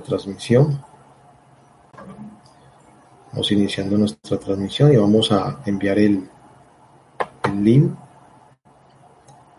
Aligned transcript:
transmisión. 0.00 0.82
Vamos 3.32 3.52
iniciando 3.52 3.96
nuestra 3.96 4.38
transmisión 4.38 4.92
y 4.92 4.96
vamos 4.96 5.30
a 5.32 5.60
enviar 5.66 5.98
el, 5.98 6.28
link 7.52 7.92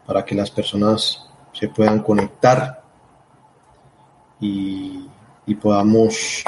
para 0.05 0.23
que 0.23 0.33
las 0.33 0.49
personas 0.49 1.29
se 1.51 1.67
puedan 1.67 1.99
conectar 1.99 2.81
y 4.39 5.09
podamos 5.61 6.43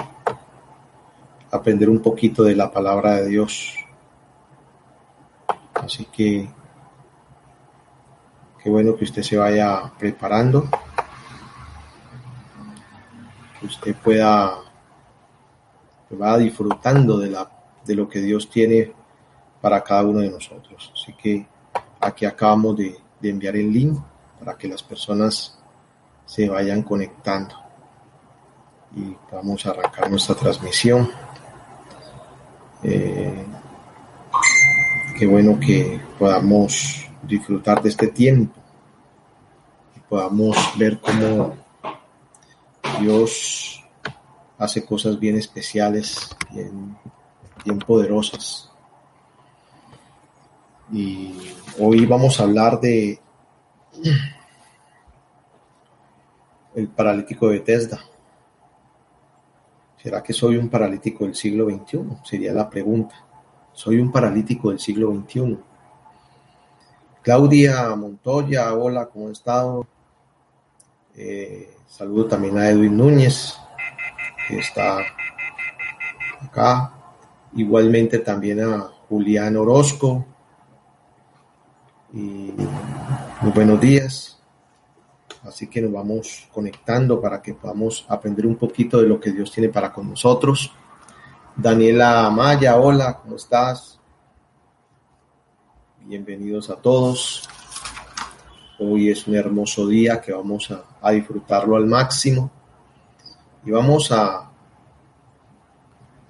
aprender 1.54 1.88
un 1.90 2.00
poquito 2.00 2.44
de 2.44 2.56
la 2.56 2.72
palabra 2.72 3.16
de 3.18 3.28
Dios. 3.28 3.76
Así 5.76 6.06
que 6.06 6.50
qué 8.62 8.70
bueno 8.70 8.96
que 8.96 9.04
usted 9.04 9.22
se 9.22 9.38
vaya 9.38 9.92
preparando 10.00 10.68
usted 13.64 13.96
pueda 13.96 14.64
va 16.20 16.38
disfrutando 16.38 17.18
de, 17.18 17.30
la, 17.30 17.50
de 17.86 17.96
lo 17.96 18.08
que 18.08 18.22
Dios 18.22 18.50
tiene 18.50 18.92
para 19.62 19.84
cada 19.84 20.04
uno 20.04 20.20
de 20.20 20.30
nosotros. 20.30 20.92
Así 20.94 21.14
que 21.14 21.46
aquí 22.00 22.26
acabamos 22.26 22.78
de, 22.78 23.00
enviar 23.22 23.56
el 23.56 23.72
link 23.72 23.98
para 24.38 24.58
que 24.58 24.68
las 24.68 24.84
personas 24.84 25.58
se 26.26 26.50
vayan 26.50 26.84
conectando 26.84 27.56
y 28.94 29.16
vamos 29.32 29.66
a 29.66 29.70
arrancar 29.70 30.10
nuestra 30.12 30.36
transmisión. 30.36 31.10
Eh, 32.84 33.46
qué 35.18 35.26
bueno 35.26 35.58
que 35.58 36.02
podamos 36.20 37.06
disfrutar 37.22 37.82
de 37.82 37.90
este 37.90 38.08
tiempo 38.08 38.60
y 39.96 40.02
podamos 40.02 40.58
ver 40.78 41.00
cómo 41.00 41.63
Dios 43.00 43.84
hace 44.58 44.86
cosas 44.86 45.20
bien 45.20 45.38
especiales, 45.38 46.36
bien, 46.52 46.98
bien 47.66 47.80
poderosas. 47.80 48.72
Y 50.92 51.34
hoy 51.80 52.06
vamos 52.06 52.40
a 52.40 52.44
hablar 52.44 52.80
de 52.80 53.20
el 56.76 56.88
paralítico 56.88 57.48
de 57.48 57.60
Bethesda. 57.60 58.00
¿Será 60.02 60.22
que 60.22 60.34
soy 60.34 60.58
un 60.58 60.70
paralítico 60.70 61.24
del 61.24 61.36
siglo 61.36 61.70
XXI? 61.70 62.00
Sería 62.24 62.54
la 62.54 62.70
pregunta. 62.70 63.16
¿Soy 63.72 64.00
un 64.00 64.12
paralítico 64.12 64.70
del 64.70 64.80
siglo 64.80 65.14
XXI? 65.14 65.58
Claudia 67.22 67.96
Montoya, 67.96 68.74
hola, 68.74 69.06
¿cómo 69.08 69.30
ha 69.30 69.32
estado? 69.32 69.88
Eh, 71.16 71.74
Saludo 71.94 72.26
también 72.26 72.58
a 72.58 72.68
Edwin 72.70 72.98
Núñez, 72.98 73.56
que 74.48 74.58
está 74.58 74.98
acá. 76.42 76.92
Igualmente 77.56 78.18
también 78.18 78.62
a 78.62 78.90
Julián 79.08 79.56
Orozco. 79.58 80.26
Y 82.12 82.52
muy 83.42 83.52
buenos 83.54 83.80
días. 83.80 84.42
Así 85.44 85.68
que 85.68 85.84
nos 85.84 85.92
vamos 85.92 86.50
conectando 86.52 87.22
para 87.22 87.44
que 87.44 87.54
podamos 87.54 88.08
aprender 88.10 88.48
un 88.48 88.56
poquito 88.56 89.00
de 89.00 89.08
lo 89.08 89.20
que 89.20 89.32
Dios 89.32 89.52
tiene 89.52 89.70
para 89.70 89.94
con 89.94 90.10
nosotros. 90.10 90.74
Daniela 91.56 92.26
Amaya, 92.26 92.78
hola, 92.78 93.20
¿cómo 93.20 93.36
estás? 93.36 94.00
Bienvenidos 96.08 96.72
a 96.72 96.78
todos. 96.78 97.48
Hoy 98.86 99.10
es 99.10 99.28
un 99.28 99.36
hermoso 99.36 99.88
día 99.88 100.20
que 100.20 100.34
vamos 100.34 100.70
a, 100.72 101.12
disfrutarlo 101.12 101.78
al 101.78 101.86
máximo 101.86 102.52
y 103.66 103.72
vamos 103.72 104.12
a 104.12 104.52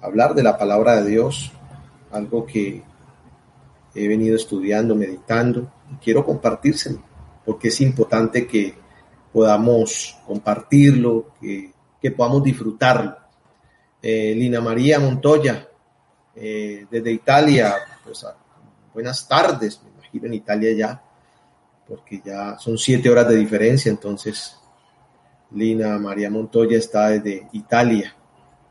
hablar 0.00 0.34
de 0.34 0.44
la 0.44 0.56
palabra 0.56 1.02
de 1.02 1.10
Dios, 1.10 1.50
algo 2.12 2.46
que 2.46 2.80
he 3.92 4.08
venido 4.08 4.36
estudiando, 4.36 4.94
meditando 4.94 5.72
y 5.92 5.96
quiero 5.96 6.24
compartírselo 6.24 7.02
porque 7.44 7.68
es 7.68 7.80
importante 7.80 8.46
que 8.46 8.74
podamos 9.32 10.16
compartirlo, 10.24 11.32
que, 11.40 11.72
podamos 12.16 12.44
disfrutarlo. 12.44 13.16
Eh, 14.00 14.32
Lina 14.36 14.60
María 14.60 15.00
Montoya, 15.00 15.68
eh, 16.36 16.86
desde 16.88 17.10
Italia, 17.10 17.74
pues 18.04 18.24
buenas 18.92 19.26
tardes, 19.26 19.80
me 19.82 19.90
imagino 19.90 20.26
en 20.26 20.34
Italia 20.34 20.72
ya 20.72 21.03
porque 21.86 22.22
ya 22.24 22.58
son 22.58 22.78
siete 22.78 23.10
horas 23.10 23.28
de 23.28 23.36
diferencia, 23.36 23.90
entonces 23.90 24.56
Lina 25.50 25.98
María 25.98 26.30
Montoya 26.30 26.78
está 26.78 27.08
desde 27.08 27.48
Italia, 27.52 28.14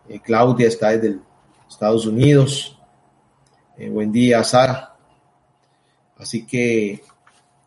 eh, 0.10 0.20
Claudia 0.20 0.68
está 0.68 0.90
desde 0.90 1.20
Estados 1.70 2.06
Unidos, 2.06 2.78
eh, 3.78 3.90
buen 3.90 4.12
día 4.12 4.44
Sara. 4.44 4.96
Así 6.18 6.46
que 6.46 7.02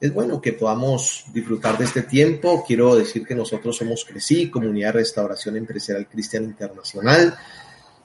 es 0.00 0.12
bueno 0.12 0.40
que 0.40 0.52
podamos 0.52 1.24
disfrutar 1.32 1.78
de 1.78 1.84
este 1.84 2.02
tiempo. 2.02 2.64
Quiero 2.66 2.94
decir 2.96 3.26
que 3.26 3.34
nosotros 3.34 3.76
somos 3.76 4.04
CRECI, 4.04 4.50
Comunidad 4.50 4.88
de 4.88 5.00
Restauración 5.00 5.56
Empresarial 5.56 6.08
Cristiana 6.08 6.46
Internacional. 6.46 7.36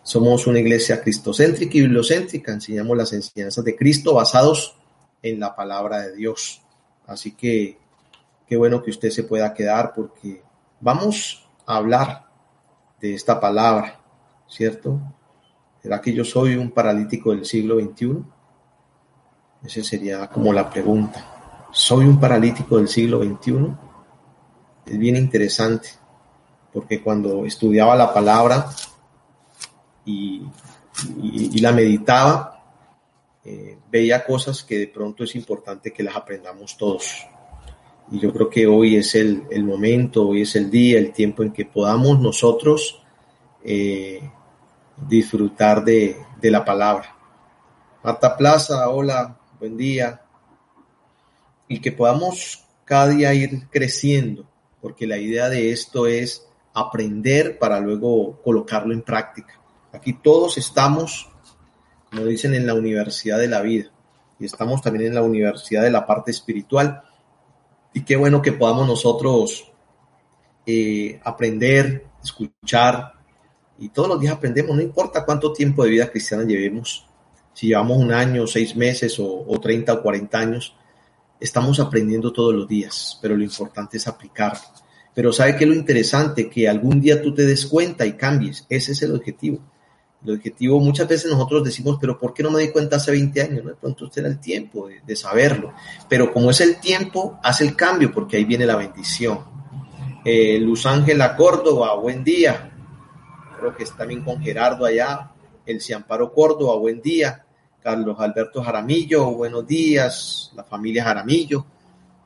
Somos 0.03 0.47
una 0.47 0.59
iglesia 0.59 1.01
cristocéntrica 1.01 1.77
y 1.77 1.81
bibliocéntrica. 1.81 2.53
Enseñamos 2.53 2.97
las 2.97 3.13
enseñanzas 3.13 3.63
de 3.63 3.75
Cristo 3.75 4.13
basados 4.13 4.75
en 5.21 5.39
la 5.39 5.55
palabra 5.55 6.01
de 6.01 6.15
Dios. 6.15 6.60
Así 7.11 7.31
que 7.31 7.77
qué 8.47 8.55
bueno 8.55 8.81
que 8.81 8.91
usted 8.91 9.09
se 9.09 9.23
pueda 9.23 9.53
quedar 9.53 9.93
porque 9.93 10.43
vamos 10.79 11.47
a 11.65 11.77
hablar 11.77 12.27
de 12.99 13.13
esta 13.13 13.39
palabra, 13.39 13.99
¿cierto? 14.47 14.99
¿Será 15.81 15.99
que 15.99 16.13
yo 16.13 16.23
soy 16.23 16.55
un 16.55 16.71
paralítico 16.71 17.31
del 17.31 17.45
siglo 17.45 17.79
XXI? 17.79 18.23
Esa 19.63 19.83
sería 19.83 20.27
como 20.27 20.53
la 20.53 20.69
pregunta. 20.69 21.67
¿Soy 21.71 22.05
un 22.05 22.19
paralítico 22.19 22.77
del 22.77 22.87
siglo 22.87 23.23
XXI? 23.23 23.75
Es 24.85 24.97
bien 24.97 25.15
interesante, 25.15 25.89
porque 26.71 27.01
cuando 27.01 27.45
estudiaba 27.45 27.95
la 27.95 28.13
palabra 28.13 28.67
y, 30.05 30.43
la 31.59 31.71
meditaba, 31.71 32.60
eh, 33.43 33.77
veía 33.91 34.23
cosas 34.23 34.63
que 34.63 34.77
de 34.77 34.87
pronto 34.87 35.23
es 35.23 35.35
importante 35.35 35.91
que 35.91 36.03
las 36.03 36.15
aprendamos 36.15 36.77
todos. 36.77 37.25
Y 38.11 38.19
yo 38.19 38.31
creo 38.31 38.49
que 38.49 38.67
hoy 38.67 38.97
es 38.97 39.15
el, 39.15 39.63
momento, 39.63 40.27
hoy 40.27 40.41
es 40.41 40.55
el 40.55 40.69
día, 40.69 40.99
el 40.99 41.11
tiempo 41.11 41.43
en 41.43 41.51
que 41.51 41.65
podamos 41.65 42.19
nosotros 42.19 43.01
eh, 43.63 44.21
disfrutar 45.07 45.83
de, 45.83 46.17
de 46.39 46.51
la 46.51 46.63
palabra. 46.63 47.15
Marta 48.03 48.35
Plaza, 48.35 48.89
hola, 48.89 49.39
buen 49.59 49.77
día. 49.77 50.21
Y 51.67 51.79
que 51.79 51.91
podamos 51.91 52.65
cada 52.83 53.07
día 53.07 53.33
ir 53.33 53.69
creciendo, 53.69 54.45
porque 54.81 55.07
la 55.07 55.17
idea 55.17 55.47
de 55.49 55.71
esto 55.71 56.05
es 56.05 56.45
aprender 56.73 57.57
para 57.57 57.79
luego 57.79 58.41
colocarlo 58.43 58.93
en 58.93 59.01
práctica. 59.01 59.59
Aquí 59.93 60.13
todos 60.13 60.57
estamos 60.57 61.30
como 62.11 62.25
dicen, 62.25 62.53
en 62.53 62.67
la 62.67 62.73
universidad 62.73 63.39
de 63.39 63.47
la 63.47 63.61
vida. 63.61 63.89
Y 64.39 64.45
estamos 64.45 64.81
también 64.81 65.07
en 65.07 65.15
la 65.15 65.21
universidad 65.21 65.83
de 65.83 65.91
la 65.91 66.05
parte 66.05 66.31
espiritual. 66.31 67.01
Y 67.93 68.03
qué 68.03 68.15
bueno 68.15 68.41
que 68.41 68.51
podamos 68.51 68.87
nosotros 68.87 69.71
eh, 70.65 71.19
aprender, 71.23 72.05
escuchar. 72.23 73.13
Y 73.79 73.89
todos 73.89 74.09
los 74.09 74.19
días 74.19 74.33
aprendemos, 74.33 74.75
no 74.75 74.81
importa 74.81 75.25
cuánto 75.25 75.53
tiempo 75.53 75.83
de 75.83 75.91
vida 75.91 76.09
cristiana 76.09 76.43
llevemos, 76.43 77.07
si 77.53 77.67
llevamos 77.67 77.97
un 77.97 78.13
año, 78.13 78.45
seis 78.45 78.75
meses 78.75 79.19
o, 79.19 79.45
o 79.47 79.59
30 79.59 79.93
o 79.93 80.01
40 80.01 80.37
años, 80.37 80.75
estamos 81.39 81.79
aprendiendo 81.79 82.31
todos 82.31 82.53
los 82.53 82.67
días, 82.67 83.17
pero 83.21 83.35
lo 83.35 83.43
importante 83.43 83.97
es 83.97 84.07
aplicarlo. 84.07 84.61
Pero 85.13 85.33
¿sabe 85.33 85.55
qué 85.55 85.63
es 85.63 85.69
lo 85.69 85.75
interesante? 85.75 86.49
Que 86.49 86.69
algún 86.69 87.01
día 87.01 87.21
tú 87.21 87.33
te 87.33 87.45
des 87.45 87.65
cuenta 87.65 88.05
y 88.05 88.13
cambies. 88.13 88.65
Ese 88.69 88.93
es 88.93 89.01
el 89.01 89.15
objetivo. 89.15 89.59
El 90.23 90.35
objetivo, 90.35 90.79
muchas 90.79 91.07
veces 91.07 91.31
nosotros 91.31 91.63
decimos, 91.63 91.97
pero 91.99 92.19
¿por 92.19 92.33
qué 92.33 92.43
no 92.43 92.51
me 92.51 92.61
di 92.61 92.69
cuenta 92.69 92.97
hace 92.97 93.11
20 93.11 93.41
años? 93.41 93.63
¿no? 93.63 93.69
De 93.71 93.75
pronto 93.75 94.05
usted 94.05 94.21
era 94.21 94.29
el 94.29 94.39
tiempo 94.39 94.87
de, 94.87 95.15
saberlo. 95.15 95.73
Pero 96.07 96.31
como 96.31 96.51
es 96.51 96.61
el 96.61 96.79
tiempo, 96.79 97.39
hace 97.41 97.63
el 97.65 97.75
cambio, 97.75 98.11
porque 98.11 98.37
ahí 98.37 98.45
viene 98.45 98.65
la 98.65 98.75
bendición. 98.75 99.39
Eh, 100.23 100.59
Luz 100.59 100.85
Ángela 100.85 101.35
Córdoba, 101.35 101.95
buen 101.95 102.23
día. 102.23 102.71
creo 103.59 103.75
que 103.75 103.83
está 103.83 103.97
también 103.97 104.23
con 104.23 104.39
Gerardo 104.41 104.85
allá, 104.85 105.31
el 105.65 105.81
Ciamparo 105.81 106.31
Córdoba, 106.31 106.75
buen 106.75 107.01
día. 107.01 107.45
Carlos 107.81 108.15
Alberto 108.19 108.61
Jaramillo, 108.61 109.31
buenos 109.31 109.65
días, 109.65 110.51
la 110.55 110.63
familia 110.63 111.03
Jaramillo. 111.03 111.65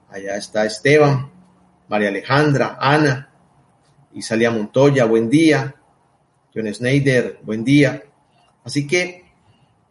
Allá 0.10 0.36
está 0.36 0.66
Esteban, 0.66 1.32
María 1.88 2.10
Alejandra, 2.10 2.78
Ana, 2.80 3.30
Isalia 4.14 4.52
Montoya, 4.52 5.06
buen 5.06 5.30
día. 5.30 5.74
John 6.56 6.74
Snyder, 6.74 7.40
buen 7.44 7.66
día. 7.66 8.04
Así 8.64 8.88
que 8.88 9.26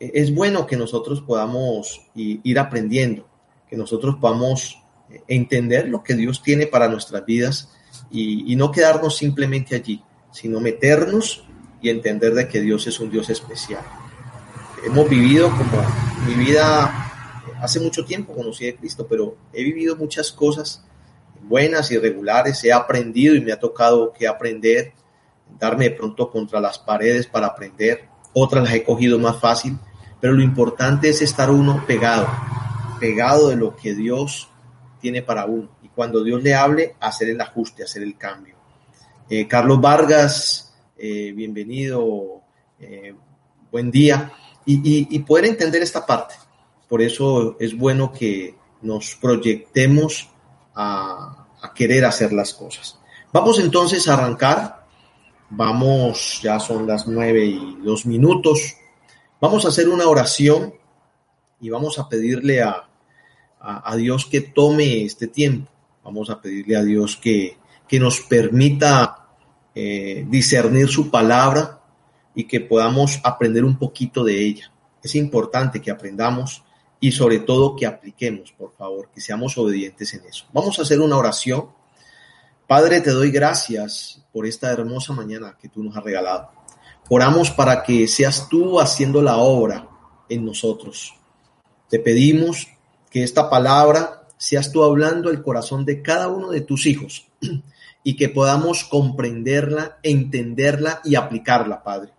eh, 0.01 0.13
es 0.15 0.35
bueno 0.35 0.67
que 0.67 0.77
nosotros 0.77 1.21
podamos 1.21 2.01
ir 2.15 2.59
aprendiendo, 2.59 3.29
que 3.69 3.77
nosotros 3.77 4.17
podamos 4.19 4.83
eh, 5.11 5.23
entender 5.29 5.89
lo 5.89 6.03
que 6.03 6.15
Dios 6.15 6.43
tiene 6.43 6.67
para 6.67 6.89
nuestras 6.89 7.27
vidas 7.27 7.71
y, 8.11 8.57
no 8.57 8.71
quedarnos 8.73 9.17
simplemente 9.17 9.77
allí, 9.77 10.03
sino 10.33 10.59
meternos 10.59 11.45
y 11.83 11.91
entender 11.91 12.33
de 12.33 12.49
que 12.49 12.63
Dios 12.63 12.87
es 12.87 12.99
un 12.99 13.11
Dios 13.11 13.29
especial. 13.29 13.83
Hemos 14.87 15.09
vivido 15.09 15.51
como 15.51 15.83
mi 16.27 16.35
vida, 16.35 17.43
hace 17.61 17.79
mucho 17.79 18.07
tiempo 18.07 18.35
conocí 18.35 18.69
a 18.69 18.77
Cristo, 18.77 19.07
pero 19.07 19.37
he 19.53 19.63
vivido 19.63 19.97
muchas 19.97 20.33
cosas 20.33 20.83
buenas 21.43 21.91
y 21.91 21.99
regulares, 21.99 22.65
he 22.65 22.73
aprendido 22.73 23.35
y 23.35 23.43
me 23.43 23.53
ha 23.53 23.59
tocado 23.59 24.13
que 24.13 24.27
aprender, 24.27 24.95
darme 25.59 25.91
de 25.91 25.97
pronto 25.97 26.31
contra 26.31 26.61
las 26.61 26.79
paredes 26.79 27.27
para 27.27 27.49
aprender, 27.49 28.09
otras 28.33 28.65
las 28.65 28.75
he 28.75 28.85
cogido 28.85 29.19
más 29.19 29.41
fácil, 29.41 29.79
pero 30.21 30.33
lo 30.33 30.43
importante 30.43 31.09
es 31.09 31.23
estar 31.23 31.51
uno 31.51 31.85
pegado, 31.87 32.27
pegado 32.99 33.49
de 33.49 33.57
lo 33.57 33.77
que 33.77 33.95
Dios 33.95 34.49
tiene 35.01 35.23
para 35.23 35.45
uno 35.45 35.69
cuando 35.95 36.25
Dios 36.25 36.43
le 36.43 36.55
hable, 36.55 36.97
hacer 37.01 37.31
el 37.31 37.41
ajuste, 37.41 37.85
hacer 37.85 38.03
el 38.03 38.17
cambio. 38.17 38.57
Eh, 39.31 39.47
Carlos 39.47 39.81
Vargas, 39.81 40.75
eh, 40.99 41.33
bienvenido, 41.35 42.43
eh, 42.81 43.15
buen 43.71 43.91
día, 43.91 44.33
y, 44.67 45.19
poder 45.21 45.47
entender 45.47 45.83
esta 45.83 46.05
parte. 46.07 46.35
Por 46.89 47.03
eso 47.03 47.57
es 47.61 47.77
bueno 47.77 48.13
que 48.13 48.55
nos 48.83 49.15
proyectemos 49.15 50.31
a 50.75 51.47
querer 51.75 52.05
hacer 52.05 52.33
las 52.33 52.55
cosas. 52.55 52.99
Vamos 53.33 53.59
entonces 53.59 54.09
a 54.09 54.15
arrancar. 54.15 54.84
Vamos, 55.57 56.41
ya 56.43 56.59
son 56.59 56.85
las 56.85 57.07
nueve 57.07 57.47
y 57.47 57.77
dos 57.85 58.07
minutos. 58.07 58.75
Vamos 59.41 59.65
a 59.65 59.69
hacer 59.69 59.89
una 59.89 60.09
oración 60.09 60.75
y 61.61 61.71
vamos 61.71 61.99
a 62.01 62.09
pedirle 62.09 62.61
a, 62.61 62.89
a, 63.61 63.95
Dios 63.95 64.27
que 64.27 64.41
tome 64.41 65.05
este 65.05 65.29
tiempo. 65.29 65.71
Vamos 66.03 66.29
a 66.29 66.41
pedirle 66.41 66.77
a 66.77 66.83
Dios 66.83 67.17
que, 67.17 67.57
que 67.87 68.01
nos 68.01 68.21
permita 68.23 69.29
eh, 69.77 70.27
discernir 70.29 70.89
su 70.89 71.09
palabra 71.09 71.81
y 72.35 72.45
que 72.45 72.61
podamos 72.61 73.21
aprender 73.23 73.65
un 73.65 73.79
poquito 73.79 74.25
de 74.25 74.45
ella. 74.45 74.73
Es 75.05 75.15
importante 75.15 75.81
que 75.81 75.93
aprendamos 75.93 76.65
y 76.99 77.13
sobre 77.13 77.39
todo 77.39 77.77
que 77.77 77.87
apliquemos, 77.87 78.51
por 78.53 78.73
favor, 78.73 79.09
que 79.15 79.21
seamos 79.21 79.57
obedientes 79.57 80.15
en 80.15 80.25
eso. 80.27 80.47
Vamos 80.53 80.81
a 80.81 80.83
hacer 80.83 81.01
una 81.01 81.17
oración. 81.17 81.69
Padre, 82.67 83.03
te 83.03 83.11
doy 83.11 83.31
gracias 83.31 84.23
por 84.33 84.47
esta 84.47 84.73
hermosa 84.73 85.13
mañana 85.13 85.59
que 85.61 85.69
tú 85.69 85.85
nos 85.85 85.95
has 85.97 86.03
regalado. 86.03 86.51
Oramos 87.11 87.51
para 87.51 87.83
que 87.83 88.09
seas 88.09 88.49
tú 88.49 88.81
haciendo 88.81 89.21
la 89.21 89.37
obra 89.37 89.87
en 90.31 90.47
nosotros. 90.47 91.15
Te 91.91 91.99
pedimos 91.99 92.69
que 93.11 93.23
esta 93.23 93.51
palabra 93.51 94.23
seas 94.39 94.73
tú 94.73 94.83
hablando 94.83 95.29
el 95.29 95.43
corazón 95.43 95.85
de 95.85 96.01
cada 96.01 96.29
uno 96.29 96.51
de 96.51 96.63
tus 96.63 96.87
hijos 96.87 97.27
y 98.03 98.17
que 98.17 98.31
podamos 98.31 98.85
comprenderla, 98.85 99.99
entenderla 100.03 101.03
y 101.05 101.17
aplicarla, 101.17 101.83
Padre. 101.83 102.13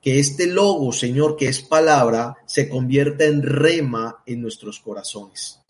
Que 0.00 0.18
este 0.18 0.46
logo, 0.46 0.92
Señor, 0.92 1.36
que 1.36 1.48
es 1.48 1.60
palabra, 1.60 2.38
se 2.46 2.70
convierta 2.70 3.24
en 3.24 3.42
rema 3.42 4.22
en 4.24 4.40
nuestros 4.40 4.80
corazones. 4.80 5.60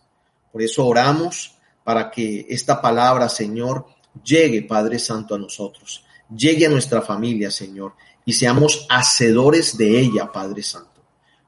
Por 0.53 0.63
eso 0.63 0.87
oramos 0.87 1.57
para 1.83 2.13
que 2.13 2.47
esta 2.49 2.81
palabra, 2.81 3.29
Señor, 3.29 3.87
llegue, 4.23 4.63
Padre 4.63 4.99
Santo, 4.99 5.35
a 5.35 5.39
nosotros, 5.39 6.05
llegue 6.35 6.67
a 6.67 6.71
nuestra 6.71 7.03
familia, 7.03 7.51
Señor, 7.51 7.95
y 8.25 8.33
seamos 8.33 8.87
hacedores 8.89 9.77
de 9.77 10.01
ella, 10.01 10.31
Padre 10.31 10.63
Santo. 10.63 10.91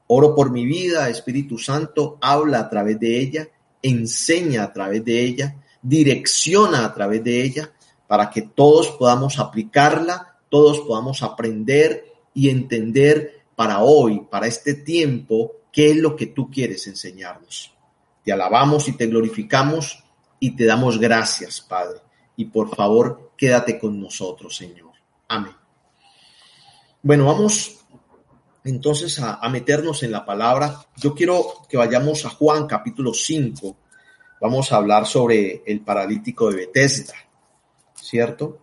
Oro 0.07 0.35
por 0.35 0.51
mi 0.51 0.65
vida, 0.65 1.09
Espíritu 1.09 1.57
Santo, 1.57 2.17
habla 2.21 2.59
a 2.59 2.69
través 2.69 2.99
de 2.99 3.19
ella 3.19 3.49
enseña 3.81 4.63
a 4.63 4.73
través 4.73 5.03
de 5.03 5.23
ella, 5.23 5.55
direcciona 5.81 6.85
a 6.85 6.93
través 6.93 7.23
de 7.23 7.43
ella, 7.43 7.71
para 8.07 8.29
que 8.29 8.41
todos 8.41 8.89
podamos 8.91 9.39
aplicarla, 9.39 10.39
todos 10.49 10.79
podamos 10.81 11.23
aprender 11.23 12.05
y 12.33 12.49
entender 12.49 13.43
para 13.55 13.79
hoy, 13.79 14.21
para 14.29 14.47
este 14.47 14.75
tiempo, 14.75 15.51
qué 15.71 15.91
es 15.91 15.97
lo 15.97 16.15
que 16.15 16.27
tú 16.27 16.49
quieres 16.49 16.87
enseñarnos. 16.87 17.73
Te 18.23 18.31
alabamos 18.31 18.87
y 18.87 18.93
te 18.93 19.07
glorificamos 19.07 20.03
y 20.39 20.55
te 20.55 20.65
damos 20.65 20.99
gracias, 20.99 21.61
Padre. 21.61 21.99
Y 22.37 22.45
por 22.45 22.73
favor, 22.73 23.31
quédate 23.35 23.77
con 23.77 23.99
nosotros, 23.99 24.55
Señor. 24.55 24.91
Amén. 25.27 25.53
Bueno, 27.01 27.25
vamos 27.25 27.77
entonces 28.63 29.19
a, 29.19 29.47
meternos 29.49 30.03
en 30.03 30.11
la 30.11 30.25
palabra. 30.25 30.85
Yo 30.97 31.15
quiero 31.15 31.43
que 31.67 31.77
vayamos 31.77 32.25
a 32.25 32.29
Juan 32.29 32.67
capítulo 32.67 33.13
5. 33.13 33.75
Vamos 34.39 34.71
a 34.71 34.77
hablar 34.77 35.07
sobre 35.07 35.63
el 35.65 35.81
paralítico 35.81 36.49
de 36.51 36.57
Bethesda, 36.57 37.15
¿cierto? 37.95 38.59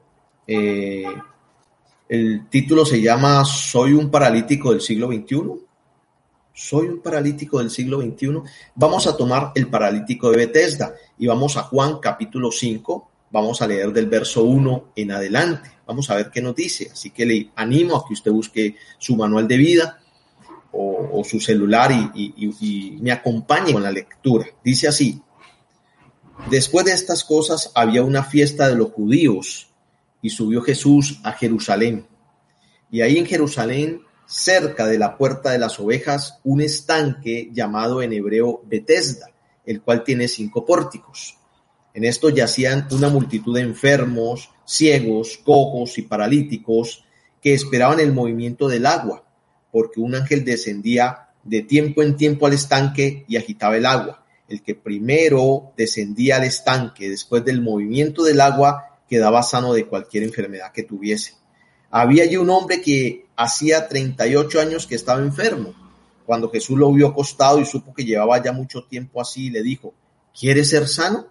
Eh, 0.46 1.04
el 2.08 2.48
título 2.48 2.84
se 2.84 3.00
llama 3.00 3.44
Soy 3.44 3.92
un 3.92 4.08
paralítico 4.08 4.70
del 4.70 4.82
siglo 4.82 5.08
XXI. 5.08 5.64
Soy 6.52 6.86
un 6.86 7.00
paralítico 7.00 7.58
del 7.58 7.70
siglo 7.70 8.00
XXI. 8.00 8.40
Vamos 8.76 9.08
a 9.08 9.16
tomar 9.16 9.50
el 9.56 9.68
paralítico 9.68 10.30
de 10.30 10.36
Bethesda 10.36 10.94
y 11.18 11.26
vamos 11.26 11.56
a 11.56 11.62
Juan 11.64 11.98
capítulo 11.98 12.52
5. 12.52 13.10
Vamos 13.34 13.60
a 13.60 13.66
leer 13.66 13.92
del 13.92 14.06
verso 14.06 14.44
1 14.44 14.92
en 14.94 15.10
adelante. 15.10 15.68
Vamos 15.88 16.08
a 16.08 16.14
ver 16.14 16.30
qué 16.30 16.40
nos 16.40 16.54
dice. 16.54 16.90
Así 16.92 17.10
que 17.10 17.26
le 17.26 17.50
animo 17.56 17.96
a 17.96 18.06
que 18.06 18.14
usted 18.14 18.30
busque 18.30 18.76
su 18.96 19.16
manual 19.16 19.48
de 19.48 19.56
vida 19.56 19.98
o, 20.70 21.20
su 21.24 21.40
celular 21.40 21.90
y, 22.14 22.96
me 23.02 23.10
acompañe 23.10 23.72
con 23.72 23.82
la 23.82 23.90
lectura. 23.90 24.46
Dice 24.62 24.86
así, 24.86 25.20
después 26.48 26.86
de 26.86 26.92
estas 26.92 27.24
cosas 27.24 27.72
había 27.74 28.04
una 28.04 28.22
fiesta 28.22 28.68
de 28.68 28.76
los 28.76 28.92
judíos 28.92 29.66
y 30.22 30.30
subió 30.30 30.62
Jesús 30.62 31.18
a 31.24 31.32
Jerusalén. 31.32 32.06
Y 32.88 33.00
ahí 33.00 33.18
en 33.18 33.26
Jerusalén, 33.26 34.02
cerca 34.26 34.86
de 34.86 35.00
la 35.00 35.18
puerta 35.18 35.50
de 35.50 35.58
las 35.58 35.80
ovejas, 35.80 36.38
un 36.44 36.60
estanque 36.60 37.50
llamado 37.52 38.00
en 38.00 38.12
hebreo 38.12 38.62
Betesda, 38.64 39.26
el 39.66 39.82
cual 39.82 40.04
tiene 40.04 40.28
cinco 40.28 40.64
pórticos. 40.64 41.36
En 41.94 42.04
esto 42.04 42.28
yacían 42.28 42.88
una 42.90 43.08
multitud 43.08 43.54
de 43.54 43.62
enfermos, 43.62 44.50
ciegos, 44.66 45.38
cojos 45.44 45.96
y 45.96 46.02
paralíticos 46.02 47.04
que 47.40 47.54
esperaban 47.54 48.00
el 48.00 48.12
movimiento 48.12 48.66
del 48.66 48.84
agua, 48.84 49.24
porque 49.70 50.00
un 50.00 50.16
ángel 50.16 50.44
descendía 50.44 51.28
de 51.44 51.62
tiempo 51.62 52.02
en 52.02 52.16
tiempo 52.16 52.46
al 52.46 52.54
estanque 52.54 53.24
y 53.28 53.36
agitaba 53.36 53.76
el 53.76 53.86
agua. 53.86 54.24
El 54.48 54.62
que 54.62 54.74
primero 54.74 55.72
descendía 55.76 56.36
al 56.36 56.44
estanque 56.44 57.08
después 57.08 57.44
del 57.44 57.62
movimiento 57.62 58.24
del 58.24 58.40
agua 58.40 58.98
quedaba 59.08 59.44
sano 59.44 59.72
de 59.72 59.86
cualquier 59.86 60.24
enfermedad 60.24 60.72
que 60.72 60.82
tuviese. 60.82 61.34
Había 61.90 62.24
allí 62.24 62.36
un 62.36 62.50
hombre 62.50 62.80
que 62.82 63.26
hacía 63.36 63.86
38 63.86 64.60
años 64.60 64.86
que 64.88 64.96
estaba 64.96 65.20
enfermo. 65.22 65.74
Cuando 66.26 66.50
Jesús 66.50 66.76
lo 66.76 66.92
vio 66.92 67.08
acostado 67.08 67.60
y 67.60 67.64
supo 67.64 67.94
que 67.94 68.04
llevaba 68.04 68.42
ya 68.42 68.52
mucho 68.52 68.82
tiempo 68.84 69.20
así, 69.20 69.50
le 69.50 69.62
dijo, 69.62 69.94
¿quieres 70.36 70.70
ser 70.70 70.88
sano? 70.88 71.28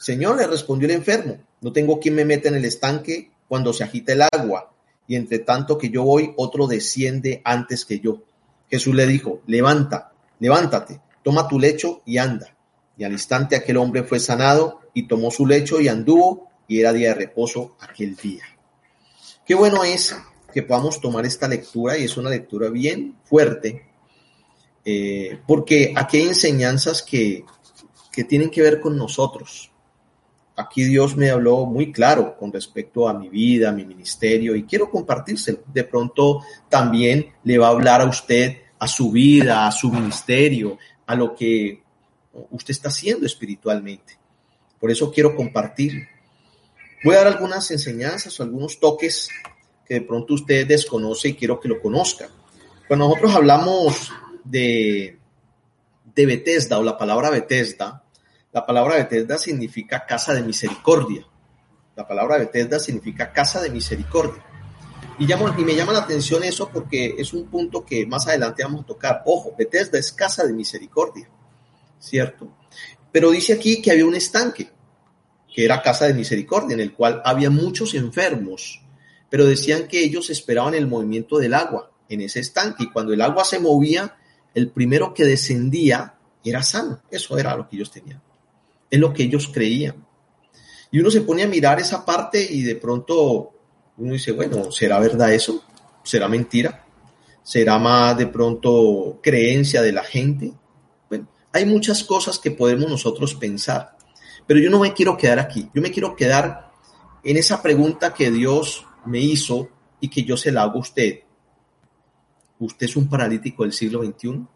Señor, 0.00 0.38
le 0.38 0.46
respondió 0.46 0.88
el 0.88 0.94
enfermo, 0.94 1.36
no 1.60 1.74
tengo 1.74 2.00
quien 2.00 2.14
me 2.14 2.24
meta 2.24 2.48
en 2.48 2.54
el 2.54 2.64
estanque 2.64 3.30
cuando 3.46 3.74
se 3.74 3.84
agita 3.84 4.14
el 4.14 4.22
agua, 4.22 4.72
y 5.06 5.14
entre 5.14 5.40
tanto 5.40 5.76
que 5.76 5.90
yo 5.90 6.04
voy, 6.04 6.32
otro 6.38 6.66
desciende 6.66 7.42
antes 7.44 7.84
que 7.84 8.00
yo. 8.00 8.22
Jesús 8.70 8.94
le 8.94 9.06
dijo, 9.06 9.42
levanta, 9.46 10.12
levántate, 10.38 11.02
toma 11.22 11.46
tu 11.46 11.60
lecho 11.60 12.00
y 12.06 12.16
anda. 12.16 12.56
Y 12.96 13.04
al 13.04 13.12
instante 13.12 13.56
aquel 13.56 13.76
hombre 13.76 14.02
fue 14.02 14.20
sanado 14.20 14.80
y 14.94 15.06
tomó 15.06 15.30
su 15.30 15.46
lecho 15.46 15.82
y 15.82 15.88
anduvo, 15.88 16.48
y 16.66 16.80
era 16.80 16.94
día 16.94 17.08
de 17.08 17.16
reposo 17.16 17.76
aquel 17.80 18.16
día. 18.16 18.44
Qué 19.44 19.54
bueno 19.54 19.84
es 19.84 20.16
que 20.50 20.62
podamos 20.62 20.98
tomar 20.98 21.26
esta 21.26 21.46
lectura, 21.46 21.98
y 21.98 22.04
es 22.04 22.16
una 22.16 22.30
lectura 22.30 22.70
bien 22.70 23.18
fuerte, 23.24 23.84
eh, 24.82 25.40
porque 25.46 25.92
aquí 25.94 26.16
hay 26.16 26.28
enseñanzas 26.28 27.02
que, 27.02 27.44
que 28.10 28.24
tienen 28.24 28.48
que 28.48 28.62
ver 28.62 28.80
con 28.80 28.96
nosotros 28.96 29.69
aquí 30.60 30.84
Dios 30.84 31.16
me 31.16 31.30
habló 31.30 31.66
muy 31.66 31.92
claro 31.92 32.36
con 32.36 32.52
respecto 32.52 33.08
a 33.08 33.14
mi 33.14 33.28
vida, 33.28 33.70
a 33.70 33.72
mi 33.72 33.84
ministerio 33.84 34.54
y 34.54 34.64
quiero 34.64 34.90
compartírselo. 34.90 35.60
De 35.72 35.84
pronto 35.84 36.42
también 36.68 37.32
le 37.44 37.58
va 37.58 37.68
a 37.68 37.70
hablar 37.70 38.00
a 38.00 38.06
usted, 38.06 38.58
a 38.78 38.86
su 38.86 39.10
vida, 39.10 39.66
a 39.66 39.72
su 39.72 39.90
ministerio, 39.90 40.78
a 41.06 41.14
lo 41.14 41.34
que 41.34 41.82
usted 42.50 42.72
está 42.72 42.88
haciendo 42.88 43.26
espiritualmente. 43.26 44.18
Por 44.78 44.90
eso 44.90 45.10
quiero 45.12 45.34
compartir. 45.34 46.08
Voy 47.04 47.14
a 47.14 47.18
dar 47.18 47.28
algunas 47.28 47.70
enseñanzas 47.70 48.38
o 48.38 48.42
algunos 48.42 48.78
toques 48.78 49.28
que 49.86 49.94
de 49.94 50.02
pronto 50.02 50.34
usted 50.34 50.66
desconoce 50.66 51.28
y 51.28 51.34
quiero 51.34 51.58
que 51.58 51.68
lo 51.68 51.80
conozca. 51.80 52.28
Cuando 52.86 53.08
nosotros 53.08 53.34
hablamos 53.34 54.12
de, 54.44 55.18
de 56.14 56.26
Bethesda 56.26 56.78
o 56.78 56.82
la 56.82 56.98
palabra 56.98 57.30
Bethesda, 57.30 58.04
la 58.52 58.66
palabra 58.66 58.96
Bethesda 58.96 59.38
significa 59.38 60.04
casa 60.06 60.34
de 60.34 60.42
misericordia. 60.42 61.24
La 61.94 62.06
palabra 62.06 62.38
Bethesda 62.38 62.80
significa 62.80 63.32
casa 63.32 63.60
de 63.60 63.70
misericordia. 63.70 64.44
Y, 65.18 65.26
me 65.26 65.74
llama 65.74 65.92
la 65.92 66.00
atención 66.00 66.42
eso 66.42 66.70
porque 66.70 67.14
es 67.18 67.32
un 67.32 67.46
punto 67.46 67.84
que 67.84 68.06
más 68.06 68.26
adelante 68.26 68.64
vamos 68.64 68.82
a 68.82 68.86
tocar. 68.86 69.22
Ojo, 69.26 69.54
Bethesda 69.56 69.98
es 69.98 70.12
casa 70.12 70.46
de 70.46 70.52
misericordia, 70.52 71.28
¿cierto? 71.98 72.48
Pero 73.12 73.30
dice 73.30 73.52
aquí 73.52 73.82
que 73.82 73.90
había 73.90 74.06
un 74.06 74.14
estanque, 74.14 74.70
que 75.54 75.64
era 75.64 75.82
casa 75.82 76.06
de 76.06 76.14
misericordia, 76.14 76.74
en 76.74 76.80
el 76.80 76.94
cual 76.94 77.20
había 77.24 77.50
muchos 77.50 77.94
enfermos, 77.94 78.80
pero 79.28 79.44
decían 79.44 79.86
que 79.88 80.02
ellos 80.02 80.30
esperaban 80.30 80.74
el 80.74 80.86
movimiento 80.86 81.38
del 81.38 81.54
agua 81.54 81.92
en 82.08 82.22
ese 82.22 82.40
estanque 82.40 82.84
y 82.84 82.90
cuando 82.90 83.12
el 83.12 83.20
agua 83.20 83.44
se 83.44 83.60
movía, 83.60 84.16
el 84.54 84.70
primero 84.70 85.12
que 85.12 85.24
descendía 85.24 86.14
era 86.42 86.62
sano. 86.62 87.02
Eso 87.10 87.38
era 87.38 87.54
lo 87.54 87.68
que 87.68 87.76
ellos 87.76 87.90
tenían. 87.90 88.22
Es 88.90 88.98
lo 88.98 89.12
que 89.12 89.22
ellos 89.22 89.48
creían. 89.52 90.06
Y 90.90 90.98
uno 90.98 91.10
se 91.10 91.20
pone 91.20 91.44
a 91.44 91.48
mirar 91.48 91.78
esa 91.78 92.04
parte 92.04 92.44
y 92.50 92.62
de 92.62 92.76
pronto 92.76 93.52
uno 93.96 94.12
dice, 94.12 94.32
bueno, 94.32 94.72
¿será 94.72 94.98
verdad 94.98 95.32
eso? 95.32 95.62
¿Será 96.02 96.28
mentira? 96.28 96.84
¿Será 97.42 97.78
más 97.78 98.16
de 98.16 98.26
pronto 98.26 99.20
creencia 99.22 99.82
de 99.82 99.92
la 99.92 100.02
gente? 100.02 100.52
Bueno, 101.08 101.28
hay 101.52 101.64
muchas 101.66 102.02
cosas 102.02 102.38
que 102.38 102.50
podemos 102.50 102.90
nosotros 102.90 103.34
pensar, 103.34 103.96
pero 104.46 104.58
yo 104.58 104.70
no 104.70 104.80
me 104.80 104.92
quiero 104.92 105.16
quedar 105.16 105.38
aquí, 105.38 105.70
yo 105.74 105.80
me 105.80 105.90
quiero 105.90 106.16
quedar 106.16 106.72
en 107.22 107.36
esa 107.36 107.62
pregunta 107.62 108.14
que 108.14 108.30
Dios 108.30 108.86
me 109.04 109.20
hizo 109.20 109.68
y 110.00 110.08
que 110.08 110.24
yo 110.24 110.36
se 110.36 110.50
la 110.50 110.62
hago 110.62 110.76
a 110.76 110.80
usted. 110.80 111.20
¿Usted 112.58 112.86
es 112.86 112.96
un 112.96 113.08
paralítico 113.08 113.62
del 113.62 113.72
siglo 113.72 114.02
XXI? 114.04 114.46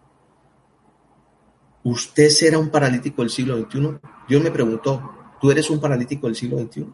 ¿Usted 1.84 2.30
será 2.30 2.58
un 2.58 2.70
paralítico 2.70 3.22
del 3.22 3.30
siglo 3.30 3.58
XXI? 3.58 3.98
Dios 4.28 4.42
me 4.42 4.50
preguntó, 4.50 5.36
¿tú 5.40 5.50
eres 5.50 5.68
un 5.68 5.80
paralítico 5.80 6.26
del 6.26 6.34
siglo 6.34 6.58
XXI? 6.58 6.86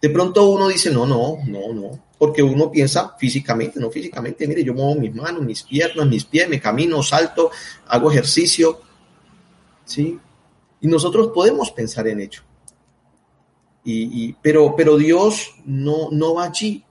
De 0.00 0.10
pronto 0.10 0.48
uno 0.48 0.68
dice, 0.68 0.90
no, 0.92 1.06
no, 1.06 1.38
no, 1.46 1.72
no, 1.72 2.04
porque 2.18 2.42
uno 2.42 2.70
piensa 2.70 3.16
físicamente, 3.18 3.80
no 3.80 3.90
físicamente, 3.90 4.46
mire, 4.46 4.62
yo 4.62 4.74
muevo 4.74 4.94
mis 4.94 5.14
manos, 5.14 5.42
mis 5.42 5.62
piernas, 5.62 6.06
mis 6.06 6.24
pies, 6.24 6.48
me 6.48 6.60
camino, 6.60 7.02
salto, 7.02 7.50
hago 7.88 8.10
ejercicio, 8.10 8.80
¿sí? 9.84 10.18
Y 10.80 10.86
nosotros 10.86 11.30
podemos 11.34 11.72
pensar 11.72 12.06
en 12.06 12.20
ello. 12.20 12.42
Y, 13.88 14.32
pero, 14.42 14.74
pero 14.76 14.96
Dios 14.96 15.54
no, 15.64 16.10
no 16.10 16.34
va 16.34 16.44
allí. 16.46 16.84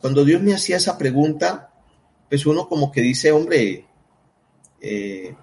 Cuando 0.00 0.24
Dios 0.24 0.42
me 0.42 0.52
hacía 0.52 0.76
esa 0.76 0.98
pregunta, 0.98 1.72
pues 2.28 2.44
uno 2.44 2.68
como 2.68 2.90
que 2.90 3.00
dice, 3.00 3.30
hombre, 3.30 3.86
eh, 4.80 5.36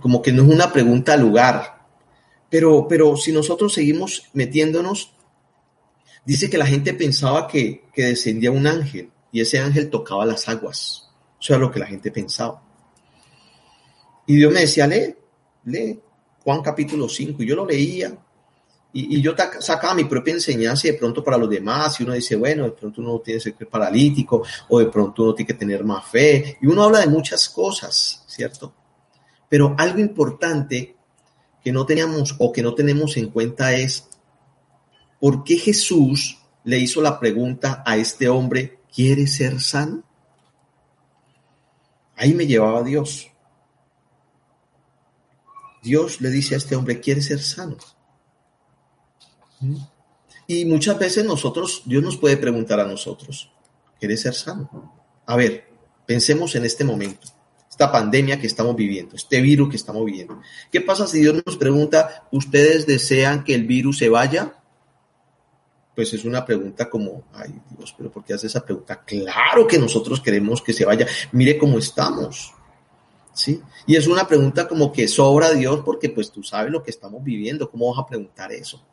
como 0.00 0.22
que 0.22 0.32
no 0.32 0.42
es 0.42 0.48
una 0.48 0.72
pregunta 0.72 1.14
al 1.14 1.20
lugar. 1.20 1.86
Pero, 2.50 2.86
pero 2.88 3.16
si 3.16 3.32
nosotros 3.32 3.72
seguimos 3.72 4.30
metiéndonos, 4.32 5.14
Dice 6.24 6.48
que 6.48 6.56
la 6.56 6.66
gente 6.66 6.94
pensaba 6.94 7.46
que, 7.46 7.84
descendía 7.94 8.50
un 8.50 8.66
ángel 8.66 9.10
y 9.30 9.40
ese 9.40 9.58
ángel 9.58 9.90
tocaba 9.90 10.24
las 10.24 10.48
aguas. 10.48 11.10
Eso 11.40 11.52
era 11.52 11.60
lo 11.60 11.70
que 11.70 11.80
la 11.80 11.86
gente 11.86 12.10
pensaba. 12.10 12.62
Y 14.26 14.36
Dios 14.36 14.52
me 14.52 14.60
decía, 14.60 14.86
lee, 14.86 15.14
lee 15.64 16.00
Juan 16.42 16.62
capítulo 16.62 17.08
5. 17.08 17.42
Y 17.42 17.46
yo 17.46 17.56
lo 17.56 17.66
leía 17.66 18.16
y, 18.92 19.20
yo 19.20 19.34
sacaba 19.58 19.92
mi 19.92 20.04
propia 20.04 20.34
enseñanza 20.34 20.86
y 20.86 20.92
de 20.92 20.98
pronto 20.98 21.22
para 21.22 21.36
los 21.36 21.50
demás, 21.50 21.98
y 21.98 22.04
uno 22.04 22.12
dice, 22.12 22.36
bueno, 22.36 22.64
de 22.64 22.70
pronto 22.70 23.00
uno 23.00 23.18
tiene 23.18 23.40
que 23.40 23.50
ser 23.50 23.68
paralítico, 23.68 24.44
o 24.68 24.78
de 24.78 24.86
pronto 24.86 25.24
uno 25.24 25.34
tiene 25.34 25.48
que 25.48 25.54
tener 25.54 25.82
más 25.84 26.06
fe, 26.06 26.58
y 26.62 26.66
uno 26.66 26.84
habla 26.84 27.00
de 27.00 27.08
muchas 27.08 27.48
cosas, 27.48 28.22
¿cierto? 28.28 28.72
Pero 29.54 29.72
algo 29.78 30.00
importante 30.00 30.96
que 31.62 31.70
no 31.70 31.86
teníamos 31.86 32.34
o 32.40 32.50
que 32.50 32.60
no 32.60 32.74
tenemos 32.74 33.16
en 33.16 33.30
cuenta 33.30 33.72
es 33.72 34.08
¿por 35.20 35.44
qué 35.44 35.58
Jesús 35.58 36.40
le 36.64 36.80
hizo 36.80 37.00
la 37.00 37.20
pregunta 37.20 37.80
a 37.86 37.96
este 37.96 38.28
hombre, 38.28 38.80
¿quiere 38.92 39.28
ser 39.28 39.60
sano? 39.60 40.02
Ahí 42.16 42.34
me 42.34 42.48
llevaba 42.48 42.82
Dios. 42.82 43.30
Dios 45.84 46.20
le 46.20 46.30
dice 46.30 46.56
a 46.56 46.58
este 46.58 46.74
hombre, 46.74 46.98
¿quiere 46.98 47.22
ser 47.22 47.40
sano? 47.40 47.76
Y 50.48 50.64
muchas 50.64 50.98
veces 50.98 51.24
nosotros, 51.24 51.82
Dios 51.84 52.02
nos 52.02 52.16
puede 52.16 52.38
preguntar 52.38 52.80
a 52.80 52.88
nosotros, 52.88 53.52
¿quiere 54.00 54.16
ser 54.16 54.34
sano? 54.34 54.92
A 55.26 55.36
ver, 55.36 55.68
pensemos 56.06 56.56
en 56.56 56.64
este 56.64 56.82
momento, 56.82 57.28
esta 57.74 57.90
pandemia 57.90 58.38
que 58.38 58.46
estamos 58.46 58.76
viviendo, 58.76 59.16
este 59.16 59.40
virus 59.40 59.68
que 59.68 59.74
estamos 59.74 60.04
viviendo. 60.04 60.40
¿Qué 60.70 60.80
pasa 60.80 61.08
si 61.08 61.18
Dios 61.18 61.42
nos 61.44 61.56
pregunta, 61.56 62.24
¿ustedes 62.30 62.86
desean 62.86 63.42
que 63.42 63.52
el 63.52 63.64
virus 63.64 63.98
se 63.98 64.08
vaya? 64.08 64.54
pues 65.94 66.12
es 66.12 66.24
una 66.24 66.44
pregunta 66.44 66.90
como, 66.90 67.22
ay 67.32 67.54
Dios, 67.76 67.94
pero 67.96 68.10
¿por 68.10 68.24
qué 68.24 68.34
hace 68.34 68.48
esa 68.48 68.64
pregunta? 68.64 69.04
Claro 69.04 69.64
que 69.64 69.78
nosotros 69.78 70.20
queremos 70.20 70.60
que 70.60 70.72
se 70.72 70.84
vaya, 70.84 71.06
mire 71.30 71.56
cómo 71.56 71.78
estamos, 71.78 72.52
¿sí? 73.32 73.62
Y 73.86 73.94
es 73.94 74.08
una 74.08 74.26
pregunta 74.26 74.66
como 74.66 74.92
que 74.92 75.06
sobra 75.06 75.52
Dios 75.52 75.82
porque 75.84 76.08
pues 76.08 76.32
tú 76.32 76.42
sabes 76.42 76.72
lo 76.72 76.82
que 76.82 76.90
estamos 76.90 77.22
viviendo, 77.22 77.70
¿cómo 77.70 77.90
vas 77.94 78.02
a 78.02 78.08
preguntar 78.08 78.50
eso? 78.50 78.84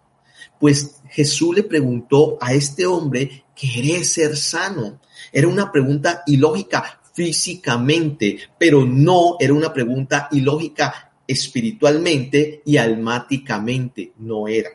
Pues 0.59 1.01
Jesús 1.09 1.55
le 1.55 1.63
preguntó 1.63 2.37
a 2.39 2.53
este 2.53 2.85
hombre, 2.85 3.45
¿querés 3.55 4.13
ser 4.13 4.37
sano? 4.37 4.99
Era 5.31 5.47
una 5.47 5.71
pregunta 5.71 6.21
ilógica 6.27 7.00
físicamente, 7.13 8.37
pero 8.57 8.85
no 8.85 9.35
era 9.39 9.53
una 9.53 9.73
pregunta 9.73 10.27
ilógica 10.31 11.11
espiritualmente 11.27 12.61
y 12.65 12.77
almáticamente, 12.77 14.13
no 14.19 14.47
era. 14.47 14.69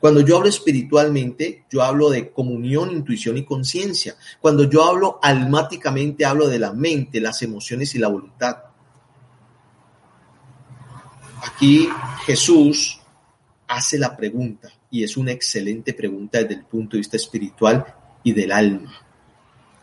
Cuando 0.00 0.20
yo 0.20 0.36
hablo 0.36 0.48
espiritualmente, 0.48 1.64
yo 1.70 1.82
hablo 1.82 2.10
de 2.10 2.30
comunión, 2.30 2.90
intuición 2.90 3.38
y 3.38 3.44
conciencia. 3.44 4.16
Cuando 4.40 4.64
yo 4.64 4.84
hablo 4.84 5.18
almáticamente, 5.22 6.24
hablo 6.24 6.48
de 6.48 6.58
la 6.58 6.72
mente, 6.72 7.20
las 7.20 7.40
emociones 7.42 7.94
y 7.94 7.98
la 7.98 8.08
voluntad. 8.08 8.56
Aquí 11.42 11.88
Jesús 12.24 13.00
hace 13.68 13.98
la 13.98 14.16
pregunta 14.16 14.68
y 14.90 15.04
es 15.04 15.16
una 15.16 15.32
excelente 15.32 15.94
pregunta 15.94 16.38
desde 16.38 16.54
el 16.54 16.64
punto 16.64 16.96
de 16.96 16.98
vista 16.98 17.16
espiritual 17.16 17.84
y 18.22 18.32
del 18.32 18.52
alma. 18.52 19.05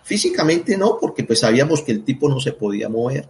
Físicamente 0.03 0.77
no, 0.77 0.97
porque 0.99 1.23
pues 1.23 1.39
sabíamos 1.39 1.81
que 1.81 1.91
el 1.91 2.03
tipo 2.03 2.29
no 2.29 2.39
se 2.39 2.53
podía 2.53 2.89
mover. 2.89 3.29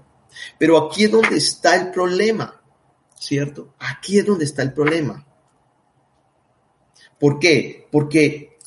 Pero 0.58 0.78
aquí 0.78 1.06
es 1.06 1.12
donde 1.12 1.38
está 1.38 1.76
el 1.76 1.92
problema, 1.92 2.62
¿cierto? 3.18 3.76
Aquí 3.80 4.18
es 4.18 4.26
donde 4.26 4.46
está 4.46 4.64
el 4.64 4.74
problema. 4.74 5.26
¿Por 7.20 7.40
qué? 7.40 7.88
Porque 7.92 8.58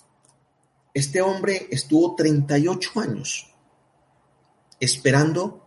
este 0.94 1.20
hombre 1.20 1.66
estuvo 1.70 2.14
38 2.14 2.90
años 3.00 3.52
esperando 4.80 5.66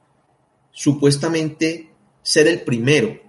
supuestamente 0.72 1.92
ser 2.22 2.48
el 2.48 2.62
primero, 2.62 3.20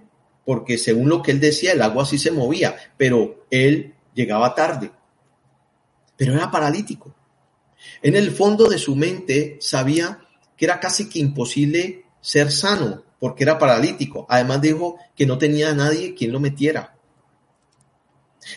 porque 0.45 0.77
según 0.77 1.09
lo 1.09 1.21
que 1.21 1.31
él 1.31 1.39
decía, 1.39 1.73
el 1.73 1.81
agua 1.81 2.05
sí 2.05 2.17
se 2.17 2.31
movía, 2.31 2.75
pero 2.97 3.45
él 3.51 3.93
llegaba 4.13 4.55
tarde, 4.55 4.91
pero 6.15 6.33
era 6.33 6.49
paralítico. 6.49 7.13
En 8.01 8.15
el 8.15 8.31
fondo 8.31 8.67
de 8.67 8.77
su 8.77 8.95
mente 8.95 9.57
sabía 9.59 10.19
que 10.57 10.65
era 10.65 10.79
casi 10.79 11.09
que 11.09 11.19
imposible 11.19 12.05
ser 12.21 12.51
sano, 12.51 13.03
porque 13.19 13.43
era 13.43 13.57
paralítico. 13.57 14.25
Además 14.29 14.61
dijo 14.61 14.97
que 15.15 15.25
no 15.25 15.37
tenía 15.37 15.73
nadie 15.73 16.13
quien 16.13 16.31
lo 16.31 16.39
metiera. 16.39 16.95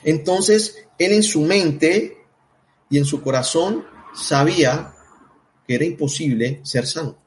Entonces, 0.02 0.86
él 0.98 1.12
en 1.12 1.22
su 1.22 1.42
mente 1.42 2.18
y 2.90 2.98
en 2.98 3.04
su 3.04 3.22
corazón 3.22 3.84
sabía 4.14 4.94
que 5.66 5.74
era 5.74 5.84
imposible 5.84 6.60
ser 6.62 6.86
sano, 6.86 7.18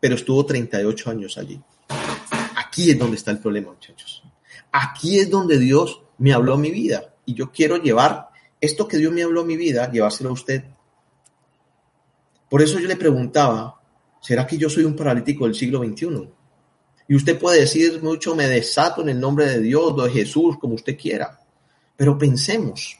pero 0.00 0.14
estuvo 0.14 0.44
38 0.44 1.10
años 1.10 1.38
allí. 1.38 1.60
Aquí 2.56 2.90
es 2.90 2.98
donde 2.98 3.16
está 3.16 3.30
el 3.30 3.38
problema, 3.38 3.72
muchachos. 3.72 4.22
Aquí 4.70 5.18
es 5.18 5.30
donde 5.30 5.58
Dios 5.58 6.00
me 6.18 6.32
habló 6.32 6.56
mi 6.56 6.70
vida 6.70 7.14
y 7.26 7.34
yo 7.34 7.52
quiero 7.52 7.76
llevar 7.76 8.28
esto 8.60 8.86
que 8.88 8.96
Dios 8.96 9.12
me 9.12 9.22
habló 9.22 9.44
mi 9.44 9.56
vida, 9.56 9.90
llevárselo 9.90 10.30
a 10.30 10.34
usted. 10.34 10.64
Por 12.52 12.60
eso 12.60 12.78
yo 12.78 12.86
le 12.86 12.96
preguntaba, 12.96 13.80
¿será 14.20 14.46
que 14.46 14.58
yo 14.58 14.68
soy 14.68 14.84
un 14.84 14.94
paralítico 14.94 15.46
del 15.46 15.54
siglo 15.54 15.82
XXI? 15.82 16.28
Y 17.08 17.14
usted 17.14 17.38
puede 17.38 17.60
decir 17.60 18.02
mucho, 18.02 18.36
me 18.36 18.46
desato 18.46 19.00
en 19.00 19.08
el 19.08 19.18
nombre 19.18 19.46
de 19.46 19.58
Dios, 19.58 19.96
de 19.96 20.10
Jesús, 20.10 20.58
como 20.60 20.74
usted 20.74 20.98
quiera. 20.98 21.40
Pero 21.96 22.18
pensemos, 22.18 22.98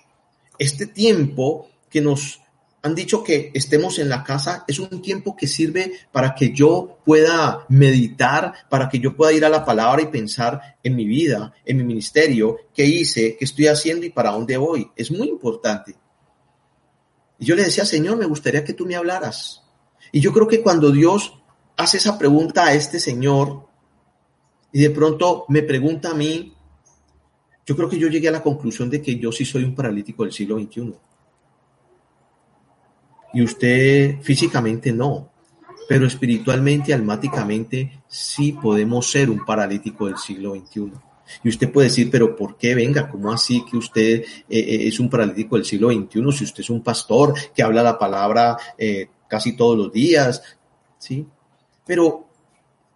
este 0.59 0.87
tiempo 0.87 1.69
que 1.91 2.01
nos 2.01 2.41
han 2.81 2.95
dicho 2.95 3.23
que 3.23 3.51
estemos 3.53 3.99
en 3.99 4.09
la 4.09 4.25
casa 4.25 4.65
es 4.67 4.79
un 4.79 5.03
tiempo 5.03 5.37
que 5.37 5.47
sirve 5.47 5.93
para 6.11 6.35
que 6.35 6.55
yo 6.55 7.01
pueda 7.05 7.67
meditar, 7.69 8.55
para 8.71 8.89
que 8.89 9.01
yo 9.01 9.15
pueda 9.15 9.35
ir 9.35 9.45
a 9.45 9.51
la 9.51 9.67
palabra 9.67 10.01
y 10.01 10.07
pensar 10.07 10.79
en 10.83 10.97
mi 10.97 11.05
vida, 11.05 11.53
en 11.67 11.77
mi 11.77 11.85
ministerio, 11.85 12.57
qué 12.73 12.87
hice, 12.87 13.37
qué 13.39 13.45
estoy 13.45 13.67
haciendo 13.67 14.07
y 14.07 14.11
para 14.11 14.31
dónde 14.31 14.57
voy. 14.57 14.91
Es 14.97 15.11
muy 15.11 15.29
importante. 15.29 15.95
Y 17.43 17.45
yo 17.45 17.57
le 17.57 17.65
decía, 17.65 17.85
Señor, 17.85 18.17
me 18.19 18.27
gustaría 18.27 18.63
que 18.63 18.73
tú 18.73 18.87
me 18.87 18.95
hablaras. 18.95 19.65
Y 20.13 20.21
yo 20.21 20.33
creo 20.33 20.47
que 20.47 20.63
cuando 20.63 20.93
Dios 20.93 21.43
hace 21.77 21.97
esa 21.97 22.17
pregunta 22.17 22.67
a 22.67 22.75
este 22.75 23.01
señor 23.01 23.67
y 24.71 24.81
de 24.81 24.91
pronto 24.91 25.45
me 25.49 25.65
pregunta 25.65 26.11
a 26.11 26.15
mí, 26.15 26.55
yo 27.67 27.75
creo 27.75 27.89
que 27.89 27.99
yo 27.99 28.07
llegué 28.07 28.29
a 28.29 28.31
la 28.31 28.45
conclusión 28.45 28.89
de 28.89 29.03
que 29.03 29.19
yo 29.19 29.33
sí 29.33 29.45
soy 29.45 29.65
un 29.65 29.75
paralítico 29.75 30.23
del 30.23 30.33
siglo 30.33 30.57
XXI. 30.57 30.95
Y 33.35 33.43
usted 33.43 34.21
físicamente 34.21 34.93
no, 34.93 35.33
pero 35.89 36.07
espiritualmente, 36.07 36.95
almáticamente, 36.95 38.05
sí 38.07 38.53
podemos 38.53 39.11
ser 39.11 39.31
un 39.31 39.45
paralítico 39.45 40.07
del 40.07 40.17
siglo 40.17 40.55
XXI. 40.55 40.93
Y 41.43 41.49
usted 41.49 41.73
puede 41.73 41.89
decir, 41.89 42.11
pero 42.11 42.37
¿por 42.37 42.57
qué? 42.57 42.75
Venga, 42.75 43.09
¿cómo 43.09 43.33
así 43.33 43.65
que 43.65 43.77
usted 43.77 44.23
eh, 44.23 44.27
eh, 44.49 44.89
es 44.89 45.01
un 45.01 45.09
paralítico 45.09 45.57
del 45.57 45.65
siglo 45.65 45.91
XXI 45.91 46.33
si 46.33 46.45
usted 46.45 46.61
es 46.61 46.71
un 46.71 46.83
pastor 46.83 47.35
que 47.55 47.63
habla 47.63 47.83
la 47.83 47.99
palabra 47.99 48.57
eh, 48.77 49.09
casi 49.29 49.57
todos 49.57 49.77
los 49.77 49.93
días? 49.93 50.43
¿Sí? 50.99 51.27
Pero 51.87 52.27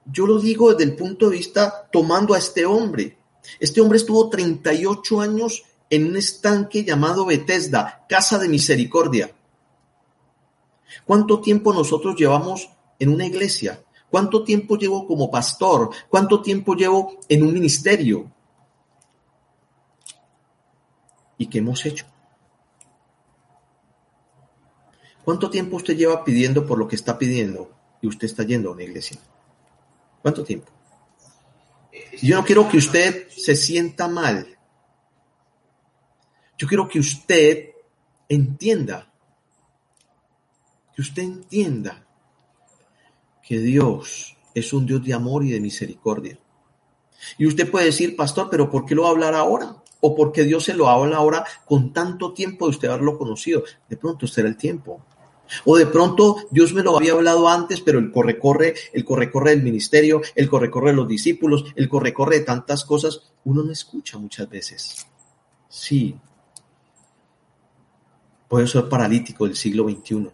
yo 0.04 0.26
lo 0.26 0.38
digo 0.38 0.72
desde 0.72 0.90
el 0.90 0.96
punto 0.96 1.28
de 1.28 1.36
vista 1.36 1.88
tomando 1.90 2.34
a 2.34 2.38
este 2.38 2.64
hombre. 2.64 3.16
Este 3.58 3.80
hombre 3.80 3.98
estuvo 3.98 4.28
38 4.28 5.20
años 5.20 5.64
en 5.90 6.06
un 6.06 6.16
estanque 6.16 6.84
llamado 6.84 7.26
Bethesda, 7.26 8.04
Casa 8.08 8.38
de 8.38 8.48
Misericordia. 8.48 9.30
¿Cuánto 11.04 11.40
tiempo 11.40 11.72
nosotros 11.72 12.16
llevamos 12.16 12.68
en 12.98 13.10
una 13.10 13.26
iglesia? 13.26 13.80
¿Cuánto 14.10 14.44
tiempo 14.44 14.76
llevo 14.76 15.06
como 15.06 15.30
pastor? 15.30 15.90
¿Cuánto 16.08 16.40
tiempo 16.40 16.74
llevo 16.74 17.18
en 17.28 17.42
un 17.42 17.52
ministerio? 17.52 18.30
¿Y 21.38 21.46
qué 21.46 21.58
hemos 21.58 21.84
hecho? 21.84 22.06
¿Cuánto 25.24 25.50
tiempo 25.50 25.76
usted 25.76 25.96
lleva 25.96 26.24
pidiendo 26.24 26.66
por 26.66 26.78
lo 26.78 26.86
que 26.86 26.94
está 26.94 27.18
pidiendo 27.18 27.72
y 28.00 28.06
usted 28.06 28.26
está 28.26 28.44
yendo 28.44 28.70
a 28.70 28.72
una 28.72 28.84
iglesia? 28.84 29.18
¿Cuánto 30.22 30.44
tiempo? 30.44 30.70
Yo 32.22 32.36
no 32.36 32.44
quiero 32.44 32.68
que 32.68 32.78
usted 32.78 33.28
se 33.28 33.56
sienta 33.56 34.08
mal. 34.08 34.56
Yo 36.56 36.66
quiero 36.66 36.88
que 36.88 37.00
usted 37.00 37.70
entienda, 38.28 39.12
que 40.94 41.02
usted 41.02 41.22
entienda 41.22 42.05
que 43.46 43.58
Dios 43.58 44.36
es 44.54 44.72
un 44.72 44.86
Dios 44.86 45.04
de 45.04 45.14
amor 45.14 45.44
y 45.44 45.50
de 45.50 45.60
misericordia. 45.60 46.38
Y 47.38 47.46
usted 47.46 47.70
puede 47.70 47.86
decir, 47.86 48.16
pastor, 48.16 48.48
pero 48.50 48.70
¿por 48.70 48.84
qué 48.84 48.94
lo 48.94 49.02
va 49.02 49.08
a 49.08 49.12
hablar 49.12 49.34
ahora? 49.34 49.76
¿O 50.00 50.14
por 50.14 50.32
qué 50.32 50.44
Dios 50.44 50.64
se 50.64 50.74
lo 50.74 50.88
habla 50.88 51.16
ahora 51.16 51.44
con 51.64 51.92
tanto 51.92 52.32
tiempo 52.32 52.66
de 52.66 52.70
usted 52.70 52.88
haberlo 52.88 53.16
conocido? 53.16 53.62
De 53.88 53.96
pronto 53.96 54.26
será 54.26 54.48
el 54.48 54.56
tiempo. 54.56 55.00
O 55.64 55.76
de 55.76 55.86
pronto 55.86 56.36
Dios 56.50 56.72
me 56.74 56.82
lo 56.82 56.96
había 56.96 57.12
hablado 57.12 57.48
antes, 57.48 57.80
pero 57.80 57.98
el 57.98 58.10
corre-corre, 58.10 58.74
el 58.92 59.04
corre-corre 59.04 59.50
del 59.50 59.62
ministerio, 59.62 60.20
el 60.34 60.48
corre-corre 60.48 60.90
de 60.90 60.96
los 60.96 61.08
discípulos, 61.08 61.64
el 61.76 61.88
corre-corre 61.88 62.40
de 62.40 62.44
tantas 62.44 62.84
cosas, 62.84 63.32
uno 63.44 63.62
no 63.62 63.72
escucha 63.72 64.18
muchas 64.18 64.48
veces. 64.48 65.06
Sí. 65.68 66.16
Puede 68.48 68.66
ser 68.66 68.88
paralítico 68.88 69.46
del 69.46 69.56
siglo 69.56 69.88
XXI. 69.88 70.30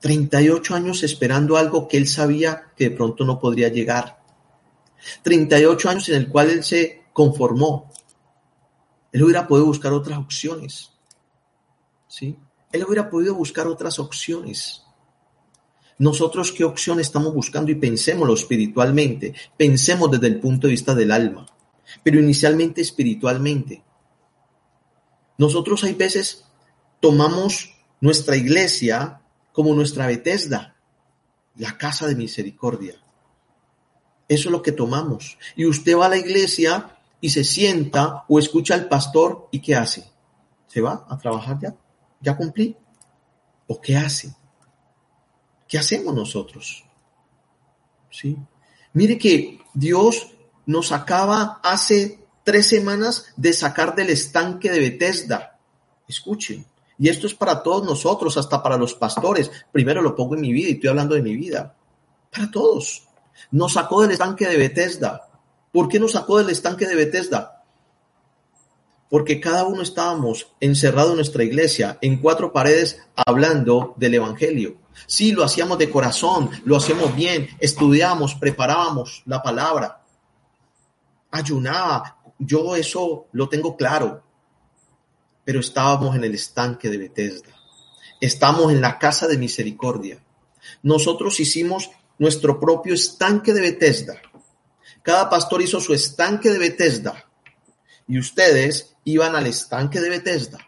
38 0.00 0.74
años 0.74 1.02
esperando 1.02 1.56
algo 1.56 1.86
que 1.86 1.96
él 1.96 2.08
sabía 2.08 2.72
que 2.76 2.90
de 2.90 2.96
pronto 2.96 3.24
no 3.24 3.38
podría 3.38 3.68
llegar. 3.68 4.20
38 5.22 5.90
años 5.90 6.08
en 6.08 6.16
el 6.16 6.28
cual 6.28 6.50
él 6.50 6.64
se 6.64 7.04
conformó. 7.12 7.90
Él 9.12 9.22
hubiera 9.22 9.46
podido 9.46 9.66
buscar 9.66 9.92
otras 9.92 10.18
opciones. 10.18 10.90
¿Sí? 12.08 12.36
Él 12.72 12.84
hubiera 12.84 13.10
podido 13.10 13.34
buscar 13.34 13.66
otras 13.66 13.98
opciones. 13.98 14.82
Nosotros 15.98 16.52
qué 16.52 16.64
opción 16.64 16.98
estamos 16.98 17.34
buscando 17.34 17.70
y 17.70 17.74
pensémoslo 17.74 18.32
espiritualmente, 18.32 19.34
pensemos 19.56 20.10
desde 20.10 20.28
el 20.28 20.40
punto 20.40 20.66
de 20.66 20.70
vista 20.70 20.94
del 20.94 21.10
alma, 21.10 21.44
pero 22.02 22.18
inicialmente 22.18 22.80
espiritualmente. 22.80 23.82
Nosotros 25.36 25.84
hay 25.84 25.92
veces 25.92 26.46
tomamos 27.00 27.74
nuestra 28.00 28.36
iglesia 28.36 29.19
como 29.52 29.74
nuestra 29.74 30.06
Bethesda, 30.06 30.76
la 31.56 31.76
casa 31.76 32.06
de 32.06 32.14
misericordia. 32.14 32.94
Eso 34.28 34.48
es 34.48 34.52
lo 34.52 34.62
que 34.62 34.72
tomamos. 34.72 35.38
Y 35.56 35.66
usted 35.66 35.96
va 35.96 36.06
a 36.06 36.10
la 36.10 36.16
iglesia 36.16 36.96
y 37.20 37.30
se 37.30 37.44
sienta 37.44 38.24
o 38.28 38.38
escucha 38.38 38.74
al 38.74 38.88
pastor 38.88 39.48
y 39.50 39.60
¿qué 39.60 39.74
hace? 39.74 40.10
¿Se 40.68 40.80
va 40.80 41.04
a 41.08 41.18
trabajar 41.18 41.58
ya? 41.60 41.76
¿Ya 42.20 42.36
cumplí? 42.36 42.76
¿O 43.66 43.80
qué 43.80 43.96
hace? 43.96 44.34
¿Qué 45.66 45.78
hacemos 45.78 46.14
nosotros? 46.14 46.84
¿Sí? 48.10 48.36
Mire 48.92 49.18
que 49.18 49.60
Dios 49.74 50.32
nos 50.66 50.92
acaba 50.92 51.60
hace 51.62 52.24
tres 52.44 52.68
semanas 52.68 53.32
de 53.36 53.52
sacar 53.52 53.94
del 53.94 54.10
estanque 54.10 54.70
de 54.70 54.80
Bethesda. 54.80 55.58
Escuchen. 56.08 56.66
Y 57.00 57.08
esto 57.08 57.26
es 57.26 57.34
para 57.34 57.62
todos 57.62 57.84
nosotros, 57.84 58.36
hasta 58.36 58.62
para 58.62 58.76
los 58.76 58.94
pastores. 58.94 59.50
Primero 59.72 60.02
lo 60.02 60.14
pongo 60.14 60.36
en 60.36 60.42
mi 60.42 60.52
vida 60.52 60.68
y 60.68 60.72
estoy 60.72 60.90
hablando 60.90 61.16
de 61.16 61.22
mi 61.22 61.34
vida. 61.34 61.74
Para 62.30 62.50
todos. 62.50 63.08
Nos 63.50 63.72
sacó 63.72 64.02
del 64.02 64.12
estanque 64.12 64.46
de 64.46 64.56
Bethesda. 64.56 65.28
¿Por 65.72 65.88
qué 65.88 65.98
nos 65.98 66.12
sacó 66.12 66.38
del 66.38 66.50
estanque 66.50 66.86
de 66.86 66.94
Bethesda? 66.94 67.60
porque 69.10 69.40
cada 69.40 69.64
uno 69.64 69.82
estábamos 69.82 70.52
encerrados 70.60 71.10
en 71.10 71.16
nuestra 71.16 71.42
iglesia, 71.42 71.98
en 72.00 72.18
cuatro 72.18 72.52
paredes, 72.52 73.00
hablando 73.16 73.92
del 73.96 74.14
Evangelio. 74.14 74.76
Sí, 75.06 75.32
lo 75.32 75.42
hacíamos 75.42 75.78
de 75.78 75.90
corazón, 75.90 76.48
lo 76.64 76.76
hacíamos 76.76 77.14
bien, 77.16 77.48
estudiamos, 77.58 78.36
preparábamos 78.36 79.22
la 79.26 79.42
palabra, 79.42 80.00
ayunaba, 81.32 82.18
yo 82.38 82.76
eso 82.76 83.26
lo 83.32 83.48
tengo 83.48 83.76
claro, 83.76 84.22
pero 85.44 85.60
estábamos 85.60 86.16
en 86.16 86.24
el 86.24 86.34
estanque 86.34 86.88
de 86.88 86.98
Bethesda, 86.98 87.50
estamos 88.20 88.72
en 88.72 88.80
la 88.80 88.98
casa 88.98 89.26
de 89.26 89.38
misericordia. 89.38 90.22
Nosotros 90.82 91.40
hicimos 91.40 91.90
nuestro 92.18 92.60
propio 92.60 92.94
estanque 92.94 93.52
de 93.52 93.62
Bethesda. 93.62 94.20
Cada 95.02 95.30
pastor 95.30 95.62
hizo 95.62 95.80
su 95.80 95.94
estanque 95.94 96.50
de 96.50 96.58
Bethesda 96.58 97.24
y 98.06 98.18
ustedes 98.18 98.96
iban 99.04 99.34
al 99.34 99.46
estanque 99.46 100.00
de 100.00 100.10
Bethesda 100.10 100.58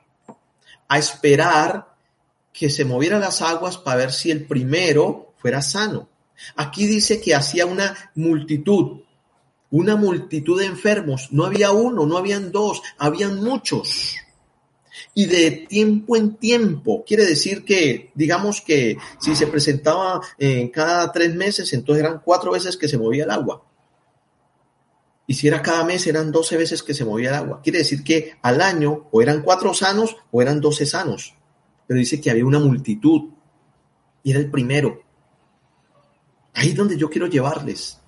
a 0.88 0.98
esperar 0.98 1.94
que 2.52 2.70
se 2.70 2.84
movieran 2.84 3.20
las 3.20 3.42
aguas 3.42 3.78
para 3.78 3.96
ver 3.96 4.12
si 4.12 4.30
el 4.30 4.46
primero 4.46 5.34
fuera 5.38 5.62
sano. 5.62 6.08
Aquí 6.56 6.86
dice 6.86 7.20
que 7.20 7.34
hacía 7.34 7.66
una 7.66 8.12
multitud, 8.14 9.00
una 9.70 9.96
multitud 9.96 10.60
de 10.60 10.66
enfermos. 10.66 11.28
No 11.30 11.44
había 11.44 11.72
uno, 11.72 12.06
no 12.06 12.16
habían 12.16 12.52
dos, 12.52 12.82
habían 12.98 13.42
muchos. 13.42 14.16
Y 15.14 15.26
de 15.26 15.50
tiempo 15.68 16.16
en 16.16 16.36
tiempo, 16.36 17.04
quiere 17.06 17.26
decir 17.26 17.64
que, 17.64 18.10
digamos 18.14 18.62
que 18.62 18.96
si 19.20 19.36
se 19.36 19.46
presentaba 19.46 20.22
en 20.38 20.70
cada 20.70 21.12
tres 21.12 21.34
meses, 21.34 21.72
entonces 21.74 22.04
eran 22.04 22.22
cuatro 22.24 22.52
veces 22.52 22.76
que 22.78 22.88
se 22.88 22.96
movía 22.96 23.24
el 23.24 23.30
agua. 23.30 23.62
Y 25.26 25.34
si 25.34 25.48
era 25.48 25.62
cada 25.62 25.84
mes, 25.84 26.06
eran 26.06 26.32
12 26.32 26.56
veces 26.56 26.82
que 26.82 26.94
se 26.94 27.04
movía 27.04 27.30
el 27.30 27.36
agua. 27.36 27.60
Quiere 27.62 27.78
decir 27.78 28.02
que 28.02 28.36
al 28.42 28.60
año 28.60 29.08
o 29.10 29.22
eran 29.22 29.42
cuatro 29.42 29.72
sanos 29.72 30.16
o 30.30 30.42
eran 30.42 30.60
12 30.60 30.86
sanos. 30.86 31.34
Pero 31.86 31.98
dice 31.98 32.20
que 32.20 32.30
había 32.30 32.44
una 32.44 32.58
multitud. 32.58 33.30
Y 34.24 34.30
era 34.30 34.40
el 34.40 34.50
primero. 34.50 35.02
Ahí 36.54 36.68
es 36.68 36.76
donde 36.76 36.96
yo 36.96 37.08
quiero 37.08 37.28
llevarles. 37.28 37.98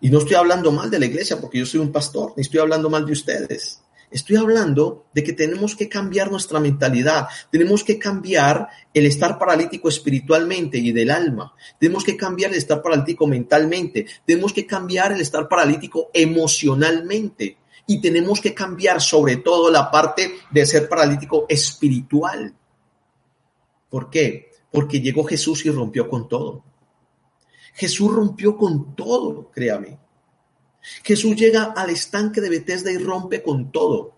Y 0.00 0.10
no 0.10 0.18
estoy 0.18 0.34
hablando 0.34 0.70
mal 0.70 0.90
de 0.90 0.98
la 0.98 1.06
iglesia 1.06 1.40
porque 1.40 1.58
yo 1.58 1.66
soy 1.66 1.80
un 1.80 1.90
pastor, 1.90 2.32
ni 2.36 2.42
estoy 2.42 2.60
hablando 2.60 2.88
mal 2.90 3.04
de 3.04 3.12
ustedes. 3.12 3.82
Estoy 4.10 4.36
hablando 4.36 5.06
de 5.12 5.22
que 5.22 5.34
tenemos 5.34 5.76
que 5.76 5.88
cambiar 5.88 6.30
nuestra 6.30 6.60
mentalidad, 6.60 7.28
tenemos 7.50 7.84
que 7.84 7.98
cambiar 7.98 8.68
el 8.94 9.04
estar 9.04 9.38
paralítico 9.38 9.88
espiritualmente 9.88 10.78
y 10.78 10.92
del 10.92 11.10
alma, 11.10 11.54
tenemos 11.78 12.04
que 12.04 12.16
cambiar 12.16 12.52
el 12.52 12.58
estar 12.58 12.80
paralítico 12.80 13.26
mentalmente, 13.26 14.06
tenemos 14.24 14.52
que 14.54 14.66
cambiar 14.66 15.12
el 15.12 15.20
estar 15.20 15.46
paralítico 15.46 16.10
emocionalmente 16.14 17.58
y 17.86 18.00
tenemos 18.00 18.40
que 18.40 18.54
cambiar 18.54 19.00
sobre 19.00 19.36
todo 19.36 19.70
la 19.70 19.90
parte 19.90 20.36
de 20.50 20.66
ser 20.66 20.88
paralítico 20.88 21.44
espiritual. 21.48 22.54
¿Por 23.90 24.08
qué? 24.08 24.52
Porque 24.70 25.00
llegó 25.00 25.24
Jesús 25.24 25.66
y 25.66 25.70
rompió 25.70 26.08
con 26.08 26.28
todo. 26.28 26.64
Jesús 27.74 28.12
rompió 28.12 28.56
con 28.56 28.94
todo, 28.94 29.50
créame. 29.50 29.98
Jesús 31.02 31.36
llega 31.36 31.72
al 31.76 31.90
estanque 31.90 32.40
de 32.40 32.50
Bethesda 32.50 32.90
y 32.90 32.98
rompe 32.98 33.42
con 33.42 33.70
todo. 33.70 34.14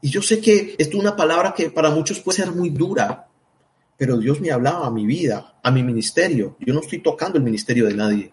Y 0.00 0.10
yo 0.10 0.22
sé 0.22 0.40
que 0.40 0.76
esto 0.78 0.96
es 0.96 1.02
una 1.02 1.16
palabra 1.16 1.54
que 1.54 1.70
para 1.70 1.90
muchos 1.90 2.20
puede 2.20 2.36
ser 2.38 2.52
muy 2.52 2.70
dura, 2.70 3.28
pero 3.96 4.16
Dios 4.16 4.40
me 4.40 4.50
hablaba 4.50 4.86
a 4.86 4.90
mi 4.90 5.06
vida, 5.06 5.58
a 5.62 5.70
mi 5.70 5.82
ministerio. 5.82 6.56
Yo 6.60 6.72
no 6.72 6.80
estoy 6.80 7.00
tocando 7.00 7.38
el 7.38 7.44
ministerio 7.44 7.86
de 7.86 7.94
nadie, 7.94 8.32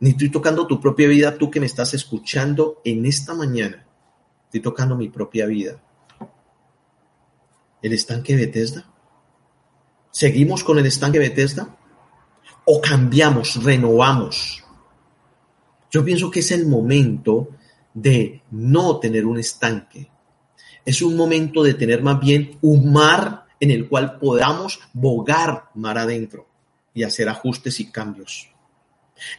ni 0.00 0.10
estoy 0.10 0.30
tocando 0.30 0.66
tu 0.66 0.80
propia 0.80 1.06
vida, 1.06 1.38
tú 1.38 1.48
que 1.48 1.60
me 1.60 1.66
estás 1.66 1.94
escuchando 1.94 2.80
en 2.84 3.06
esta 3.06 3.34
mañana. 3.34 3.86
Estoy 4.46 4.60
tocando 4.60 4.96
mi 4.96 5.08
propia 5.08 5.46
vida. 5.46 5.80
el 7.80 7.92
estanque 7.92 8.36
Bethesda? 8.36 8.84
¿Seguimos 10.10 10.62
con 10.62 10.78
el 10.78 10.86
estanque 10.86 11.18
Bethesda? 11.18 11.76
¿O 12.64 12.80
cambiamos, 12.80 13.62
renovamos? 13.62 14.62
Yo 15.92 16.02
pienso 16.02 16.30
que 16.30 16.40
es 16.40 16.50
el 16.50 16.66
momento 16.66 17.50
de 17.92 18.42
no 18.50 18.98
tener 18.98 19.26
un 19.26 19.38
estanque. 19.38 20.10
Es 20.86 21.02
un 21.02 21.16
momento 21.16 21.62
de 21.62 21.74
tener 21.74 22.02
más 22.02 22.18
bien 22.18 22.58
un 22.62 22.90
mar 22.90 23.44
en 23.60 23.70
el 23.70 23.88
cual 23.88 24.18
podamos 24.18 24.80
bogar 24.94 25.68
mar 25.74 25.98
adentro 25.98 26.48
y 26.94 27.02
hacer 27.02 27.28
ajustes 27.28 27.78
y 27.78 27.92
cambios. 27.92 28.50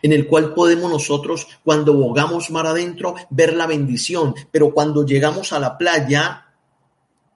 En 0.03 0.13
el 0.13 0.27
cual 0.27 0.53
podemos 0.53 0.89
nosotros, 0.89 1.47
cuando 1.63 1.93
bogamos 1.93 2.51
mar 2.51 2.67
adentro, 2.67 3.15
ver 3.31 3.55
la 3.55 3.65
bendición, 3.65 4.35
pero 4.51 4.73
cuando 4.73 5.05
llegamos 5.05 5.51
a 5.53 5.59
la 5.59 5.75
playa, 5.75 6.53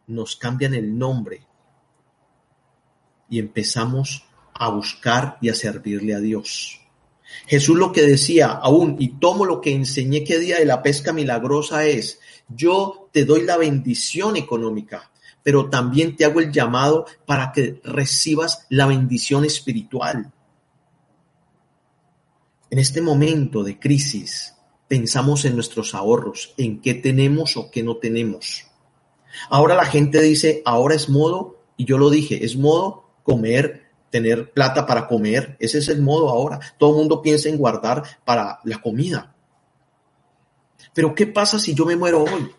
nos 0.05 0.35
cambian 0.35 0.75
el 0.75 0.95
nombre 0.97 1.41
y 3.29 3.39
empezamos 3.39 4.25
a 4.53 4.69
buscar 4.69 5.39
y 5.41 5.49
a 5.49 5.55
servirle 5.55 6.13
a 6.13 6.19
Dios. 6.19 6.86
Jesús 7.45 7.77
lo 7.77 7.91
que 7.91 8.01
decía 8.01 8.47
aún, 8.47 8.97
y 8.99 9.19
tomo 9.19 9.45
lo 9.45 9.61
que 9.61 9.73
enseñé 9.73 10.23
que 10.23 10.39
día 10.39 10.57
de 10.59 10.65
la 10.65 10.81
pesca 10.81 11.13
milagrosa 11.13 11.85
es, 11.85 12.19
yo 12.49 13.09
te 13.11 13.25
doy 13.25 13.43
la 13.43 13.57
bendición 13.57 14.35
económica, 14.35 15.11
pero 15.43 15.69
también 15.69 16.15
te 16.15 16.25
hago 16.25 16.39
el 16.39 16.51
llamado 16.51 17.05
para 17.25 17.51
que 17.51 17.79
recibas 17.83 18.65
la 18.69 18.85
bendición 18.85 19.45
espiritual. 19.45 20.31
En 22.69 22.79
este 22.79 23.01
momento 23.01 23.63
de 23.63 23.79
crisis, 23.79 24.53
pensamos 24.87 25.45
en 25.45 25.55
nuestros 25.55 25.95
ahorros, 25.95 26.53
en 26.57 26.81
qué 26.81 26.93
tenemos 26.93 27.55
o 27.55 27.71
qué 27.71 27.81
no 27.81 27.97
tenemos. 27.97 28.67
Ahora 29.49 29.75
la 29.75 29.85
gente 29.85 30.21
dice, 30.21 30.61
ahora 30.65 30.95
es 30.95 31.07
modo, 31.07 31.61
y 31.77 31.85
yo 31.85 31.97
lo 31.97 32.09
dije, 32.09 32.43
es 32.43 32.57
modo 32.57 33.09
comer 33.23 33.86
tener 34.17 34.51
plata 34.51 34.85
para 34.85 35.07
comer. 35.07 35.55
Ese 35.59 35.77
es 35.77 35.89
el 35.89 36.01
modo 36.01 36.29
ahora. 36.29 36.59
Todo 36.77 36.91
el 36.91 36.97
mundo 36.97 37.21
piensa 37.21 37.49
en 37.49 37.57
guardar 37.57 38.03
para 38.25 38.59
la 38.63 38.81
comida. 38.81 39.35
Pero 40.93 41.13
¿qué 41.13 41.27
pasa 41.27 41.59
si 41.59 41.75
yo 41.75 41.85
me 41.85 41.95
muero 41.95 42.23
hoy? 42.23 42.51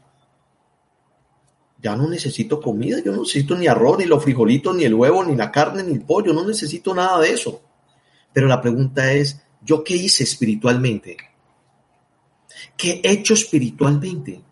Ya 1.80 1.96
no 1.96 2.08
necesito 2.08 2.60
comida, 2.60 2.98
yo 3.04 3.12
no 3.12 3.22
necesito 3.22 3.56
ni 3.56 3.66
arroz, 3.66 3.98
ni 3.98 4.04
los 4.04 4.22
frijolitos, 4.22 4.76
ni 4.76 4.84
el 4.84 4.94
huevo, 4.94 5.24
ni 5.24 5.34
la 5.34 5.50
carne, 5.50 5.82
ni 5.82 5.92
el 5.92 6.02
pollo, 6.02 6.32
no 6.32 6.46
necesito 6.46 6.94
nada 6.94 7.20
de 7.20 7.30
eso. 7.30 7.60
Pero 8.32 8.46
la 8.46 8.60
pregunta 8.60 9.12
es, 9.12 9.40
¿yo 9.62 9.82
qué 9.82 9.94
hice 9.94 10.22
espiritualmente? 10.24 11.16
¿Qué 12.76 13.00
he 13.02 13.10
hecho 13.10 13.34
espiritualmente? 13.34 14.42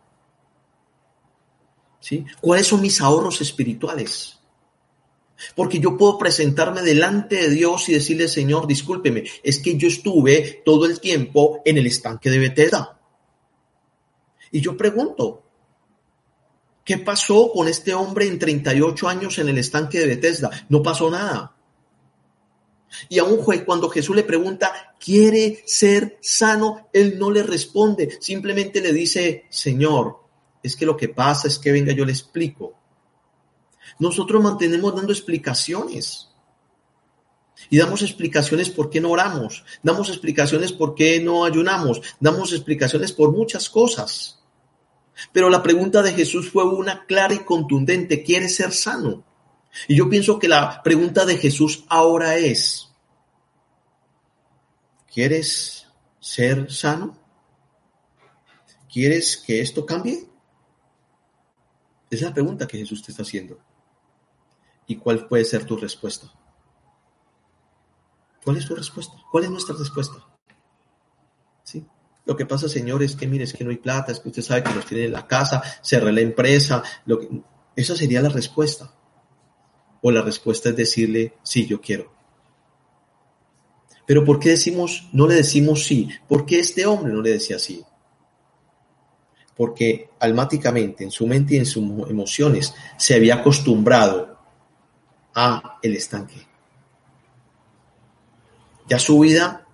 ¿Sí? 2.00 2.24
¿Cuáles 2.40 2.66
son 2.66 2.80
mis 2.80 3.00
ahorros 3.00 3.40
espirituales? 3.40 4.35
Porque 5.54 5.78
yo 5.78 5.96
puedo 5.96 6.18
presentarme 6.18 6.82
delante 6.82 7.36
de 7.36 7.50
Dios 7.50 7.88
y 7.88 7.94
decirle, 7.94 8.28
Señor, 8.28 8.66
discúlpeme, 8.66 9.24
es 9.42 9.58
que 9.60 9.76
yo 9.76 9.88
estuve 9.88 10.62
todo 10.64 10.86
el 10.86 11.00
tiempo 11.00 11.60
en 11.64 11.78
el 11.78 11.86
estanque 11.86 12.30
de 12.30 12.38
Bethesda. 12.38 12.98
Y 14.50 14.60
yo 14.60 14.76
pregunto, 14.76 15.42
¿qué 16.84 16.98
pasó 16.98 17.50
con 17.52 17.68
este 17.68 17.94
hombre 17.94 18.26
en 18.26 18.38
38 18.38 19.08
años 19.08 19.38
en 19.38 19.48
el 19.48 19.58
estanque 19.58 19.98
de 19.98 20.06
Bethesda? 20.06 20.50
No 20.68 20.82
pasó 20.82 21.10
nada. 21.10 21.54
Y 23.08 23.18
a 23.18 23.24
un 23.24 23.38
juez, 23.38 23.62
cuando 23.64 23.88
Jesús 23.88 24.16
le 24.16 24.22
pregunta, 24.22 24.94
¿quiere 24.98 25.62
ser 25.66 26.18
sano? 26.20 26.88
Él 26.92 27.18
no 27.18 27.30
le 27.30 27.42
responde, 27.42 28.16
simplemente 28.20 28.80
le 28.80 28.92
dice, 28.92 29.44
Señor, 29.50 30.20
es 30.62 30.76
que 30.76 30.86
lo 30.86 30.96
que 30.96 31.08
pasa 31.08 31.48
es 31.48 31.58
que 31.58 31.72
venga, 31.72 31.92
yo 31.92 32.04
le 32.04 32.12
explico. 32.12 32.74
Nosotros 33.98 34.42
mantenemos 34.42 34.94
dando 34.94 35.12
explicaciones. 35.12 36.28
Y 37.70 37.78
damos 37.78 38.02
explicaciones 38.02 38.70
por 38.70 38.90
qué 38.90 39.00
no 39.00 39.10
oramos, 39.10 39.64
damos 39.82 40.10
explicaciones 40.10 40.72
por 40.72 40.94
qué 40.94 41.20
no 41.20 41.44
ayunamos, 41.44 42.02
damos 42.20 42.52
explicaciones 42.52 43.12
por 43.12 43.32
muchas 43.32 43.70
cosas. 43.70 44.38
Pero 45.32 45.48
la 45.48 45.62
pregunta 45.62 46.02
de 46.02 46.12
Jesús 46.12 46.50
fue 46.50 46.64
una 46.64 47.06
clara 47.06 47.34
y 47.34 47.44
contundente, 47.44 48.22
¿quieres 48.22 48.54
ser 48.54 48.72
sano? 48.72 49.24
Y 49.88 49.96
yo 49.96 50.08
pienso 50.08 50.38
que 50.38 50.48
la 50.48 50.82
pregunta 50.82 51.24
de 51.24 51.38
Jesús 51.38 51.84
ahora 51.88 52.36
es, 52.36 52.90
¿quieres 55.12 55.86
ser 56.20 56.70
sano? 56.70 57.18
¿Quieres 58.92 59.38
que 59.38 59.60
esto 59.60 59.84
cambie? 59.86 60.26
Es 62.10 62.20
la 62.20 62.32
pregunta 62.32 62.66
que 62.66 62.78
Jesús 62.78 63.02
te 63.02 63.10
está 63.10 63.22
haciendo 63.22 63.65
y 64.86 64.96
cuál 64.96 65.26
puede 65.26 65.44
ser 65.44 65.64
tu 65.64 65.76
respuesta. 65.76 66.32
¿Cuál 68.44 68.58
es 68.58 68.66
tu 68.66 68.74
respuesta? 68.74 69.14
¿Cuál 69.30 69.44
es 69.44 69.50
nuestra 69.50 69.74
respuesta? 69.76 70.24
¿Sí? 71.64 71.84
Lo 72.24 72.36
que 72.36 72.46
pasa, 72.46 72.68
señor, 72.68 73.02
es 73.02 73.16
que 73.16 73.26
mire, 73.26 73.44
es 73.44 73.52
que 73.52 73.64
no 73.64 73.70
hay 73.70 73.76
plata, 73.76 74.12
es 74.12 74.20
que 74.20 74.28
usted 74.28 74.42
sabe 74.42 74.62
que 74.62 74.74
los 74.74 74.86
tiene 74.86 75.06
en 75.06 75.12
la 75.12 75.26
casa, 75.26 75.62
cerré 75.82 76.12
la 76.12 76.20
empresa. 76.20 76.82
Lo 77.06 77.18
que... 77.18 77.28
Esa 77.74 77.96
sería 77.96 78.22
la 78.22 78.28
respuesta. 78.28 78.92
O 80.00 80.10
la 80.10 80.22
respuesta 80.22 80.68
es 80.68 80.76
decirle, 80.76 81.34
sí, 81.42 81.66
yo 81.66 81.80
quiero. 81.80 82.14
Pero 84.06 84.24
¿por 84.24 84.38
qué 84.38 84.50
decimos, 84.50 85.08
no 85.12 85.26
le 85.26 85.34
decimos 85.34 85.84
sí? 85.84 86.08
¿Por 86.28 86.46
qué 86.46 86.60
este 86.60 86.86
hombre 86.86 87.12
no 87.12 87.20
le 87.20 87.32
decía 87.32 87.58
sí? 87.58 87.84
Porque 89.56 90.10
almáticamente, 90.20 91.02
en 91.02 91.10
su 91.10 91.26
mente 91.26 91.54
y 91.54 91.58
en 91.58 91.66
sus 91.66 91.82
emociones, 92.08 92.74
se 92.96 93.14
había 93.14 93.36
acostumbrado 93.36 94.35
a 95.36 95.78
el 95.82 95.94
estanque. 95.94 96.46
Ya 98.88 98.98
su 98.98 99.20
vida 99.20 99.66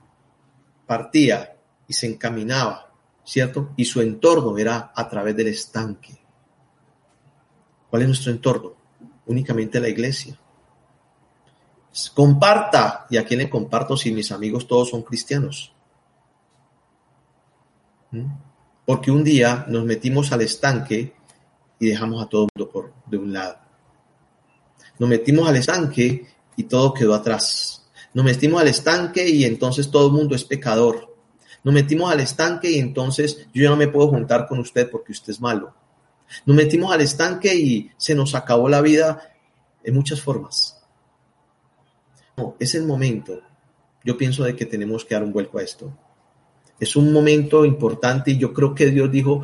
partía 0.86 1.56
y 1.86 1.92
se 1.92 2.06
encaminaba, 2.06 2.92
¿cierto? 3.24 3.70
Y 3.76 3.84
su 3.84 4.00
entorno 4.00 4.58
era 4.58 4.92
a 4.94 5.08
través 5.08 5.36
del 5.36 5.48
estanque. 5.48 6.18
¿Cuál 7.88 8.02
es 8.02 8.08
nuestro 8.08 8.32
entorno? 8.32 8.72
Únicamente 9.26 9.80
la 9.80 9.88
iglesia. 9.88 10.36
Comparta. 12.14 13.06
¿Y 13.10 13.18
a 13.18 13.24
quién 13.24 13.40
le 13.40 13.50
comparto 13.50 13.96
si 13.96 14.12
mis 14.12 14.32
amigos 14.32 14.66
todos 14.66 14.90
son 14.90 15.02
cristianos? 15.02 15.72
¿Mm? 18.10 18.26
Porque 18.84 19.10
un 19.10 19.22
día 19.22 19.64
nos 19.68 19.84
metimos 19.84 20.32
al 20.32 20.40
estanque 20.40 21.14
y 21.78 21.88
dejamos 21.88 22.22
a 22.22 22.28
todo 22.28 22.44
el 22.44 22.48
mundo 22.54 22.72
por 22.72 22.92
de 23.06 23.18
un 23.18 23.32
lado. 23.32 23.58
Nos 25.02 25.08
metimos 25.08 25.48
al 25.48 25.56
estanque 25.56 26.26
y 26.54 26.62
todo 26.62 26.94
quedó 26.94 27.12
atrás. 27.14 27.90
Nos 28.14 28.24
metimos 28.24 28.62
al 28.62 28.68
estanque 28.68 29.28
y 29.28 29.44
entonces 29.44 29.90
todo 29.90 30.06
el 30.06 30.12
mundo 30.12 30.36
es 30.36 30.44
pecador. 30.44 31.12
Nos 31.64 31.74
metimos 31.74 32.12
al 32.12 32.20
estanque 32.20 32.70
y 32.70 32.78
entonces 32.78 33.48
yo 33.52 33.64
ya 33.64 33.70
no 33.70 33.74
me 33.74 33.88
puedo 33.88 34.06
juntar 34.06 34.46
con 34.46 34.60
usted 34.60 34.88
porque 34.88 35.10
usted 35.10 35.32
es 35.32 35.40
malo. 35.40 35.74
Nos 36.46 36.54
metimos 36.54 36.92
al 36.92 37.00
estanque 37.00 37.52
y 37.52 37.90
se 37.96 38.14
nos 38.14 38.36
acabó 38.36 38.68
la 38.68 38.80
vida 38.80 39.34
en 39.82 39.92
muchas 39.92 40.20
formas. 40.20 40.80
No, 42.36 42.54
es 42.60 42.76
el 42.76 42.84
momento. 42.84 43.40
Yo 44.04 44.16
pienso 44.16 44.44
de 44.44 44.54
que 44.54 44.66
tenemos 44.66 45.04
que 45.04 45.16
dar 45.16 45.24
un 45.24 45.32
vuelco 45.32 45.58
a 45.58 45.64
esto. 45.64 45.92
Es 46.78 46.94
un 46.94 47.12
momento 47.12 47.64
importante 47.64 48.30
y 48.30 48.38
yo 48.38 48.54
creo 48.54 48.72
que 48.72 48.86
Dios 48.86 49.10
dijo, 49.10 49.42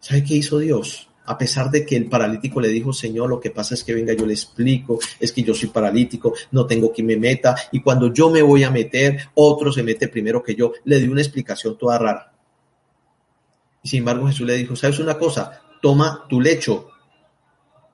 ¿sabe 0.00 0.24
qué 0.24 0.34
hizo 0.34 0.58
Dios? 0.58 1.08
A 1.26 1.38
pesar 1.38 1.70
de 1.70 1.86
que 1.86 1.96
el 1.96 2.08
paralítico 2.08 2.60
le 2.60 2.68
dijo, 2.68 2.92
Señor, 2.92 3.30
lo 3.30 3.40
que 3.40 3.50
pasa 3.50 3.74
es 3.74 3.82
que 3.82 3.94
venga, 3.94 4.12
yo 4.12 4.26
le 4.26 4.34
explico, 4.34 4.98
es 5.18 5.32
que 5.32 5.42
yo 5.42 5.54
soy 5.54 5.70
paralítico, 5.70 6.34
no 6.50 6.66
tengo 6.66 6.92
quien 6.92 7.06
me 7.06 7.16
meta, 7.16 7.56
y 7.72 7.80
cuando 7.80 8.12
yo 8.12 8.30
me 8.30 8.42
voy 8.42 8.64
a 8.64 8.70
meter, 8.70 9.28
otro 9.34 9.72
se 9.72 9.82
mete 9.82 10.08
primero 10.08 10.42
que 10.42 10.54
yo. 10.54 10.72
Le 10.84 10.98
di 10.98 11.08
una 11.08 11.22
explicación 11.22 11.78
toda 11.78 11.98
rara. 11.98 12.32
Y 13.82 13.88
sin 13.88 14.00
embargo 14.00 14.26
Jesús 14.26 14.46
le 14.46 14.54
dijo, 14.54 14.76
¿sabes 14.76 14.98
una 14.98 15.18
cosa? 15.18 15.60
Toma 15.80 16.26
tu 16.28 16.40
lecho 16.40 16.88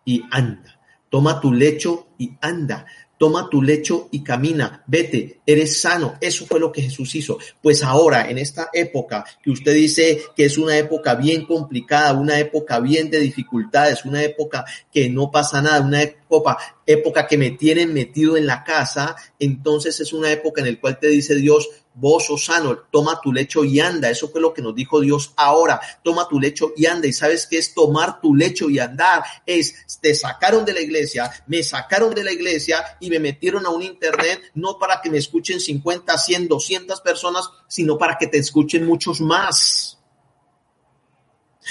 y 0.05 0.23
anda. 0.31 0.81
Toma 1.09 1.40
tu 1.40 1.53
lecho 1.53 2.09
y 2.19 2.37
anda 2.40 2.87
toma 3.20 3.50
tu 3.50 3.61
lecho 3.61 4.09
y 4.12 4.24
camina, 4.24 4.83
vete, 4.87 5.42
eres 5.44 5.78
sano. 5.78 6.14
Eso 6.22 6.46
fue 6.46 6.59
lo 6.59 6.72
que 6.72 6.80
Jesús 6.80 7.14
hizo. 7.14 7.37
Pues 7.61 7.83
ahora, 7.83 8.30
en 8.30 8.38
esta 8.38 8.70
época 8.72 9.26
que 9.42 9.50
usted 9.50 9.74
dice 9.74 10.22
que 10.35 10.46
es 10.46 10.56
una 10.56 10.78
época 10.78 11.16
bien 11.16 11.44
complicada, 11.44 12.14
una 12.14 12.38
época 12.38 12.80
bien 12.80 13.11
de 13.11 13.20
dificultades, 13.20 14.06
una 14.06 14.22
época 14.22 14.64
que 14.90 15.11
no 15.11 15.30
pasa 15.30 15.61
nada, 15.61 15.83
una 15.83 16.00
época, 16.00 16.56
época 16.92 17.26
que 17.26 17.38
me 17.38 17.50
tienen 17.50 17.92
metido 17.92 18.37
en 18.37 18.46
la 18.46 18.64
casa, 18.64 19.16
entonces 19.38 20.00
es 20.00 20.12
una 20.12 20.31
época 20.31 20.61
en 20.61 20.72
la 20.72 20.81
cual 20.81 20.98
te 20.98 21.09
dice 21.09 21.35
Dios, 21.35 21.68
vos 21.94 22.26
sos 22.26 22.44
sano, 22.44 22.79
toma 22.90 23.20
tu 23.22 23.33
lecho 23.33 23.64
y 23.64 23.81
anda. 23.81 24.11
Eso 24.11 24.29
fue 24.29 24.40
lo 24.40 24.55
que 24.55 24.62
nos 24.62 24.74
dijo 24.74 25.00
Dios 25.00 25.33
ahora. 25.37 25.81
Toma 26.03 26.29
tu 26.29 26.40
lecho 26.40 26.72
y 26.76 26.87
anda. 26.87 27.07
¿Y 27.07 27.12
sabes 27.12 27.46
qué 27.46 27.59
es 27.59 27.74
tomar 27.74 28.20
tu 28.20 28.35
lecho 28.35 28.70
y 28.70 28.79
andar? 28.79 29.22
Es, 29.44 29.98
te 30.00 30.14
sacaron 30.14 30.64
de 30.64 30.72
la 30.72 30.81
iglesia, 30.81 31.31
me 31.46 31.62
sacaron 31.62 32.14
de 32.14 32.24
la 32.24 32.33
iglesia 32.33 32.85
y 33.00 33.11
me 33.11 33.18
metieron 33.18 33.66
a 33.66 33.70
un 33.70 33.83
internet, 33.83 34.40
no 34.55 34.79
para 34.79 35.00
que 35.00 35.11
me 35.11 35.18
escuchen 35.18 35.61
50, 35.61 36.16
100, 36.16 36.48
200 36.48 37.00
personas, 37.00 37.48
sino 37.68 37.98
para 37.98 38.16
que 38.18 38.26
te 38.26 38.38
escuchen 38.38 38.87
muchos 38.87 39.20
más. 39.20 40.00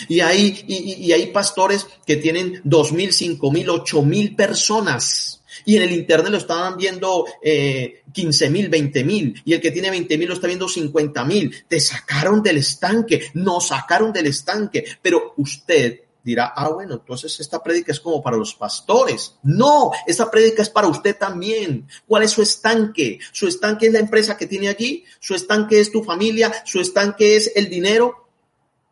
Y 0.07 0.19
hay, 0.21 0.63
y, 0.67 1.11
hay 1.11 1.27
pastores 1.27 1.87
que 2.05 2.17
tienen 2.17 2.61
dos 2.63 2.91
mil, 2.91 3.13
cinco 3.13 3.51
mil, 3.51 3.69
ocho 3.69 4.01
mil 4.01 4.35
personas. 4.35 5.41
Y 5.65 5.75
en 5.75 5.83
el 5.83 5.91
internet 5.91 6.31
lo 6.31 6.37
estaban 6.37 6.77
viendo 6.77 7.25
eh, 7.41 8.03
15 8.13 8.49
mil, 8.49 8.69
20 8.69 9.03
mil. 9.03 9.41
Y 9.45 9.53
el 9.53 9.61
que 9.61 9.71
tiene 9.71 9.89
20 9.89 10.17
mil 10.17 10.27
lo 10.27 10.35
está 10.35 10.47
viendo 10.47 10.67
50 10.67 11.25
mil. 11.25 11.65
Te 11.67 11.79
sacaron 11.79 12.41
del 12.41 12.57
estanque. 12.57 13.29
Nos 13.33 13.67
sacaron 13.67 14.13
del 14.13 14.27
estanque. 14.27 14.85
Pero 15.01 15.33
usted 15.37 16.01
dirá, 16.23 16.53
ah, 16.55 16.69
bueno, 16.69 16.95
entonces 16.95 17.39
esta 17.39 17.61
prédica 17.63 17.91
es 17.91 17.99
como 17.99 18.21
para 18.21 18.37
los 18.37 18.53
pastores. 18.53 19.35
No, 19.43 19.91
esta 20.05 20.29
prédica 20.29 20.61
es 20.61 20.69
para 20.69 20.87
usted 20.87 21.17
también. 21.17 21.87
¿Cuál 22.07 22.23
es 22.23 22.31
su 22.31 22.41
estanque? 22.41 23.19
Su 23.31 23.47
estanque 23.47 23.87
es 23.87 23.93
la 23.93 23.99
empresa 23.99 24.37
que 24.37 24.47
tiene 24.47 24.69
allí. 24.69 25.03
Su 25.19 25.35
estanque 25.35 25.79
es 25.79 25.91
tu 25.91 26.03
familia. 26.03 26.51
Su 26.65 26.79
estanque 26.79 27.35
es 27.35 27.51
el 27.55 27.69
dinero. 27.69 28.28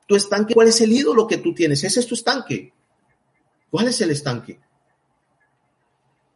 Tu 0.07 0.15
estanque, 0.15 0.53
¿cuál 0.53 0.69
es 0.69 0.81
el 0.81 0.93
ídolo 0.93 1.27
que 1.27 1.37
tú 1.37 1.53
tienes? 1.53 1.83
Ese 1.83 1.99
es 1.99 2.07
tu 2.07 2.15
estanque. 2.15 2.73
¿Cuál 3.69 3.89
es 3.89 4.01
el 4.01 4.11
estanque? 4.11 4.59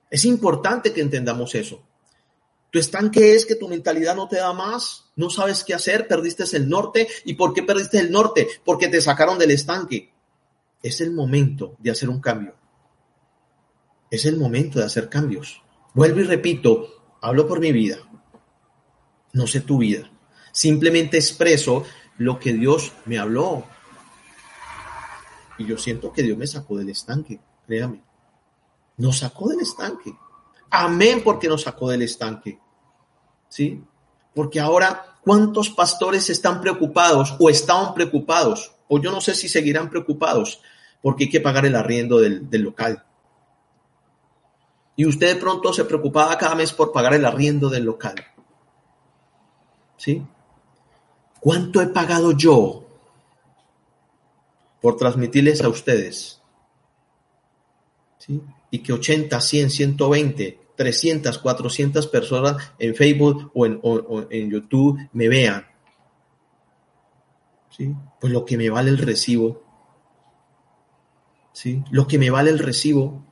Es 0.09 0.25
importante 0.25 0.91
que 0.91 1.01
entendamos 1.01 1.55
eso. 1.55 1.81
Tu 2.69 2.79
estanque 2.79 3.33
es 3.33 3.45
que 3.45 3.55
tu 3.55 3.67
mentalidad 3.67 4.15
no 4.15 4.27
te 4.27 4.37
da 4.37 4.53
más, 4.53 5.11
no 5.15 5.29
sabes 5.29 5.63
qué 5.63 5.73
hacer, 5.73 6.07
perdiste 6.07 6.43
el 6.55 6.69
norte. 6.69 7.07
¿Y 7.25 7.33
por 7.33 7.53
qué 7.53 7.63
perdiste 7.63 7.99
el 7.99 8.11
norte? 8.11 8.47
Porque 8.63 8.89
te 8.89 9.01
sacaron 9.01 9.39
del 9.39 9.51
estanque. 9.51 10.13
Es 10.83 10.99
el 10.99 11.11
momento 11.11 11.75
de 11.79 11.91
hacer 11.91 12.09
un 12.09 12.19
cambio. 12.19 12.55
Es 14.09 14.25
el 14.25 14.37
momento 14.37 14.79
de 14.79 14.85
hacer 14.85 15.07
cambios. 15.07 15.61
Vuelvo 15.93 16.19
y 16.19 16.23
repito, 16.23 17.17
hablo 17.21 17.47
por 17.47 17.59
mi 17.61 17.71
vida. 17.71 17.97
No 19.33 19.47
sé 19.47 19.61
tu 19.61 19.77
vida. 19.77 20.11
Simplemente 20.51 21.17
expreso 21.17 21.85
lo 22.21 22.37
que 22.37 22.53
Dios 22.53 22.93
me 23.05 23.17
habló. 23.17 23.65
Y 25.57 25.65
yo 25.65 25.77
siento 25.77 26.13
que 26.13 26.21
Dios 26.21 26.37
me 26.37 26.45
sacó 26.45 26.77
del 26.77 26.89
estanque, 26.89 27.39
créame. 27.65 28.03
Nos 28.97 29.19
sacó 29.19 29.49
del 29.49 29.61
estanque. 29.61 30.15
Amén 30.69 31.21
porque 31.23 31.47
nos 31.47 31.63
sacó 31.63 31.89
del 31.89 32.03
estanque. 32.03 32.59
¿Sí? 33.49 33.83
Porque 34.35 34.59
ahora, 34.59 35.17
¿cuántos 35.23 35.71
pastores 35.71 36.29
están 36.29 36.61
preocupados 36.61 37.35
o 37.39 37.49
estaban 37.49 37.93
preocupados? 37.95 38.71
O 38.87 38.99
yo 38.99 39.11
no 39.11 39.19
sé 39.19 39.33
si 39.33 39.49
seguirán 39.49 39.89
preocupados 39.89 40.61
porque 41.01 41.23
hay 41.23 41.29
que 41.29 41.41
pagar 41.41 41.65
el 41.65 41.75
arriendo 41.75 42.19
del, 42.19 42.49
del 42.49 42.61
local. 42.61 43.03
Y 44.95 45.07
usted 45.07 45.33
de 45.33 45.41
pronto 45.41 45.73
se 45.73 45.85
preocupaba 45.85 46.37
cada 46.37 46.53
mes 46.53 46.71
por 46.71 46.91
pagar 46.91 47.15
el 47.15 47.25
arriendo 47.25 47.67
del 47.69 47.85
local. 47.85 48.15
¿Sí? 49.97 50.23
¿Cuánto 51.41 51.81
he 51.81 51.87
pagado 51.87 52.33
yo 52.33 52.85
por 54.79 54.95
transmitirles 54.95 55.63
a 55.63 55.69
ustedes? 55.69 56.39
¿Sí? 58.19 58.39
Y 58.69 58.79
que 58.79 58.93
80, 58.93 59.41
100, 59.41 59.71
120, 59.71 60.59
300, 60.75 61.39
400 61.39 62.07
personas 62.07 62.73
en 62.77 62.93
Facebook 62.93 63.51
o 63.55 63.65
en, 63.65 64.51
YouTube 64.51 64.99
me 65.13 65.29
vean. 65.29 65.65
¿Sí? 67.75 67.91
Pues 68.19 68.31
lo 68.31 68.45
que 68.45 68.55
me 68.57 68.69
vale 68.69 68.91
el 68.91 68.99
recibo. 68.99 69.63
¿Sí? 71.53 71.83
Lo 71.89 72.07
que 72.07 72.19
me 72.19 72.29
vale 72.29 72.51
el 72.51 72.59
recibo. 72.59 73.25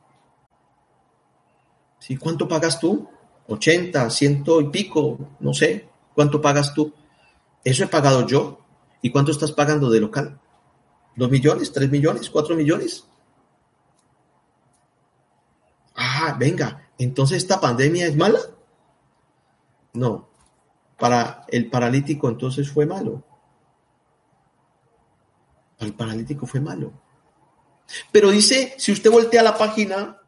¿Sí? 2.00 2.18
¿Cuánto 2.18 2.48
pagas 2.48 2.80
tú? 2.80 3.08
80, 3.48 4.10
ciento 4.10 4.62
y 4.62 4.70
pico, 4.70 5.36
no 5.40 5.54
sé. 5.54 5.88
¿Cuánto 6.16 6.42
pagas 6.42 6.74
tú? 6.74 6.92
Eso 7.64 7.84
he 7.84 7.88
pagado 7.88 8.26
yo. 8.26 8.60
¿Y 9.02 9.12
cuánto 9.12 9.32
estás 9.32 9.52
pagando 9.52 9.90
de 9.90 10.00
local? 10.00 10.40
¿Dos 11.16 11.30
millones? 11.30 11.72
¿Tres 11.72 11.90
millones? 11.90 12.30
¿Cuatro 12.30 12.56
millones? 12.56 13.06
Ah, 15.96 16.36
venga, 16.40 16.90
entonces 16.98 17.38
esta 17.38 17.60
pandemia 17.60 18.08
es 18.08 18.16
mala. 18.16 18.40
No, 19.94 20.30
para 20.98 21.46
el 21.48 21.70
paralítico 21.70 22.30
entonces 22.30 22.70
fue 22.70 22.86
malo. 22.86 23.24
Para 25.78 25.88
el 25.88 25.96
paralítico 25.96 26.46
fue 26.46 26.60
malo. 26.60 26.94
Pero 28.12 28.30
dice, 28.30 28.76
si 28.78 28.92
usted 28.92 29.10
voltea 29.10 29.42
la 29.42 29.58
página, 29.58 30.22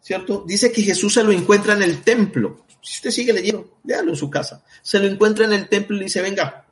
¿cierto? 0.00 0.44
Dice 0.46 0.70
que 0.72 0.82
Jesús 0.82 1.14
se 1.14 1.24
lo 1.24 1.32
encuentra 1.32 1.74
en 1.74 1.82
el 1.82 2.02
templo. 2.02 2.64
Si 2.82 2.96
usted 2.96 3.10
sigue 3.10 3.32
leyendo, 3.32 3.78
léalo 3.84 4.10
en 4.10 4.16
su 4.16 4.28
casa. 4.28 4.64
Se 4.82 4.98
lo 4.98 5.06
encuentra 5.06 5.44
en 5.44 5.52
el 5.52 5.68
templo 5.68 5.96
y 5.96 6.00
le 6.00 6.04
dice, 6.06 6.20
venga, 6.20 6.66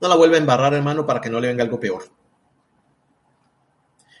no 0.00 0.08
la 0.08 0.16
vuelva 0.16 0.36
a 0.36 0.40
embarrar, 0.40 0.74
hermano, 0.74 1.06
para 1.06 1.20
que 1.20 1.28
no 1.28 1.38
le 1.38 1.48
venga 1.48 1.62
algo 1.62 1.78
peor. 1.78 2.08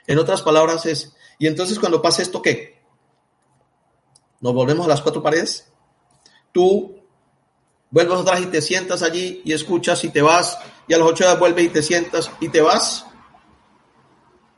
En 0.06 0.18
otras 0.18 0.42
palabras 0.42 0.84
es, 0.84 1.16
y 1.38 1.46
entonces 1.46 1.78
cuando 1.78 2.02
pasa 2.02 2.20
esto, 2.20 2.42
¿qué? 2.42 2.82
Nos 4.40 4.52
volvemos 4.52 4.84
a 4.84 4.90
las 4.90 5.00
cuatro 5.00 5.22
paredes. 5.22 5.72
Tú 6.52 7.02
vuelves 7.90 8.20
atrás 8.20 8.42
y 8.42 8.46
te 8.46 8.60
sientas 8.60 9.02
allí 9.02 9.40
y 9.46 9.54
escuchas 9.54 10.04
y 10.04 10.10
te 10.10 10.20
vas, 10.20 10.58
y 10.86 10.92
a 10.92 10.98
las 10.98 11.08
ocho 11.08 11.24
horas 11.24 11.38
vuelves 11.38 11.64
y 11.64 11.68
te 11.70 11.82
sientas 11.82 12.30
y 12.40 12.50
te 12.50 12.60
vas 12.60 13.06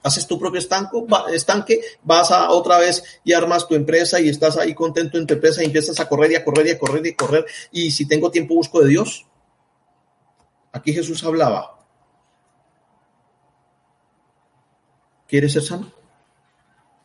haces 0.06 0.26
tu 0.28 0.38
propio 0.38 0.60
estanque, 0.60 1.80
vas 2.04 2.30
a 2.30 2.50
otra 2.50 2.78
vez 2.78 3.20
y 3.24 3.32
armas 3.32 3.66
tu 3.66 3.74
empresa 3.74 4.20
y 4.20 4.28
estás 4.28 4.56
ahí 4.56 4.72
contento 4.72 5.18
en 5.18 5.26
tu 5.26 5.34
empresa 5.34 5.62
y 5.62 5.66
empiezas 5.66 5.98
a 5.98 6.08
correr 6.08 6.30
y 6.30 6.34
a 6.36 6.44
correr 6.44 6.68
y 6.68 6.70
a 6.70 6.78
correr 6.78 7.06
y 7.06 7.10
a 7.10 7.16
correr. 7.16 7.46
Y 7.72 7.90
si 7.90 8.06
tengo 8.06 8.30
tiempo 8.30 8.54
busco 8.54 8.80
de 8.80 8.88
Dios. 8.88 9.26
Aquí 10.72 10.92
Jesús 10.92 11.24
hablaba. 11.24 11.80
¿Quieres 15.26 15.52
ser 15.54 15.62
sano? 15.62 15.92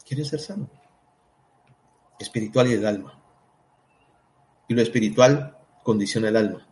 ¿Quieres 0.05 0.27
ser 0.27 0.39
sano? 0.39 0.69
Espiritual 2.19 2.69
y 2.69 2.73
el 2.73 2.85
alma. 2.85 3.19
Y 4.67 4.75
lo 4.75 4.81
espiritual 4.83 5.57
condiciona 5.83 6.29
el 6.29 6.37
alma. 6.37 6.67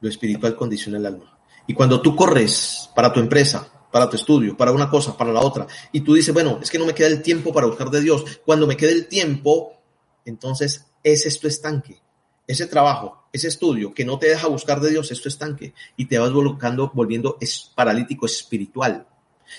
Lo 0.00 0.08
espiritual 0.08 0.56
condiciona 0.56 0.96
el 0.96 1.04
alma. 1.04 1.38
Y 1.66 1.74
cuando 1.74 2.00
tú 2.00 2.16
corres 2.16 2.88
para 2.94 3.12
tu 3.12 3.20
empresa, 3.20 3.77
para 3.90 4.08
tu 4.08 4.16
estudio, 4.16 4.56
para 4.56 4.72
una 4.72 4.90
cosa, 4.90 5.16
para 5.16 5.32
la 5.32 5.40
otra. 5.40 5.66
Y 5.92 6.00
tú 6.00 6.14
dices, 6.14 6.32
bueno, 6.34 6.58
es 6.62 6.70
que 6.70 6.78
no 6.78 6.86
me 6.86 6.94
queda 6.94 7.08
el 7.08 7.22
tiempo 7.22 7.52
para 7.52 7.66
buscar 7.66 7.90
de 7.90 8.00
Dios. 8.00 8.24
Cuando 8.44 8.66
me 8.66 8.76
quede 8.76 8.92
el 8.92 9.08
tiempo, 9.08 9.74
entonces 10.24 10.86
ese 11.02 11.28
es 11.28 11.40
tu 11.40 11.48
estanque. 11.48 12.00
Ese 12.46 12.66
trabajo, 12.66 13.24
ese 13.32 13.48
estudio 13.48 13.92
que 13.92 14.04
no 14.04 14.18
te 14.18 14.28
deja 14.28 14.48
buscar 14.48 14.80
de 14.80 14.90
Dios 14.90 15.10
es 15.10 15.24
estanque 15.24 15.74
y 15.96 16.06
te 16.06 16.18
vas 16.18 16.32
volviendo, 16.32 16.90
volviendo 16.94 17.36
es 17.40 17.70
paralítico 17.74 18.26
espiritual. 18.26 19.06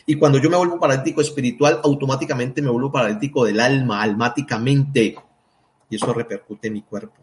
Y 0.06 0.16
cuando 0.16 0.38
yo 0.38 0.50
me 0.50 0.58
vuelvo 0.58 0.80
paralítico 0.80 1.22
espiritual, 1.22 1.82
automáticamente 1.84 2.62
me 2.62 2.70
vuelvo 2.70 2.92
paralítico 2.92 3.46
del 3.46 3.60
alma, 3.60 4.02
almáticamente. 4.02 5.16
Y 5.90 5.96
eso 5.96 6.14
repercute 6.14 6.68
en 6.68 6.74
mi 6.74 6.82
cuerpo. 6.84 7.16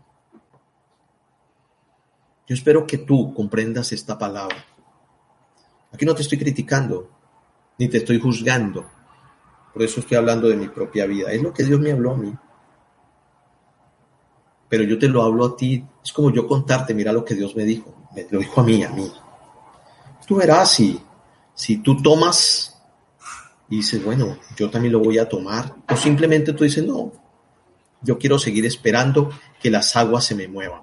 Yo 2.48 2.54
espero 2.54 2.86
que 2.86 2.98
tú 2.98 3.34
comprendas 3.34 3.92
esta 3.92 4.16
palabra 4.18 4.64
Aquí 5.96 6.04
no 6.04 6.14
te 6.14 6.20
estoy 6.20 6.36
criticando, 6.36 7.08
ni 7.78 7.88
te 7.88 7.96
estoy 7.96 8.20
juzgando. 8.20 8.84
Por 9.72 9.82
eso 9.82 10.00
estoy 10.00 10.18
hablando 10.18 10.46
de 10.46 10.54
mi 10.54 10.68
propia 10.68 11.06
vida. 11.06 11.32
Es 11.32 11.40
lo 11.40 11.54
que 11.54 11.64
Dios 11.64 11.80
me 11.80 11.90
habló 11.90 12.10
a 12.10 12.16
mí. 12.18 12.34
Pero 14.68 14.84
yo 14.84 14.98
te 14.98 15.08
lo 15.08 15.22
hablo 15.22 15.46
a 15.46 15.56
ti. 15.56 15.82
Es 16.04 16.12
como 16.12 16.30
yo 16.30 16.46
contarte, 16.46 16.92
mira 16.92 17.14
lo 17.14 17.24
que 17.24 17.34
Dios 17.34 17.56
me 17.56 17.64
dijo. 17.64 18.08
Me 18.14 18.26
lo 18.28 18.40
dijo 18.40 18.60
a 18.60 18.64
mí, 18.64 18.84
a 18.84 18.90
mí. 18.90 19.10
Tú 20.26 20.36
verás 20.36 20.72
si, 20.72 21.00
si 21.54 21.78
tú 21.78 21.96
tomas 22.02 22.78
y 23.70 23.76
dices, 23.78 24.04
bueno, 24.04 24.36
yo 24.54 24.68
también 24.68 24.92
lo 24.92 25.00
voy 25.00 25.16
a 25.16 25.26
tomar. 25.26 25.76
O 25.90 25.96
simplemente 25.96 26.52
tú 26.52 26.64
dices, 26.64 26.84
no, 26.84 27.10
yo 28.02 28.18
quiero 28.18 28.38
seguir 28.38 28.66
esperando 28.66 29.30
que 29.62 29.70
las 29.70 29.96
aguas 29.96 30.26
se 30.26 30.34
me 30.34 30.46
muevan. 30.46 30.82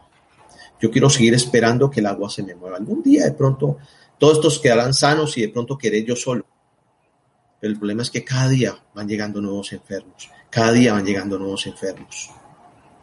Yo 0.81 0.89
quiero 0.89 1.07
seguir 1.07 1.35
esperando 1.35 1.91
que 1.91 1.99
el 1.99 2.07
agua 2.07 2.31
se 2.31 2.41
me 2.41 2.55
mueva. 2.55 2.77
Algún 2.77 3.03
día 3.03 3.25
de 3.25 3.33
pronto 3.33 3.77
todos 4.17 4.37
estos 4.37 4.59
quedarán 4.59 4.93
sanos 4.93 5.37
y 5.37 5.41
de 5.41 5.49
pronto 5.49 5.77
quedé 5.77 6.03
yo 6.03 6.15
solo. 6.15 6.45
Pero 7.59 7.71
el 7.73 7.79
problema 7.79 8.03
es 8.03 8.09
que 8.09 8.23
cada 8.23 8.49
día 8.49 8.77
van 8.93 9.07
llegando 9.07 9.41
nuevos 9.41 9.71
enfermos. 9.71 10.29
Cada 10.49 10.71
día 10.73 10.93
van 10.93 11.05
llegando 11.05 11.39
nuevos 11.39 11.65
enfermos. 11.65 12.29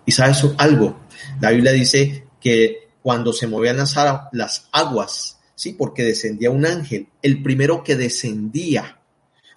Y 0.07 0.13
sabes 0.13 0.45
algo, 0.59 1.01
la 1.41 1.51
Biblia 1.51 1.73
dice 1.73 2.27
que 2.41 2.91
cuando 3.03 3.33
se 3.33 3.47
movían 3.47 3.77
las, 3.77 4.69
aguas, 4.73 5.39
sí, 5.55 5.73
porque 5.73 6.05
descendía 6.05 6.51
un 6.51 6.67
ángel, 6.67 7.09
el 7.23 7.43
primero 7.43 7.83
que 7.83 7.97
descendía, 7.97 9.01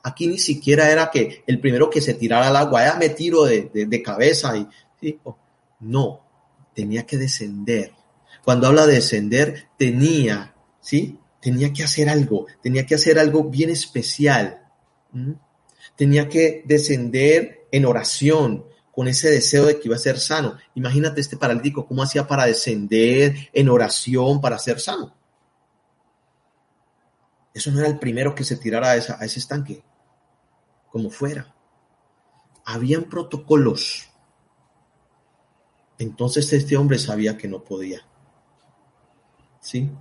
aquí 0.04 0.28
ni 0.28 0.38
siquiera 0.38 0.90
era 0.90 1.10
que 1.12 1.44
el 1.48 1.60
primero 1.60 1.90
que 1.90 2.02
se 2.02 2.14
tirara 2.14 2.48
al 2.48 2.56
agua, 2.56 2.86
ya 2.86 2.96
me 2.96 3.10
tiro 3.10 3.46
de, 3.46 4.02
cabeza 4.04 4.56
y, 4.58 4.68
no, 5.82 6.22
tenía 6.74 7.06
que 7.06 7.18
descender. 7.18 7.92
Cuando 8.44 8.68
habla 8.68 8.86
de 8.86 8.96
descender, 8.96 9.68
tenía, 9.78 10.54
¿sí? 10.82 11.18
Tenía 11.44 11.74
que 11.74 11.84
hacer 11.84 12.10
algo, 12.10 12.48
tenía 12.62 12.86
que 12.86 12.96
hacer 12.96 13.20
algo 13.20 13.44
bien 13.44 13.70
especial. 13.70 14.64
Tenía 15.98 16.30
que 16.30 16.64
descender 16.66 17.68
en 17.70 17.86
oración 17.86 18.66
con 18.94 19.10
ese 19.10 19.30
deseo 19.30 19.66
de 19.66 19.78
que 19.78 19.90
iba 19.90 19.98
a 19.98 20.00
ser 20.00 20.20
sano. 20.20 20.58
Imagínate 20.76 21.20
este 21.20 21.36
paralítico, 21.36 21.86
¿cómo 21.86 22.02
hacía 22.02 22.26
para 22.26 22.46
descender 22.46 23.50
en 23.52 23.68
oración 23.68 24.40
para 24.40 24.58
ser 24.58 24.80
sano? 24.80 25.14
Eso 27.54 27.72
no 27.72 27.80
era 27.80 27.90
el 27.90 28.00
primero 28.00 28.34
que 28.34 28.46
se 28.46 28.56
tirara 28.56 28.92
a, 28.92 28.94
a 28.94 29.26
ese 29.26 29.40
estanque, 29.40 29.84
como 30.90 31.10
fuera. 31.10 31.54
Habían 32.64 33.04
protocolos. 33.04 34.10
Entonces 36.00 36.52
este 36.54 36.78
hombre 36.78 36.98
sabía 37.00 37.38
que 37.38 37.50
no 37.50 37.66
podía. 37.66 38.08
¿Sí? 39.60 39.92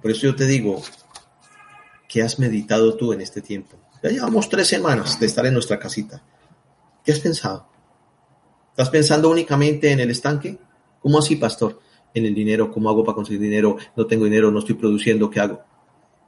Por 0.00 0.10
eso 0.10 0.22
yo 0.22 0.36
te 0.36 0.46
digo, 0.46 0.82
¿qué 2.08 2.22
has 2.22 2.38
meditado 2.38 2.96
tú 2.96 3.12
en 3.12 3.20
este 3.20 3.40
tiempo? 3.40 3.76
Ya 4.02 4.10
llevamos 4.10 4.48
tres 4.48 4.68
semanas 4.68 5.18
de 5.18 5.26
estar 5.26 5.46
en 5.46 5.54
nuestra 5.54 5.78
casita. 5.78 6.22
¿Qué 7.04 7.12
has 7.12 7.20
pensado? 7.20 7.68
¿Estás 8.70 8.90
pensando 8.90 9.30
únicamente 9.30 9.90
en 9.90 10.00
el 10.00 10.10
estanque? 10.10 10.58
¿Cómo 11.00 11.18
así, 11.18 11.36
pastor? 11.36 11.80
En 12.12 12.26
el 12.26 12.34
dinero, 12.34 12.70
¿cómo 12.70 12.88
hago 12.90 13.04
para 13.04 13.16
conseguir 13.16 13.40
dinero? 13.40 13.76
No 13.96 14.06
tengo 14.06 14.24
dinero, 14.24 14.50
no 14.50 14.58
estoy 14.58 14.74
produciendo, 14.74 15.30
¿qué 15.30 15.40
hago? 15.40 15.64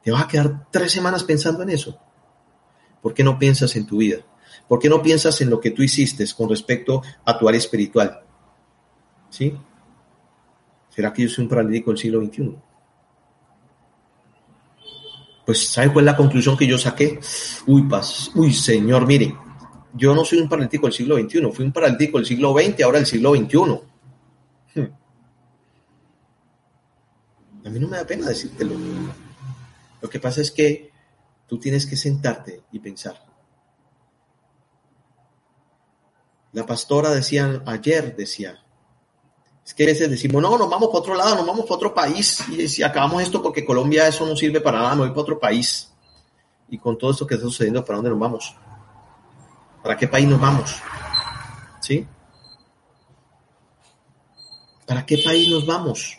¿Te 0.03 0.11
vas 0.11 0.23
a 0.23 0.29
quedar 0.29 0.67
tres 0.71 0.93
semanas 0.93 1.25
pensando 1.25 1.63
en 1.63 1.71
eso? 1.71 1.99
¿Por 3.03 3.15
qué 3.15 3.23
no 3.23 3.39
piensas 3.39 3.75
en 3.77 3.87
tu 3.87 3.99
vida? 3.99 4.19
¿Por 4.67 4.79
qué 4.79 4.89
no 4.89 5.03
piensas 5.03 5.41
en 5.41 5.51
lo 5.51 5.61
que 5.61 5.71
tú 5.71 5.83
hiciste 5.83 6.25
con 6.37 6.49
respecto 6.49 7.03
a 7.25 7.39
tu 7.39 7.49
área 7.49 7.59
espiritual? 7.59 8.21
¿Sí? 9.31 9.55
¿Será 10.91 11.13
que 11.13 11.23
yo 11.23 11.29
soy 11.29 11.45
un 11.45 11.51
paralítico 11.51 11.91
del 11.91 11.99
siglo 11.99 12.25
XXI? 12.25 12.57
Pues, 15.49 15.67
¿sabe 15.67 15.91
cuál 15.91 16.05
es 16.05 16.13
la 16.13 16.17
conclusión 16.19 16.59
que 16.59 16.67
yo 16.67 16.77
saqué? 16.77 17.19
Uy, 17.67 17.85
paz, 17.85 18.31
uy, 18.35 18.53
señor, 18.53 19.07
mire, 19.07 19.35
yo 19.95 20.15
no 20.15 20.23
soy 20.23 20.41
un 20.41 20.49
paralítico 20.51 20.87
del 20.87 20.93
siglo 20.93 21.17
XXI, 21.17 21.51
fui 21.51 21.65
un 21.65 21.73
paralítico 21.73 22.19
del 22.19 22.27
siglo 22.27 22.53
XX, 22.53 22.83
ahora 22.83 22.99
del 22.99 23.07
siglo 23.07 23.35
XXI. 23.35 23.59
Hmm. 24.75 24.93
A 27.65 27.71
mí 27.71 27.81
no 27.81 27.89
me 27.89 27.97
da 27.97 28.07
pena 28.07 28.29
decírtelo. 28.29 28.75
Lo 30.03 30.11
que 30.11 30.21
pasa 30.21 30.43
es 30.43 30.51
que 30.51 30.93
tú 31.47 31.59
tienes 31.59 31.87
que 31.87 31.97
sentarte 31.97 32.65
y 32.71 32.81
pensar. 32.81 33.19
La 36.53 36.67
pastora 36.67 37.09
decía 37.09 37.63
ayer, 37.65 38.15
decía, 38.15 38.63
es 39.69 39.75
que 39.75 39.83
a 39.83 39.87
veces 39.87 40.09
decimos, 40.09 40.41
no, 40.41 40.57
nos 40.57 40.71
vamos 40.71 40.89
para 40.89 41.01
otro 41.01 41.15
lado, 41.15 41.37
nos 41.37 41.47
vamos 41.47 41.67
para 41.67 41.75
otro 41.75 41.95
país 41.95 42.43
y 42.49 42.67
si 42.71 42.83
acabamos 42.83 43.23
esto 43.23 43.43
porque 43.43 43.67
Colombia 43.67 44.09
eso 44.09 44.25
no 44.25 44.35
sirve 44.35 44.63
para 44.63 44.79
nada, 44.79 44.95
me 44.95 45.03
voy 45.03 45.11
para 45.11 45.21
otro 45.21 45.39
país. 45.39 45.93
Y 46.71 46.79
con 46.79 46.97
todo 46.97 47.11
esto 47.11 47.27
que 47.27 47.35
está 47.35 47.47
sucediendo, 47.47 47.85
¿para 47.85 47.97
dónde 47.97 48.09
nos 48.09 48.19
vamos? 48.19 48.57
¿Para 49.83 49.95
qué 49.95 50.09
país 50.09 50.27
nos 50.27 50.41
vamos? 50.41 50.75
¿Sí? 51.83 52.07
¿Para 54.87 55.05
qué 55.05 55.19
país 55.19 55.51
nos 55.51 55.67
vamos? 55.67 56.19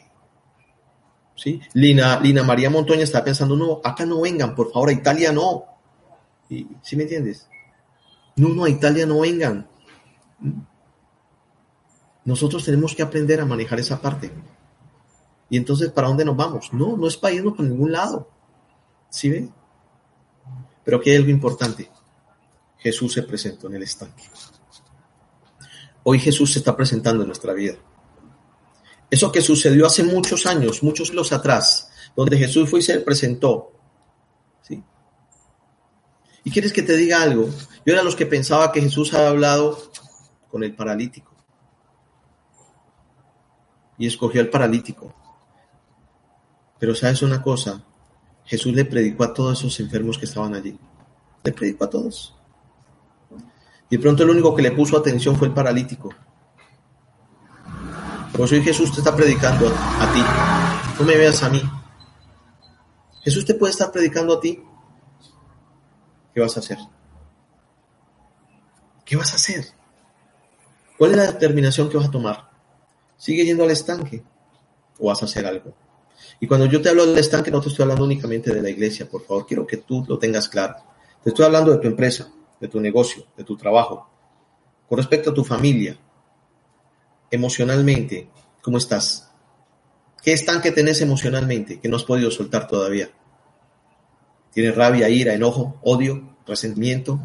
¿Sí? 1.34 1.60
Lina, 1.74 2.20
Lina 2.20 2.44
María 2.44 2.70
Montoña 2.70 3.02
está 3.02 3.24
pensando, 3.24 3.56
no, 3.56 3.82
acá 3.84 4.06
no 4.06 4.22
vengan, 4.22 4.54
por 4.54 4.72
favor, 4.72 4.90
a 4.90 4.94
Italia 4.94 5.32
no. 5.32 5.66
¿Sí 6.48 6.96
me 6.96 7.02
entiendes? 7.02 7.50
No, 8.36 8.50
no, 8.50 8.66
a 8.66 8.70
Italia 8.70 9.08
no 9.08 9.22
vengan. 9.22 9.68
Nosotros 12.30 12.64
tenemos 12.64 12.96
que 12.96 13.02
aprender 13.02 13.42
a 13.42 13.46
manejar 13.46 13.80
esa 13.80 14.00
parte. 14.00 14.32
Y 15.50 15.58
entonces, 15.58 15.90
¿para 15.90 16.10
dónde 16.10 16.24
nos 16.24 16.38
vamos? 16.38 16.72
No, 16.72 16.96
no 16.96 17.08
es 17.08 17.18
para 17.18 17.34
irnos 17.34 17.56
por 17.56 17.66
ningún 17.66 17.92
lado. 17.92 18.30
¿Sí 19.10 19.32
ven? 19.32 19.52
Pero 20.86 20.98
aquí 20.98 21.10
hay 21.10 21.16
algo 21.16 21.32
importante. 21.32 21.90
Jesús 22.78 23.14
se 23.14 23.24
presentó 23.24 23.66
en 23.66 23.78
el 23.78 23.82
estanque. 23.82 24.26
Hoy 26.04 26.20
Jesús 26.20 26.54
se 26.54 26.60
está 26.60 26.78
presentando 26.78 27.24
en 27.24 27.30
nuestra 27.30 27.52
vida. 27.52 27.74
Eso 29.10 29.32
que 29.32 29.42
sucedió 29.42 29.88
hace 29.88 30.04
muchos 30.04 30.46
años, 30.46 30.84
muchos 30.84 31.10
años 31.10 31.32
atrás, 31.32 31.90
donde 32.16 32.38
Jesús 32.38 32.70
fue 32.70 32.82
y 32.82 32.84
se 32.84 33.00
presentó. 33.00 33.72
¿Sí? 34.62 34.84
¿Y 36.44 36.52
quieres 36.52 36.74
que 36.74 36.84
te 36.84 36.96
diga 36.96 37.24
algo? 37.24 37.50
Yo 37.88 37.94
era 37.94 38.04
los 38.04 38.16
que 38.16 38.28
pensaba 38.28 38.72
que 38.72 38.82
Jesús 38.82 39.16
había 39.16 39.30
hablado 39.30 39.80
con 40.52 40.64
el 40.64 40.76
paralítico. 40.76 41.29
Y 44.00 44.08
escogió 44.08 44.42
al 44.42 44.50
paralítico. 44.50 45.14
Pero 46.80 46.96
sabes 46.96 47.22
una 47.22 47.42
cosa, 47.42 47.84
Jesús 48.46 48.74
le 48.74 48.86
predicó 48.86 49.26
a 49.26 49.34
todos 49.34 49.60
esos 49.60 49.80
enfermos 49.80 50.18
que 50.18 50.26
estaban 50.26 50.56
allí. 50.56 50.80
Le 51.44 51.52
predicó 51.52 51.84
a 51.84 51.90
todos. 51.92 52.36
Y 53.90 53.98
de 53.98 54.02
pronto 54.02 54.24
el 54.24 54.32
único 54.32 54.56
que 54.56 54.64
le 54.64 54.72
puso 54.72 54.98
atención 54.98 55.36
fue 55.36 55.50
el 55.50 55.54
paralítico. 55.54 56.10
Por 58.32 58.42
hoy 58.42 58.62
Jesús 58.62 58.92
te 58.92 59.02
está 59.02 59.16
predicando 59.16 59.68
a, 59.68 60.14
ti. 60.14 60.22
No 61.00 61.06
me 61.06 61.18
veas 61.18 61.44
a 61.44 61.50
mí. 61.50 61.62
Jesús 63.22 63.46
te 63.46 63.54
puede 63.54 63.72
estar 63.72 63.92
predicando 63.92 64.34
a 64.34 64.40
ti. 64.40 64.64
¿Qué 66.34 66.40
vas 66.40 66.56
a 66.56 66.62
hacer? 66.62 66.78
¿Qué 69.04 69.16
vas 69.16 69.34
a 69.34 69.36
hacer? 69.36 69.66
¿Cuál 70.98 71.12
es 71.12 71.18
la 71.18 71.32
determinación 71.32 71.90
que 71.90 71.98
vas 71.98 72.08
a 72.08 72.12
tomar? 72.12 72.49
¿Sigue 73.20 73.46
yendo 73.46 73.66
al 73.66 73.72
estanque 73.72 74.24
o 74.98 75.08
vas 75.08 75.22
a 75.22 75.26
hacer 75.26 75.46
algo? 75.46 75.76
Y 76.40 76.48
cuando 76.48 76.66
yo 76.66 76.82
te 76.82 76.90
hablo 76.90 77.06
del 77.06 77.18
estanque, 77.18 77.52
no 77.52 77.62
te 77.62 77.68
estoy 77.68 77.84
hablando 77.84 78.06
únicamente 78.06 78.54
de 78.54 78.62
la 78.62 78.70
iglesia, 78.70 79.10
por 79.10 79.24
favor, 79.26 79.46
quiero 79.46 79.68
que 79.68 79.78
tú 79.78 80.06
lo 80.08 80.18
tengas 80.18 80.48
claro. 80.48 80.76
Te 81.22 81.30
estoy 81.30 81.46
hablando 81.46 81.72
de 81.72 81.80
tu 81.80 81.88
empresa, 81.88 82.32
de 82.62 82.68
tu 82.70 82.80
negocio, 82.80 83.26
de 83.36 83.44
tu 83.44 83.58
trabajo, 83.58 84.10
con 84.88 84.98
respecto 84.98 85.32
a 85.32 85.34
tu 85.34 85.44
familia, 85.44 86.00
emocionalmente, 87.30 88.30
¿cómo 88.62 88.78
estás? 88.78 89.30
¿Qué 90.24 90.32
estanque 90.32 90.72
tenés 90.72 91.02
emocionalmente 91.02 91.80
que 91.80 91.90
no 91.90 91.98
has 91.98 92.06
podido 92.06 92.32
soltar 92.32 92.68
todavía? 92.68 93.12
¿Tienes 94.54 94.76
rabia, 94.76 95.10
ira, 95.10 95.34
enojo, 95.34 95.78
odio, 95.84 96.38
resentimiento? 96.48 97.20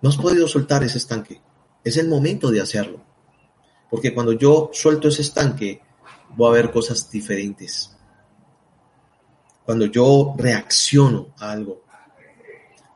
No 0.00 0.08
has 0.08 0.16
podido 0.16 0.48
soltar 0.48 0.82
ese 0.82 0.98
estanque. 0.98 1.40
Es 1.84 1.98
el 1.98 2.08
momento 2.08 2.50
de 2.50 2.60
hacerlo. 2.62 3.04
Porque 3.90 4.12
cuando 4.12 4.32
yo 4.32 4.70
suelto 4.72 5.08
ese 5.08 5.22
estanque, 5.22 5.80
voy 6.36 6.50
a 6.50 6.54
ver 6.54 6.70
cosas 6.70 7.10
diferentes. 7.10 7.96
Cuando 9.64 9.86
yo 9.86 10.34
reacciono 10.36 11.28
a 11.38 11.52
algo. 11.52 11.82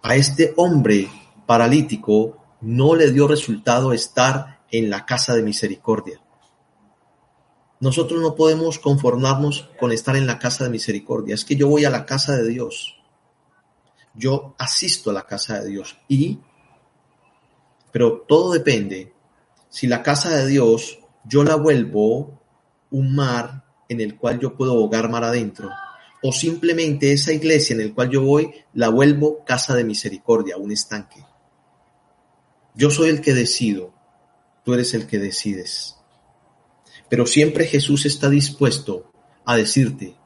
A 0.03 0.16
este 0.16 0.55
hombre 0.57 1.09
paralítico 1.46 2.37
no 2.61 2.94
le 2.94 3.11
dio 3.11 3.29
resultado 3.29 3.92
estar 3.92 4.61
en 4.70 4.90
la 4.90 5.07
casa 5.07 5.35
de 5.35 5.42
misericordia. 5.42 6.20
Nosotros 7.81 8.20
no 8.20 8.35
podemos 8.35 8.79
conformarnos 8.79 9.70
con 9.79 9.92
estar 9.92 10.16
en 10.16 10.27
la 10.27 10.38
casa 10.38 10.64
de 10.64 10.70
misericordia. 10.70 11.35
Es 11.35 11.44
que 11.44 11.57
yo 11.57 11.68
voy 11.68 11.85
a 11.85 11.90
la 11.90 12.05
casa 12.05 12.37
de 12.37 12.48
Dios. 12.48 12.96
Yo 14.14 14.55
asisto 14.59 15.11
a 15.11 15.12
la 15.12 15.27
casa 15.27 15.61
de 15.61 15.68
Dios. 15.68 15.96
Y, 16.09 16.40
pero 17.92 18.24
todo 18.27 18.53
depende. 18.53 19.12
Si 19.68 19.87
la 19.87 20.02
casa 20.02 20.37
de 20.37 20.46
Dios 20.46 20.98
yo 21.24 21.44
la 21.44 21.57
vuelvo 21.57 22.40
un 22.90 23.14
mar 23.14 23.64
en 23.88 24.00
el 24.00 24.16
cual 24.16 24.38
yo 24.40 24.57
puedo 24.57 24.72
ahogar 24.72 25.11
mar 25.11 25.24
adentro, 25.24 25.70
o 26.22 26.33
simplemente 26.33 27.12
esa 27.12 27.33
iglesia 27.33 27.74
en 27.74 27.81
el 27.81 27.94
cual 27.94 28.11
yo 28.11 28.22
voy 28.22 28.52
la 28.74 28.88
vuelvo 28.88 29.44
casa 29.44 29.74
de 29.74 29.85
misericordia, 29.85 30.57
un 30.57 30.72
estanque. 30.72 31.24
Yo 32.74 32.90
soy 32.90 33.11
el 33.11 33.20
que 33.20 33.35
decido, 33.35 33.94
tú 34.64 34.74
eres 34.74 34.94
el 34.94 35.07
que 35.07 35.18
decides. 35.18 35.96
Pero 37.09 37.26
siempre 37.26 37.66
Jesús 37.66 38.07
está 38.07 38.28
dispuesto 38.28 39.11
a 39.44 39.57
decirte, 39.57 40.16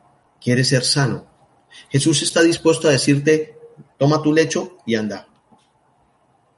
¿quieres 0.40 0.68
ser 0.68 0.85
sano? 0.85 1.26
Jesús 1.88 2.22
está 2.22 2.42
dispuesto 2.42 2.88
a 2.88 2.92
decirte, 2.92 3.57
toma 3.98 4.22
tu 4.22 4.33
lecho 4.33 4.78
y 4.87 4.94
anda. 4.94 5.28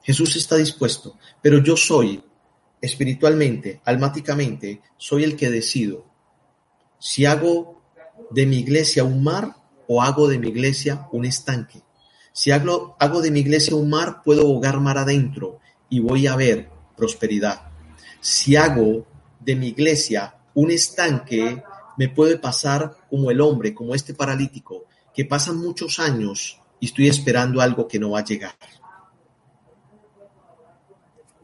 Jesús 0.01 0.35
está 0.35 0.55
dispuesto, 0.55 1.17
pero 1.41 1.63
yo 1.63 1.75
soy 1.75 2.23
espiritualmente, 2.85 3.81
almáticamente, 3.85 4.81
soy 4.97 5.23
el 5.23 5.35
que 5.35 5.49
decido 5.49 6.05
si 6.99 7.25
hago 7.25 7.81
de 8.31 8.45
mi 8.45 8.57
iglesia 8.57 9.03
un 9.03 9.23
mar 9.23 9.55
o 9.87 10.01
hago 10.01 10.27
de 10.27 10.39
mi 10.39 10.47
iglesia 10.47 11.07
un 11.11 11.25
estanque. 11.25 11.81
Si 12.33 12.51
hago, 12.51 12.97
de 13.21 13.31
mi 13.31 13.41
iglesia 13.41 13.75
un 13.75 13.89
mar, 13.89 14.21
puedo 14.23 14.41
ahogar 14.41 14.79
mar 14.79 14.97
adentro 14.97 15.59
y 15.89 15.99
voy 15.99 16.27
a 16.27 16.35
ver 16.35 16.69
prosperidad. 16.97 17.69
Si 18.19 18.55
hago 18.55 19.05
de 19.39 19.55
mi 19.55 19.67
iglesia 19.67 20.35
un 20.53 20.71
estanque, 20.71 21.63
me 21.97 22.09
puede 22.09 22.37
pasar 22.37 22.97
como 23.09 23.31
el 23.31 23.39
hombre, 23.39 23.73
como 23.73 23.93
este 23.93 24.13
paralítico, 24.13 24.85
que 25.13 25.25
pasan 25.25 25.57
muchos 25.57 25.99
años 25.99 26.59
y 26.79 26.87
estoy 26.87 27.07
esperando 27.07 27.61
algo 27.61 27.87
que 27.87 27.99
no 27.99 28.11
va 28.11 28.19
a 28.19 28.25
llegar. 28.25 28.55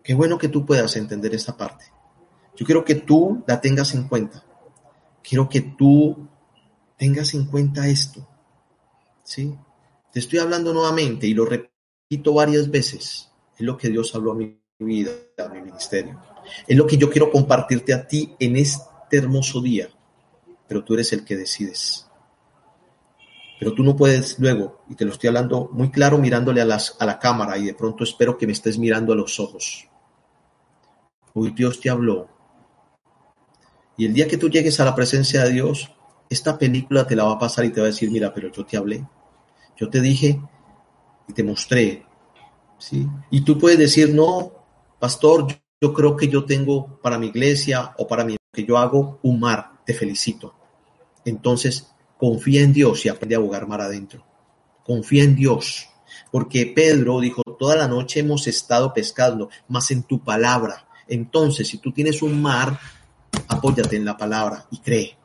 Qué 0.03 0.13
bueno 0.13 0.37
que 0.37 0.47
tú 0.47 0.65
puedas 0.65 0.95
entender 0.95 1.33
esta 1.35 1.55
parte. 1.55 1.85
Yo 2.55 2.65
quiero 2.65 2.83
que 2.83 2.95
tú 2.95 3.43
la 3.47 3.61
tengas 3.61 3.93
en 3.93 4.07
cuenta. 4.07 4.43
Quiero 5.23 5.47
que 5.47 5.61
tú 5.61 6.27
tengas 6.97 7.33
en 7.33 7.45
cuenta 7.45 7.87
esto. 7.87 8.27
¿Sí? 9.23 9.55
Te 10.11 10.19
estoy 10.19 10.39
hablando 10.39 10.73
nuevamente 10.73 11.27
y 11.27 11.33
lo 11.33 11.45
repito 11.45 12.33
varias 12.33 12.69
veces. 12.69 13.31
Es 13.57 13.61
lo 13.61 13.77
que 13.77 13.89
Dios 13.89 14.13
habló 14.15 14.31
a 14.31 14.35
mi 14.35 14.59
vida, 14.79 15.11
a 15.37 15.47
mi 15.49 15.61
ministerio. 15.61 16.19
Es 16.67 16.75
lo 16.75 16.87
que 16.87 16.97
yo 16.97 17.09
quiero 17.09 17.31
compartirte 17.31 17.93
a 17.93 18.07
ti 18.07 18.35
en 18.39 18.55
este 18.55 19.17
hermoso 19.17 19.61
día. 19.61 19.89
Pero 20.67 20.83
tú 20.83 20.95
eres 20.95 21.13
el 21.13 21.23
que 21.23 21.37
decides. 21.37 22.07
Pero 23.59 23.73
tú 23.73 23.83
no 23.83 23.95
puedes 23.95 24.39
luego, 24.39 24.83
y 24.89 24.95
te 24.95 25.05
lo 25.05 25.11
estoy 25.11 25.27
hablando 25.27 25.69
muy 25.71 25.91
claro 25.91 26.17
mirándole 26.17 26.61
a, 26.61 26.65
las, 26.65 26.95
a 26.99 27.05
la 27.05 27.19
cámara 27.19 27.59
y 27.59 27.65
de 27.65 27.75
pronto 27.75 28.03
espero 28.03 28.35
que 28.35 28.47
me 28.47 28.53
estés 28.53 28.79
mirando 28.79 29.13
a 29.13 29.15
los 29.15 29.39
ojos. 29.39 29.87
Hoy 31.33 31.51
Dios 31.51 31.79
te 31.79 31.89
habló. 31.89 32.29
Y 33.97 34.05
el 34.05 34.13
día 34.13 34.27
que 34.27 34.37
tú 34.37 34.49
llegues 34.49 34.79
a 34.79 34.85
la 34.85 34.95
presencia 34.95 35.43
de 35.43 35.51
Dios, 35.51 35.91
esta 36.29 36.57
película 36.57 37.05
te 37.05 37.15
la 37.15 37.25
va 37.25 37.33
a 37.33 37.39
pasar 37.39 37.65
y 37.65 37.69
te 37.69 37.81
va 37.81 37.87
a 37.87 37.89
decir, 37.91 38.09
mira, 38.09 38.33
pero 38.33 38.51
yo 38.51 38.65
te 38.65 38.77
hablé, 38.77 39.05
yo 39.77 39.89
te 39.89 40.01
dije 40.01 40.41
y 41.27 41.33
te 41.33 41.43
mostré. 41.43 42.05
¿sí? 42.77 43.07
Y 43.29 43.41
tú 43.41 43.57
puedes 43.57 43.77
decir, 43.77 44.13
no, 44.13 44.51
pastor, 44.99 45.47
yo 45.79 45.93
creo 45.93 46.15
que 46.15 46.27
yo 46.27 46.45
tengo 46.45 46.99
para 47.01 47.17
mi 47.17 47.27
iglesia 47.27 47.93
o 47.97 48.07
para 48.07 48.23
mí, 48.23 48.37
que 48.51 48.65
yo 48.65 48.77
hago 48.77 49.19
un 49.23 49.39
mar, 49.39 49.71
te 49.85 49.93
felicito. 49.93 50.53
Entonces, 51.25 51.91
confía 52.17 52.61
en 52.61 52.73
Dios 52.73 53.05
y 53.05 53.09
aprende 53.09 53.35
a 53.35 53.39
abogar 53.39 53.67
mar 53.67 53.81
adentro. 53.81 54.23
Confía 54.83 55.23
en 55.23 55.35
Dios. 55.35 55.89
Porque 56.31 56.65
Pedro 56.67 57.19
dijo, 57.19 57.41
toda 57.59 57.75
la 57.75 57.87
noche 57.87 58.19
hemos 58.19 58.47
estado 58.47 58.93
pescando, 58.93 59.49
más 59.67 59.91
en 59.91 60.03
tu 60.03 60.23
palabra. 60.23 60.87
Entonces, 61.11 61.67
si 61.67 61.79
tú 61.79 61.91
tienes 61.91 62.21
un 62.21 62.41
mar, 62.41 62.79
apóyate 63.49 63.97
en 63.97 64.05
la 64.05 64.15
palabra 64.15 64.65
y 64.71 64.77
cree. 64.77 65.17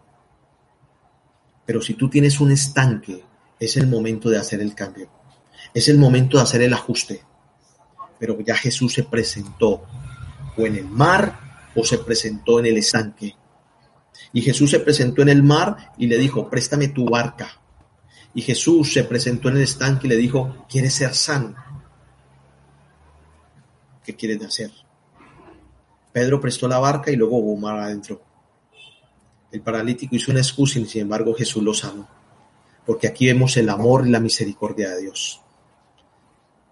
Pero 1.64 1.80
si 1.80 1.94
tú 1.94 2.10
tienes 2.10 2.40
un 2.40 2.50
estanque, 2.50 3.24
es 3.60 3.76
el 3.76 3.86
momento 3.86 4.28
de 4.28 4.36
hacer 4.36 4.60
el 4.60 4.74
cambio. 4.74 5.08
Es 5.72 5.88
el 5.88 5.96
momento 5.96 6.38
de 6.38 6.42
hacer 6.42 6.62
el 6.62 6.72
ajuste. 6.72 7.22
Pero 8.18 8.36
ya 8.40 8.56
Jesús 8.56 8.94
se 8.94 9.04
presentó 9.04 9.84
o 10.56 10.66
en 10.66 10.74
el 10.74 10.86
mar 10.86 11.70
o 11.76 11.84
se 11.84 11.98
presentó 11.98 12.58
en 12.58 12.66
el 12.66 12.78
estanque. 12.78 13.36
Y 14.32 14.42
Jesús 14.42 14.72
se 14.72 14.80
presentó 14.80 15.22
en 15.22 15.28
el 15.28 15.44
mar 15.44 15.92
y 15.98 16.08
le 16.08 16.18
dijo, 16.18 16.50
préstame 16.50 16.88
tu 16.88 17.04
barca. 17.04 17.60
Y 18.34 18.42
Jesús 18.42 18.92
se 18.92 19.04
presentó 19.04 19.50
en 19.50 19.58
el 19.58 19.62
estanque 19.62 20.08
y 20.08 20.10
le 20.10 20.16
dijo, 20.16 20.66
¿quieres 20.68 20.94
ser 20.94 21.14
sano? 21.14 21.54
¿Qué 24.04 24.16
quieres 24.16 24.44
hacer? 24.44 24.85
Pedro 26.16 26.40
prestó 26.40 26.66
la 26.66 26.78
barca 26.78 27.10
y 27.10 27.16
luego 27.16 27.36
hubo 27.36 27.58
mar 27.58 27.78
adentro. 27.78 28.22
El 29.52 29.60
paralítico 29.60 30.16
hizo 30.16 30.30
una 30.30 30.40
excusa 30.40 30.78
y 30.78 30.86
sin 30.86 31.02
embargo 31.02 31.34
Jesús 31.34 31.62
lo 31.62 31.74
sanó. 31.74 32.08
Porque 32.86 33.06
aquí 33.06 33.26
vemos 33.26 33.54
el 33.58 33.68
amor 33.68 34.06
y 34.06 34.10
la 34.10 34.18
misericordia 34.18 34.88
de 34.92 35.02
Dios. 35.02 35.42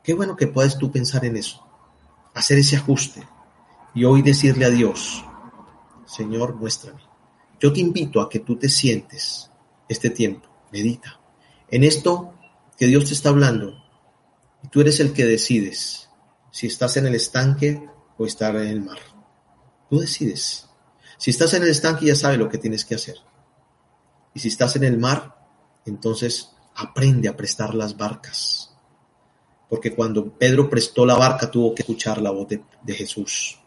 Qué 0.03 0.14
bueno 0.14 0.34
que 0.34 0.47
puedas 0.47 0.78
tú 0.78 0.90
pensar 0.90 1.26
en 1.26 1.36
eso, 1.36 1.62
hacer 2.32 2.57
ese 2.57 2.76
ajuste 2.76 3.22
y 3.95 4.05
hoy 4.05 4.22
decirle 4.22 4.64
a 4.64 4.70
Dios, 4.70 5.22
Señor, 6.07 6.55
muéstrame. 6.55 7.03
Yo 7.61 7.70
te 7.70 7.80
invito 7.80 8.22
a 8.22 8.30
que 8.30 8.38
tú 8.38 8.57
te 8.57 8.70
sientes 8.70 9.51
este 9.90 10.09
tiempo, 10.09 10.49
medita 10.72 11.20
en 11.68 11.84
esto 11.84 12.32
que 12.78 12.86
Dios 12.86 13.05
te 13.05 13.12
está 13.12 13.28
hablando. 13.28 13.74
Y 14.62 14.68
tú 14.68 14.80
eres 14.80 15.01
el 15.01 15.12
que 15.12 15.26
decides 15.26 16.09
si 16.51 16.66
estás 16.66 16.97
en 16.97 17.05
el 17.05 17.14
estanque 17.14 17.86
o 18.16 18.24
estar 18.24 18.57
en 18.57 18.68
el 18.68 18.80
mar. 18.80 19.14
Tú 19.95 20.01
decides. 20.01 20.68
Si 21.18 21.30
estás 21.30 21.55
en 21.55 21.62
el 21.62 21.68
estanque 21.68 22.07
ya 22.07 22.16
sabes 22.16 22.36
lo 22.36 22.49
que 22.49 22.59
tienes 22.59 22.84
que 22.84 22.97
hacer. 22.97 23.14
Y 24.34 24.40
si 24.40 24.49
estás 24.49 24.74
en 24.74 24.82
el 24.82 24.99
mar, 24.99 25.36
entonces 25.86 26.51
aprende 26.74 27.28
a 27.28 27.36
prestar 27.36 27.76
las 27.76 27.97
barcas. 27.97 28.74
Porque 29.68 29.95
cuando 29.95 30.36
Pedro 30.36 30.68
prestó 30.68 31.07
la 31.07 31.14
barca 31.14 31.49
tuvo 31.49 31.76
que 31.76 31.82
escuchar 31.82 32.20
la 32.20 32.32
voz 32.32 32.49
de, 32.49 32.64
de 32.82 32.92
Jesús 32.92 33.61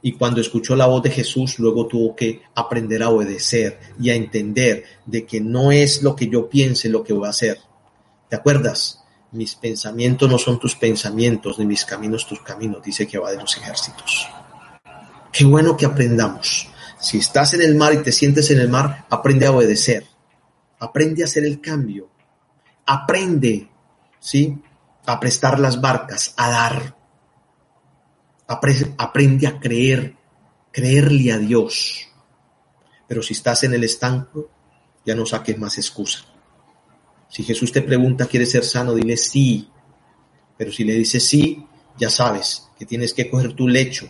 y 0.00 0.12
cuando 0.12 0.40
escuchó 0.40 0.76
la 0.76 0.86
voz 0.86 1.02
de 1.02 1.10
Jesús, 1.10 1.58
luego 1.58 1.88
tuvo 1.88 2.14
que 2.14 2.42
aprender 2.54 3.02
a 3.02 3.10
obedecer 3.10 3.80
y 3.98 4.10
a 4.10 4.14
entender 4.14 4.84
de 5.06 5.26
que 5.26 5.40
no 5.40 5.72
es 5.72 6.04
lo 6.04 6.14
que 6.14 6.28
yo 6.28 6.48
piense 6.48 6.88
lo 6.88 7.02
que 7.02 7.14
voy 7.14 7.26
a 7.26 7.30
hacer. 7.30 7.58
¿Te 8.28 8.36
acuerdas? 8.36 9.02
Mis 9.32 9.56
pensamientos 9.56 10.30
no 10.30 10.38
son 10.38 10.60
tus 10.60 10.76
pensamientos, 10.76 11.58
ni 11.58 11.66
mis 11.66 11.84
caminos 11.84 12.28
tus 12.28 12.40
caminos, 12.42 12.80
dice 12.84 13.08
va 13.18 13.32
de 13.32 13.38
los 13.38 13.56
ejércitos. 13.56 14.28
Qué 15.32 15.44
bueno 15.44 15.76
que 15.76 15.86
aprendamos. 15.86 16.68
Si 16.98 17.18
estás 17.18 17.54
en 17.54 17.62
el 17.62 17.76
mar 17.76 17.94
y 17.94 18.02
te 18.02 18.12
sientes 18.12 18.50
en 18.50 18.60
el 18.60 18.68
mar, 18.68 19.06
aprende 19.10 19.46
a 19.46 19.52
obedecer. 19.52 20.06
Aprende 20.78 21.22
a 21.22 21.26
hacer 21.26 21.44
el 21.44 21.60
cambio. 21.60 22.10
Aprende, 22.86 23.68
¿sí? 24.18 24.58
A 25.06 25.20
prestar 25.20 25.58
las 25.60 25.80
barcas, 25.80 26.34
a 26.36 26.50
dar 26.50 27.00
aprende 28.98 29.46
a 29.46 29.60
creer, 29.60 30.16
creerle 30.72 31.32
a 31.32 31.38
Dios. 31.38 32.08
Pero 33.06 33.22
si 33.22 33.34
estás 33.34 33.62
en 33.64 33.74
el 33.74 33.84
estanco, 33.84 34.50
ya 35.06 35.14
no 35.14 35.24
saques 35.24 35.56
más 35.56 35.78
excusa. 35.78 36.24
Si 37.28 37.44
Jesús 37.44 37.70
te 37.70 37.82
pregunta, 37.82 38.26
¿quieres 38.26 38.50
ser 38.50 38.64
sano? 38.64 38.94
Dile 38.94 39.16
sí. 39.16 39.70
Pero 40.56 40.72
si 40.72 40.82
le 40.82 40.94
dices 40.94 41.24
sí, 41.24 41.64
ya 41.96 42.10
sabes 42.10 42.68
que 42.76 42.86
tienes 42.86 43.14
que 43.14 43.30
coger 43.30 43.52
tu 43.54 43.68
lecho 43.68 44.08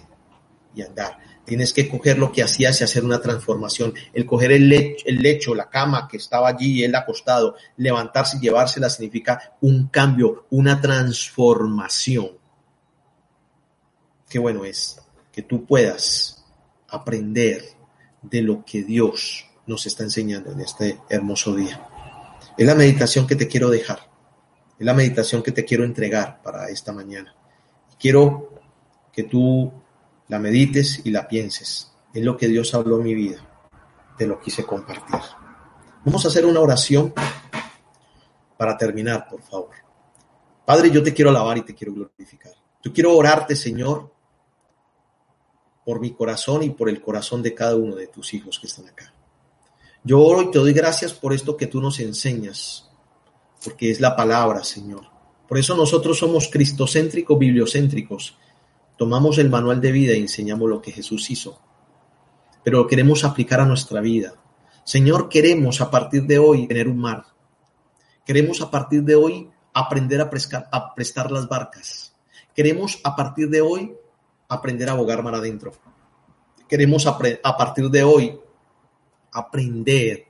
y 0.75 0.83
andar. 0.83 1.19
Tienes 1.45 1.73
que 1.73 1.89
coger 1.89 2.19
lo 2.19 2.31
que 2.31 2.43
hacías 2.43 2.81
y 2.81 2.85
hacer 2.85 3.05
una 3.05 3.21
transformación. 3.21 3.95
El 4.13 4.27
coger 4.27 4.53
el 4.53 4.69
lecho, 4.69 5.05
el 5.07 5.21
lecho, 5.21 5.55
la 5.55 5.69
cama 5.69 6.07
que 6.09 6.19
estaba 6.19 6.49
allí, 6.49 6.85
él 6.85 6.95
acostado, 6.95 7.57
levantarse 7.77 8.37
y 8.37 8.41
llevársela 8.41 8.89
significa 8.89 9.57
un 9.61 9.89
cambio, 9.89 10.47
una 10.51 10.81
transformación 10.81 12.41
qué 14.31 14.39
bueno 14.39 14.65
es 14.65 15.03
que 15.33 15.43
tú 15.43 15.67
puedas 15.67 16.43
aprender 16.89 17.63
de 18.23 18.41
lo 18.41 18.65
que 18.65 18.83
Dios 18.83 19.47
nos 19.67 19.85
está 19.87 20.05
enseñando 20.05 20.53
en 20.53 20.61
este 20.61 21.01
hermoso 21.11 21.55
día. 21.55 21.87
Es 22.57 22.67
la 22.67 22.75
meditación 22.75 23.27
que 23.27 23.37
te 23.37 23.49
quiero 23.49 23.69
dejar. 23.69 23.99
Es 24.79 24.87
la 24.87 24.95
meditación 24.95 25.43
que 25.43 25.53
te 25.53 25.65
quiero 25.65 25.85
entregar 25.85 26.41
para 26.43 26.69
esta 26.69 26.93
mañana. 26.93 27.35
Quiero 27.99 28.61
que 29.13 29.25
tú 29.25 29.73
la 30.31 30.39
medites 30.39 31.03
y 31.05 31.11
la 31.11 31.27
pienses. 31.27 31.93
Es 32.15 32.25
lo 32.25 32.37
que 32.37 32.47
Dios 32.47 32.73
habló 32.73 32.99
en 32.99 33.03
mi 33.03 33.15
vida. 33.15 33.45
Te 34.17 34.29
lo 34.29 34.41
quise 34.41 34.65
compartir. 34.65 35.21
Vamos 36.05 36.25
a 36.25 36.29
hacer 36.29 36.47
una 36.47 36.61
oración 36.61 37.13
para 38.57 38.79
terminar, 38.79 39.27
por 39.29 39.43
favor. 39.43 39.71
Padre, 40.65 40.91
yo 40.93 41.03
te 41.03 41.13
quiero 41.13 41.31
alabar 41.31 41.59
y 41.59 41.63
te 41.63 41.75
quiero 41.75 41.93
glorificar. 41.93 42.53
Yo 42.81 42.93
quiero 42.93 43.17
orarte, 43.17 43.57
Señor, 43.57 44.15
por 45.85 45.99
mi 45.99 46.13
corazón 46.13 46.63
y 46.63 46.71
por 46.71 46.89
el 46.89 47.03
corazón 47.03 47.43
de 47.43 47.53
cada 47.53 47.75
uno 47.75 47.97
de 47.97 48.07
tus 48.07 48.33
hijos 48.33 48.61
que 48.61 48.69
están 48.69 48.87
acá. 48.87 49.13
Yo 50.05 50.21
oro 50.21 50.43
y 50.43 50.51
te 50.53 50.61
doy 50.61 50.73
gracias 50.73 51.13
por 51.13 51.33
esto 51.33 51.57
que 51.57 51.67
tú 51.67 51.81
nos 51.81 51.99
enseñas, 51.99 52.89
porque 53.65 53.91
es 53.91 54.01
la 54.01 54.15
palabra, 54.15 54.63
Señor. 54.63 55.07
Por 55.49 55.59
eso 55.59 55.77
nosotros 55.77 56.19
somos 56.19 56.49
cristocéntricos, 56.49 57.37
bibliocéntricos. 57.37 58.39
Tomamos 59.01 59.39
el 59.39 59.49
manual 59.49 59.81
de 59.81 59.93
vida 59.93 60.13
y 60.13 60.21
enseñamos 60.21 60.69
lo 60.69 60.83
que 60.83 60.93
Jesús 60.93 61.31
hizo, 61.31 61.59
pero 62.63 62.81
lo 62.81 62.87
queremos 62.87 63.25
aplicar 63.25 63.59
a 63.59 63.65
nuestra 63.65 63.99
vida. 64.03 64.35
Señor, 64.85 65.31
queremos 65.31 65.81
a 65.81 65.91
partir 65.91 66.25
de 66.25 66.39
hoy 66.39 66.67
tener 66.67 66.87
un 66.87 66.99
mar. 66.99 67.25
Queremos 68.27 68.61
a 68.61 68.71
partir 68.71 69.03
de 69.03 69.15
hoy 69.15 69.51
aprender 69.73 70.21
a, 70.21 70.29
a 70.71 70.95
prestar 70.95 71.31
las 71.31 71.49
barcas. 71.49 72.15
Queremos 72.55 73.01
a 73.03 73.17
partir 73.17 73.49
de 73.49 73.63
hoy 73.63 73.97
aprender 74.51 74.91
a 74.91 74.93
abogar 74.93 75.23
mar 75.23 75.35
adentro. 75.35 75.73
Queremos 76.69 77.07
a 77.07 77.17
partir 77.57 77.89
de 77.89 78.03
hoy 78.03 78.39
aprender 79.33 80.27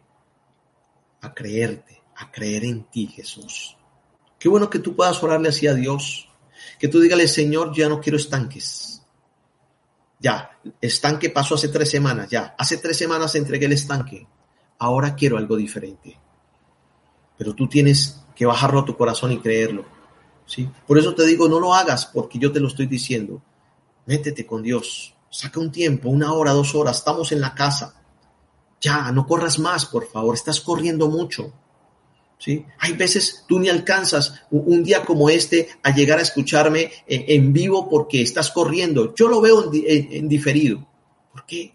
a 1.22 1.34
creerte, 1.34 2.04
a 2.14 2.30
creer 2.30 2.66
en 2.66 2.84
ti, 2.84 3.08
Jesús. 3.08 3.76
Qué 4.38 4.48
bueno 4.48 4.70
que 4.70 4.78
tú 4.78 4.94
puedas 4.94 5.20
orarle 5.24 5.48
así 5.48 5.66
a 5.66 5.74
Dios. 5.74 6.29
Que 6.78 6.88
tú 6.88 7.00
dígale, 7.00 7.26
Señor, 7.28 7.72
ya 7.74 7.88
no 7.88 8.00
quiero 8.00 8.16
estanques. 8.16 9.02
Ya, 10.18 10.50
estanque 10.80 11.30
pasó 11.30 11.54
hace 11.54 11.68
tres 11.68 11.90
semanas, 11.90 12.28
ya. 12.28 12.54
Hace 12.58 12.76
tres 12.76 12.96
semanas 12.96 13.34
entregué 13.34 13.66
el 13.66 13.72
estanque. 13.72 14.26
Ahora 14.78 15.14
quiero 15.14 15.38
algo 15.38 15.56
diferente. 15.56 16.18
Pero 17.38 17.54
tú 17.54 17.68
tienes 17.68 18.20
que 18.34 18.46
bajarlo 18.46 18.80
a 18.80 18.84
tu 18.84 18.96
corazón 18.96 19.32
y 19.32 19.38
creerlo. 19.38 19.84
¿sí? 20.46 20.68
Por 20.86 20.98
eso 20.98 21.14
te 21.14 21.24
digo, 21.26 21.48
no 21.48 21.60
lo 21.60 21.72
hagas 21.74 22.06
porque 22.06 22.38
yo 22.38 22.52
te 22.52 22.60
lo 22.60 22.68
estoy 22.68 22.86
diciendo. 22.86 23.40
Métete 24.06 24.44
con 24.44 24.62
Dios. 24.62 25.14
Saca 25.30 25.60
un 25.60 25.70
tiempo, 25.70 26.08
una 26.08 26.32
hora, 26.32 26.52
dos 26.52 26.74
horas. 26.74 26.98
Estamos 26.98 27.30
en 27.32 27.40
la 27.40 27.54
casa. 27.54 27.94
Ya, 28.80 29.12
no 29.12 29.26
corras 29.26 29.58
más, 29.58 29.86
por 29.86 30.06
favor. 30.06 30.34
Estás 30.34 30.60
corriendo 30.60 31.08
mucho. 31.08 31.52
¿Sí? 32.40 32.64
Hay 32.78 32.94
veces 32.94 33.44
tú 33.46 33.60
ni 33.60 33.68
alcanzas 33.68 34.42
un 34.50 34.82
día 34.82 35.04
como 35.04 35.28
este 35.28 35.68
a 35.82 35.94
llegar 35.94 36.18
a 36.18 36.22
escucharme 36.22 36.90
en 37.06 37.52
vivo 37.52 37.86
porque 37.86 38.22
estás 38.22 38.50
corriendo. 38.50 39.14
Yo 39.14 39.28
lo 39.28 39.42
veo 39.42 39.70
en, 39.74 40.26
diferido. 40.26 40.88
¿Por 41.30 41.44
qué? 41.44 41.74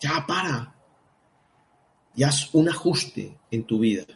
Ya 0.00 0.24
para. 0.26 0.74
Y 2.16 2.22
haz 2.22 2.54
un 2.54 2.70
ajuste 2.70 3.36
en 3.50 3.64
tu 3.64 3.78
vida. 3.78 4.06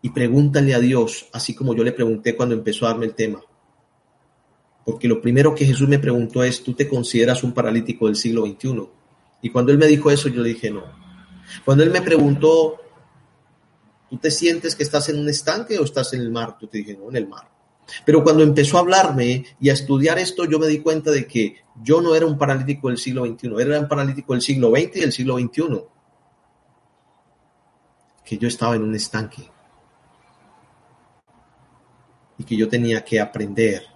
Y 0.00 0.08
pregúntale 0.08 0.74
a 0.74 0.80
Dios, 0.80 1.26
así 1.34 1.54
como 1.54 1.74
yo 1.74 1.84
le 1.84 1.92
pregunté 1.92 2.34
cuando 2.34 2.54
empezó 2.54 2.86
a 2.86 2.92
darme 2.92 3.04
el 3.04 3.14
tema. 3.14 3.42
Porque 4.86 5.06
lo 5.06 5.20
primero 5.20 5.54
que 5.54 5.66
Jesús 5.66 5.86
me 5.86 5.98
preguntó 5.98 6.42
es, 6.42 6.64
¿tú 6.64 6.72
te 6.72 6.88
consideras 6.88 7.44
un 7.44 7.52
paralítico 7.52 8.06
del 8.06 8.16
siglo 8.16 8.46
XXI? 8.46 8.88
Y 9.42 9.50
cuando 9.50 9.70
él 9.70 9.76
me 9.76 9.86
dijo 9.86 10.10
eso, 10.10 10.30
yo 10.30 10.40
le 10.40 10.48
dije 10.48 10.70
no. 10.70 10.82
Cuando 11.64 11.84
él 11.84 11.90
me 11.90 12.00
preguntó, 12.00 12.80
¿Tú 14.12 14.18
te 14.18 14.30
sientes 14.30 14.76
que 14.76 14.82
estás 14.82 15.08
en 15.08 15.18
un 15.18 15.30
estanque 15.30 15.78
o 15.78 15.84
estás 15.84 16.12
en 16.12 16.20
el 16.20 16.30
mar? 16.30 16.58
Yo 16.60 16.68
te 16.68 16.76
dije, 16.76 16.98
no, 17.00 17.08
en 17.08 17.16
el 17.16 17.26
mar. 17.26 17.48
Pero 18.04 18.22
cuando 18.22 18.42
empezó 18.42 18.76
a 18.76 18.80
hablarme 18.80 19.46
y 19.58 19.70
a 19.70 19.72
estudiar 19.72 20.18
esto, 20.18 20.44
yo 20.44 20.58
me 20.58 20.66
di 20.66 20.80
cuenta 20.80 21.10
de 21.10 21.26
que 21.26 21.56
yo 21.82 22.02
no 22.02 22.14
era 22.14 22.26
un 22.26 22.36
paralítico 22.36 22.88
del 22.88 22.98
siglo 22.98 23.24
XXI, 23.24 23.54
era 23.58 23.80
un 23.80 23.88
paralítico 23.88 24.34
del 24.34 24.42
siglo 24.42 24.70
XX 24.70 24.96
y 24.96 25.00
del 25.00 25.12
siglo 25.12 25.38
XXI. 25.38 25.84
Que 28.22 28.36
yo 28.36 28.48
estaba 28.48 28.76
en 28.76 28.82
un 28.82 28.94
estanque. 28.94 29.50
Y 32.36 32.44
que 32.44 32.54
yo 32.54 32.68
tenía 32.68 33.02
que 33.02 33.18
aprender, 33.18 33.86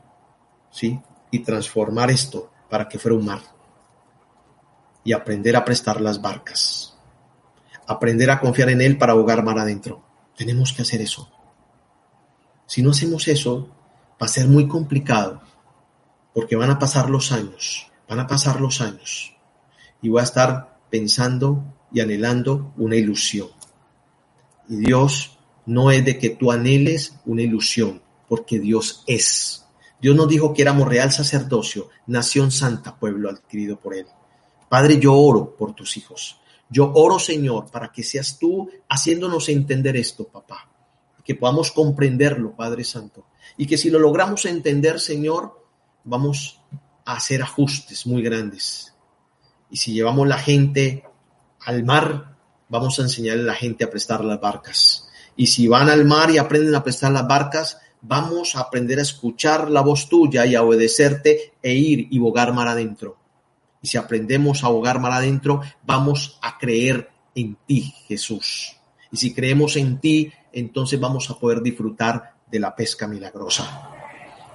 ¿sí? 0.70 0.98
Y 1.30 1.40
transformar 1.40 2.10
esto 2.10 2.50
para 2.70 2.88
que 2.88 2.98
fuera 2.98 3.18
un 3.18 3.26
mar. 3.26 3.42
Y 5.04 5.12
aprender 5.12 5.54
a 5.56 5.62
prestar 5.62 6.00
las 6.00 6.22
barcas. 6.22 6.96
Aprender 7.86 8.30
a 8.30 8.40
confiar 8.40 8.70
en 8.70 8.80
Él 8.80 8.96
para 8.96 9.12
ahogar 9.12 9.44
mar 9.44 9.58
adentro. 9.58 10.05
Tenemos 10.36 10.72
que 10.72 10.82
hacer 10.82 11.00
eso. 11.00 11.30
Si 12.66 12.82
no 12.82 12.90
hacemos 12.90 13.26
eso, 13.28 13.68
va 14.20 14.26
a 14.26 14.28
ser 14.28 14.48
muy 14.48 14.68
complicado, 14.68 15.40
porque 16.34 16.56
van 16.56 16.70
a 16.70 16.78
pasar 16.78 17.08
los 17.08 17.32
años, 17.32 17.90
van 18.08 18.20
a 18.20 18.26
pasar 18.26 18.60
los 18.60 18.80
años, 18.80 19.34
y 20.02 20.08
voy 20.08 20.20
a 20.20 20.24
estar 20.24 20.78
pensando 20.90 21.64
y 21.92 22.00
anhelando 22.00 22.72
una 22.76 22.96
ilusión. 22.96 23.48
Y 24.68 24.76
Dios 24.76 25.38
no 25.64 25.90
es 25.90 26.04
de 26.04 26.18
que 26.18 26.30
tú 26.30 26.52
anheles 26.52 27.14
una 27.24 27.42
ilusión, 27.42 28.02
porque 28.28 28.58
Dios 28.58 29.04
es. 29.06 29.64
Dios 30.00 30.14
nos 30.14 30.28
dijo 30.28 30.52
que 30.52 30.62
éramos 30.62 30.88
real 30.88 31.12
sacerdocio, 31.12 31.88
nación 32.06 32.50
santa, 32.50 32.96
pueblo 32.96 33.30
adquirido 33.30 33.78
por 33.78 33.94
Él. 33.94 34.06
Padre, 34.68 34.98
yo 34.98 35.14
oro 35.14 35.56
por 35.56 35.74
tus 35.74 35.96
hijos. 35.96 36.40
Yo 36.68 36.92
oro, 36.94 37.18
Señor, 37.18 37.70
para 37.70 37.92
que 37.92 38.02
seas 38.02 38.38
tú 38.38 38.68
haciéndonos 38.88 39.48
entender 39.48 39.96
esto, 39.96 40.24
papá. 40.24 40.70
Que 41.24 41.34
podamos 41.34 41.72
comprenderlo, 41.72 42.54
Padre 42.54 42.84
Santo 42.84 43.26
y 43.56 43.66
que 43.66 43.78
si 43.78 43.90
lo 43.90 43.98
logramos 43.98 44.44
entender, 44.44 45.00
Señor, 45.00 45.62
vamos 46.04 46.60
a 47.04 47.14
hacer 47.14 47.42
ajustes 47.42 48.06
muy 48.06 48.22
grandes. 48.22 48.94
Y 49.70 49.76
si 49.76 49.92
llevamos 49.92 50.26
la 50.28 50.38
gente 50.38 51.04
al 51.60 51.84
mar, 51.84 52.36
vamos 52.68 52.98
a 52.98 53.02
enseñarle 53.02 53.42
a 53.42 53.46
la 53.46 53.54
gente 53.54 53.84
a 53.84 53.90
prestar 53.90 54.24
las 54.24 54.40
barcas. 54.40 55.08
Y 55.36 55.48
si 55.48 55.68
van 55.68 55.88
al 55.88 56.04
mar 56.04 56.30
y 56.30 56.38
aprenden 56.38 56.74
a 56.74 56.82
prestar 56.82 57.12
las 57.12 57.26
barcas, 57.26 57.78
vamos 58.02 58.56
a 58.56 58.60
aprender 58.60 58.98
a 58.98 59.02
escuchar 59.02 59.70
la 59.70 59.80
voz 59.80 60.08
tuya 60.08 60.46
y 60.46 60.54
a 60.54 60.62
obedecerte 60.62 61.54
e 61.62 61.74
ir 61.74 62.08
y 62.10 62.18
bogar 62.18 62.52
mar 62.52 62.68
adentro. 62.68 63.16
Y 63.86 63.88
si 63.88 63.98
aprendemos 63.98 64.64
a 64.64 64.68
bogar 64.68 64.98
mar 64.98 65.12
adentro, 65.12 65.60
vamos 65.84 66.40
a 66.42 66.58
creer 66.58 67.08
en 67.36 67.56
ti, 67.66 67.94
Jesús. 68.08 68.76
Y 69.12 69.16
si 69.16 69.32
creemos 69.32 69.76
en 69.76 70.00
ti, 70.00 70.32
entonces 70.52 70.98
vamos 70.98 71.30
a 71.30 71.38
poder 71.38 71.62
disfrutar 71.62 72.34
de 72.50 72.58
la 72.58 72.74
pesca 72.74 73.06
milagrosa. 73.06 73.92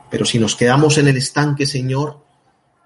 Pero 0.09 0.25
si 0.25 0.37
nos 0.37 0.57
quedamos 0.57 0.97
en 0.97 1.07
el 1.07 1.15
estanque, 1.15 1.65
Señor, 1.65 2.21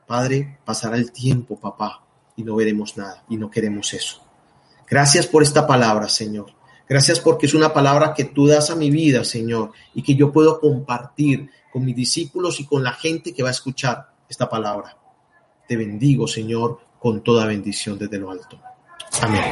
Padre, 0.05 0.59
pasará 0.63 0.97
el 0.97 1.11
tiempo, 1.11 1.59
papá, 1.59 2.03
y 2.35 2.43
no 2.43 2.55
veremos 2.55 2.95
nada, 2.95 3.23
y 3.27 3.37
no 3.37 3.49
queremos 3.49 3.91
eso. 3.95 4.21
Gracias 4.87 5.25
por 5.25 5.41
esta 5.41 5.65
palabra, 5.65 6.07
Señor. 6.09 6.53
Gracias 6.87 7.19
porque 7.19 7.47
es 7.47 7.55
una 7.55 7.73
palabra 7.73 8.13
que 8.13 8.25
tú 8.25 8.45
das 8.45 8.69
a 8.69 8.75
mi 8.75 8.91
vida, 8.91 9.23
Señor, 9.23 9.71
y 9.95 10.03
que 10.03 10.13
yo 10.13 10.31
puedo 10.31 10.59
compartir 10.59 11.49
con 11.73 11.83
mis 11.83 11.95
discípulos 11.95 12.59
y 12.59 12.67
con 12.67 12.83
la 12.83 12.93
gente 12.93 13.33
que 13.33 13.41
va 13.41 13.49
a 13.49 13.51
escuchar 13.51 14.11
esta 14.29 14.47
palabra. 14.47 14.95
Te 15.67 15.75
bendigo, 15.75 16.27
Señor, 16.27 16.79
con 16.99 17.23
toda 17.23 17.45
bendición 17.45 17.97
desde 17.97 18.17
lo 18.17 18.31
alto. 18.31 18.59
Amén. 19.21 19.43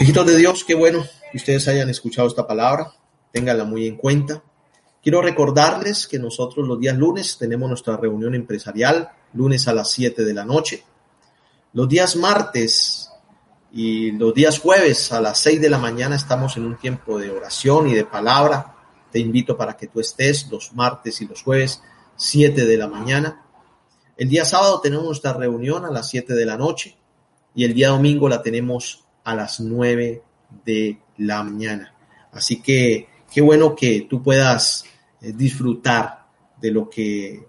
Hijitos 0.00 0.26
de 0.26 0.36
Dios, 0.36 0.64
qué 0.64 0.74
bueno 0.74 1.04
que 1.30 1.36
ustedes 1.38 1.68
hayan 1.68 1.88
escuchado 1.90 2.28
esta 2.28 2.46
palabra 2.46 2.92
téngala 3.34 3.64
muy 3.64 3.88
en 3.88 3.96
cuenta. 3.96 4.44
Quiero 5.02 5.20
recordarles 5.20 6.06
que 6.06 6.20
nosotros 6.20 6.66
los 6.68 6.78
días 6.78 6.96
lunes 6.96 7.36
tenemos 7.36 7.68
nuestra 7.68 7.96
reunión 7.96 8.34
empresarial, 8.34 9.10
lunes 9.32 9.66
a 9.66 9.74
las 9.74 9.90
7 9.90 10.24
de 10.24 10.32
la 10.32 10.44
noche. 10.44 10.84
Los 11.72 11.88
días 11.88 12.14
martes 12.14 13.10
y 13.72 14.12
los 14.12 14.32
días 14.32 14.60
jueves 14.60 15.10
a 15.10 15.20
las 15.20 15.40
6 15.40 15.60
de 15.60 15.68
la 15.68 15.78
mañana 15.78 16.14
estamos 16.14 16.56
en 16.56 16.64
un 16.64 16.76
tiempo 16.76 17.18
de 17.18 17.32
oración 17.32 17.88
y 17.88 17.94
de 17.94 18.04
palabra. 18.04 18.76
Te 19.10 19.18
invito 19.18 19.56
para 19.56 19.76
que 19.76 19.88
tú 19.88 19.98
estés 19.98 20.48
los 20.48 20.72
martes 20.72 21.20
y 21.20 21.26
los 21.26 21.42
jueves, 21.42 21.82
7 22.14 22.64
de 22.64 22.76
la 22.76 22.86
mañana. 22.86 23.43
El 24.16 24.28
día 24.28 24.44
sábado 24.44 24.80
tenemos 24.80 25.04
nuestra 25.04 25.32
reunión 25.32 25.84
a 25.84 25.90
las 25.90 26.08
7 26.08 26.34
de 26.34 26.46
la 26.46 26.56
noche 26.56 26.96
y 27.52 27.64
el 27.64 27.74
día 27.74 27.88
domingo 27.88 28.28
la 28.28 28.42
tenemos 28.42 29.04
a 29.24 29.34
las 29.34 29.58
9 29.58 30.22
de 30.64 30.98
la 31.16 31.42
mañana. 31.42 31.92
Así 32.30 32.62
que 32.62 33.08
qué 33.32 33.40
bueno 33.40 33.74
que 33.74 34.06
tú 34.08 34.22
puedas 34.22 34.84
eh, 35.20 35.32
disfrutar 35.32 36.26
de 36.60 36.70
lo 36.70 36.88
que 36.88 37.44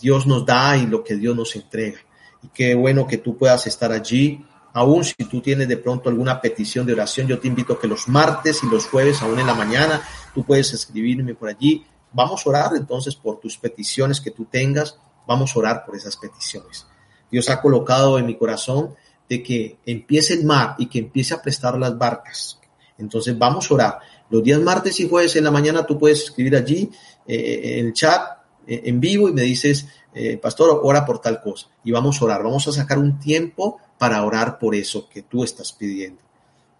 Dios 0.00 0.28
nos 0.28 0.46
da 0.46 0.76
y 0.76 0.86
lo 0.86 1.02
que 1.02 1.16
Dios 1.16 1.34
nos 1.34 1.56
entrega. 1.56 1.98
Y 2.42 2.48
qué 2.48 2.74
bueno 2.76 3.08
que 3.08 3.18
tú 3.18 3.36
puedas 3.36 3.66
estar 3.66 3.90
allí. 3.90 4.44
Aún 4.72 5.02
si 5.02 5.14
tú 5.14 5.40
tienes 5.40 5.66
de 5.66 5.76
pronto 5.76 6.08
alguna 6.08 6.40
petición 6.40 6.86
de 6.86 6.92
oración, 6.92 7.26
yo 7.26 7.40
te 7.40 7.48
invito 7.48 7.72
a 7.72 7.80
que 7.80 7.88
los 7.88 8.06
martes 8.06 8.62
y 8.62 8.70
los 8.70 8.86
jueves, 8.86 9.20
aún 9.22 9.40
en 9.40 9.46
la 9.46 9.54
mañana, 9.54 10.00
tú 10.32 10.44
puedes 10.44 10.72
escribirme 10.72 11.34
por 11.34 11.48
allí. 11.48 11.84
Vamos 12.12 12.46
a 12.46 12.50
orar 12.50 12.76
entonces 12.76 13.16
por 13.16 13.40
tus 13.40 13.58
peticiones 13.58 14.20
que 14.20 14.30
tú 14.30 14.44
tengas. 14.44 14.96
Vamos 15.30 15.54
a 15.54 15.60
orar 15.60 15.86
por 15.86 15.94
esas 15.94 16.16
peticiones. 16.16 16.88
Dios 17.30 17.48
ha 17.50 17.62
colocado 17.62 18.18
en 18.18 18.26
mi 18.26 18.36
corazón 18.36 18.96
de 19.28 19.44
que 19.44 19.78
empiece 19.86 20.34
el 20.34 20.44
mar 20.44 20.74
y 20.76 20.86
que 20.86 20.98
empiece 20.98 21.34
a 21.34 21.40
prestar 21.40 21.78
las 21.78 21.96
barcas. 21.96 22.58
Entonces 22.98 23.38
vamos 23.38 23.70
a 23.70 23.74
orar. 23.74 23.98
Los 24.28 24.42
días 24.42 24.60
martes 24.60 24.98
y 24.98 25.08
jueves 25.08 25.36
en 25.36 25.44
la 25.44 25.52
mañana 25.52 25.86
tú 25.86 25.96
puedes 26.00 26.24
escribir 26.24 26.56
allí 26.56 26.90
eh, 27.28 27.78
en 27.78 27.86
el 27.86 27.92
chat 27.92 28.40
eh, 28.66 28.82
en 28.86 28.98
vivo 28.98 29.28
y 29.28 29.32
me 29.32 29.42
dices, 29.42 29.86
eh, 30.12 30.36
pastor, 30.36 30.80
ora 30.82 31.06
por 31.06 31.20
tal 31.20 31.40
cosa. 31.40 31.68
Y 31.84 31.92
vamos 31.92 32.20
a 32.20 32.24
orar, 32.24 32.42
vamos 32.42 32.66
a 32.66 32.72
sacar 32.72 32.98
un 32.98 33.20
tiempo 33.20 33.78
para 33.98 34.24
orar 34.24 34.58
por 34.58 34.74
eso 34.74 35.08
que 35.08 35.22
tú 35.22 35.44
estás 35.44 35.72
pidiendo. 35.72 36.22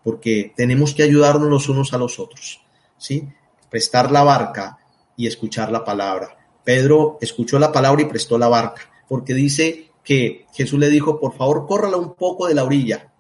Porque 0.02 0.52
tenemos 0.56 0.92
que 0.92 1.04
ayudarnos 1.04 1.48
los 1.48 1.68
unos 1.68 1.92
a 1.92 1.98
los 1.98 2.18
otros. 2.18 2.60
¿Sí? 2.98 3.28
Prestar 3.70 4.10
la 4.10 4.24
barca 4.24 4.76
y 5.16 5.28
escuchar 5.28 5.70
la 5.70 5.84
palabra. 5.84 6.39
Pedro 6.64 7.18
escuchó 7.20 7.58
la 7.58 7.72
palabra 7.72 8.02
y 8.02 8.06
prestó 8.06 8.38
la 8.38 8.48
barca, 8.48 8.82
porque 9.08 9.34
dice 9.34 9.90
que 10.04 10.46
Jesús 10.54 10.78
le 10.78 10.88
dijo, 10.88 11.20
por 11.20 11.36
favor, 11.36 11.66
córrala 11.66 11.96
un 11.96 12.14
poco 12.14 12.46
de 12.46 12.54
la 12.54 12.64
orilla 12.64 13.10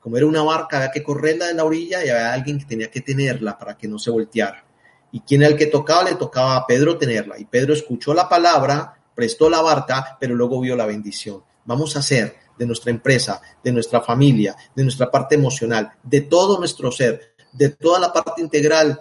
como 0.00 0.16
era 0.16 0.26
una 0.26 0.42
barca, 0.42 0.78
había 0.78 0.90
que 0.90 1.02
correrla 1.02 1.46
de 1.46 1.54
la 1.54 1.64
orilla 1.64 2.04
y 2.04 2.08
había 2.08 2.32
alguien 2.32 2.58
que 2.58 2.64
tenía 2.64 2.90
que 2.90 3.02
tenerla 3.02 3.58
para 3.58 3.76
que 3.76 3.86
no 3.86 3.98
se 3.98 4.10
volteara. 4.10 4.64
¿Y 5.12 5.20
quién 5.20 5.42
era 5.42 5.50
el 5.50 5.58
que 5.58 5.66
tocaba? 5.66 6.04
Le 6.04 6.14
tocaba 6.14 6.56
a 6.56 6.66
Pedro 6.66 6.96
tenerla. 6.96 7.38
Y 7.38 7.44
Pedro 7.44 7.74
escuchó 7.74 8.14
la 8.14 8.28
palabra, 8.28 8.94
prestó 9.14 9.50
la 9.50 9.60
barca, 9.60 10.16
pero 10.18 10.34
luego 10.34 10.60
vio 10.60 10.74
la 10.74 10.86
bendición. 10.86 11.42
Vamos 11.66 11.94
a 11.94 11.98
hacer 11.98 12.36
de 12.56 12.66
nuestra 12.66 12.90
empresa, 12.90 13.42
de 13.62 13.72
nuestra 13.72 14.00
familia, 14.00 14.56
de 14.74 14.82
nuestra 14.82 15.10
parte 15.10 15.34
emocional, 15.34 15.92
de 16.02 16.22
todo 16.22 16.58
nuestro 16.58 16.90
ser, 16.90 17.34
de 17.52 17.70
toda 17.70 18.00
la 18.00 18.12
parte 18.12 18.40
integral, 18.40 18.98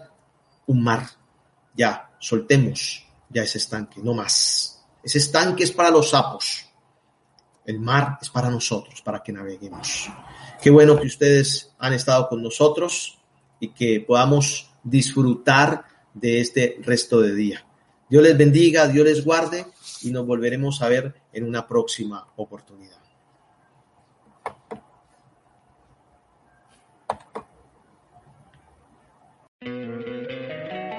un 0.67 0.83
mar. 0.83 1.05
Ya, 1.75 2.09
soltemos 2.19 3.08
ya 3.29 3.43
ese 3.43 3.57
estanque, 3.57 4.01
no 4.03 4.13
más. 4.13 4.83
Ese 5.03 5.19
estanque 5.19 5.63
es 5.63 5.71
para 5.71 5.89
los 5.89 6.09
sapos. 6.09 6.65
El 7.65 7.79
mar 7.79 8.17
es 8.21 8.29
para 8.29 8.49
nosotros, 8.49 9.01
para 9.01 9.21
que 9.21 9.31
naveguemos. 9.31 10.09
Qué 10.61 10.69
bueno 10.69 10.99
que 10.99 11.07
ustedes 11.07 11.71
han 11.77 11.93
estado 11.93 12.27
con 12.27 12.41
nosotros 12.41 13.19
y 13.59 13.69
que 13.69 14.01
podamos 14.01 14.71
disfrutar 14.83 15.85
de 16.13 16.41
este 16.41 16.77
resto 16.81 17.21
de 17.21 17.35
día. 17.35 17.65
Dios 18.09 18.23
les 18.23 18.37
bendiga, 18.37 18.87
Dios 18.87 19.05
les 19.05 19.23
guarde 19.23 19.67
y 20.01 20.11
nos 20.11 20.25
volveremos 20.25 20.81
a 20.81 20.89
ver 20.89 21.13
en 21.31 21.43
una 21.43 21.67
próxima 21.67 22.27
oportunidad. 22.37 22.98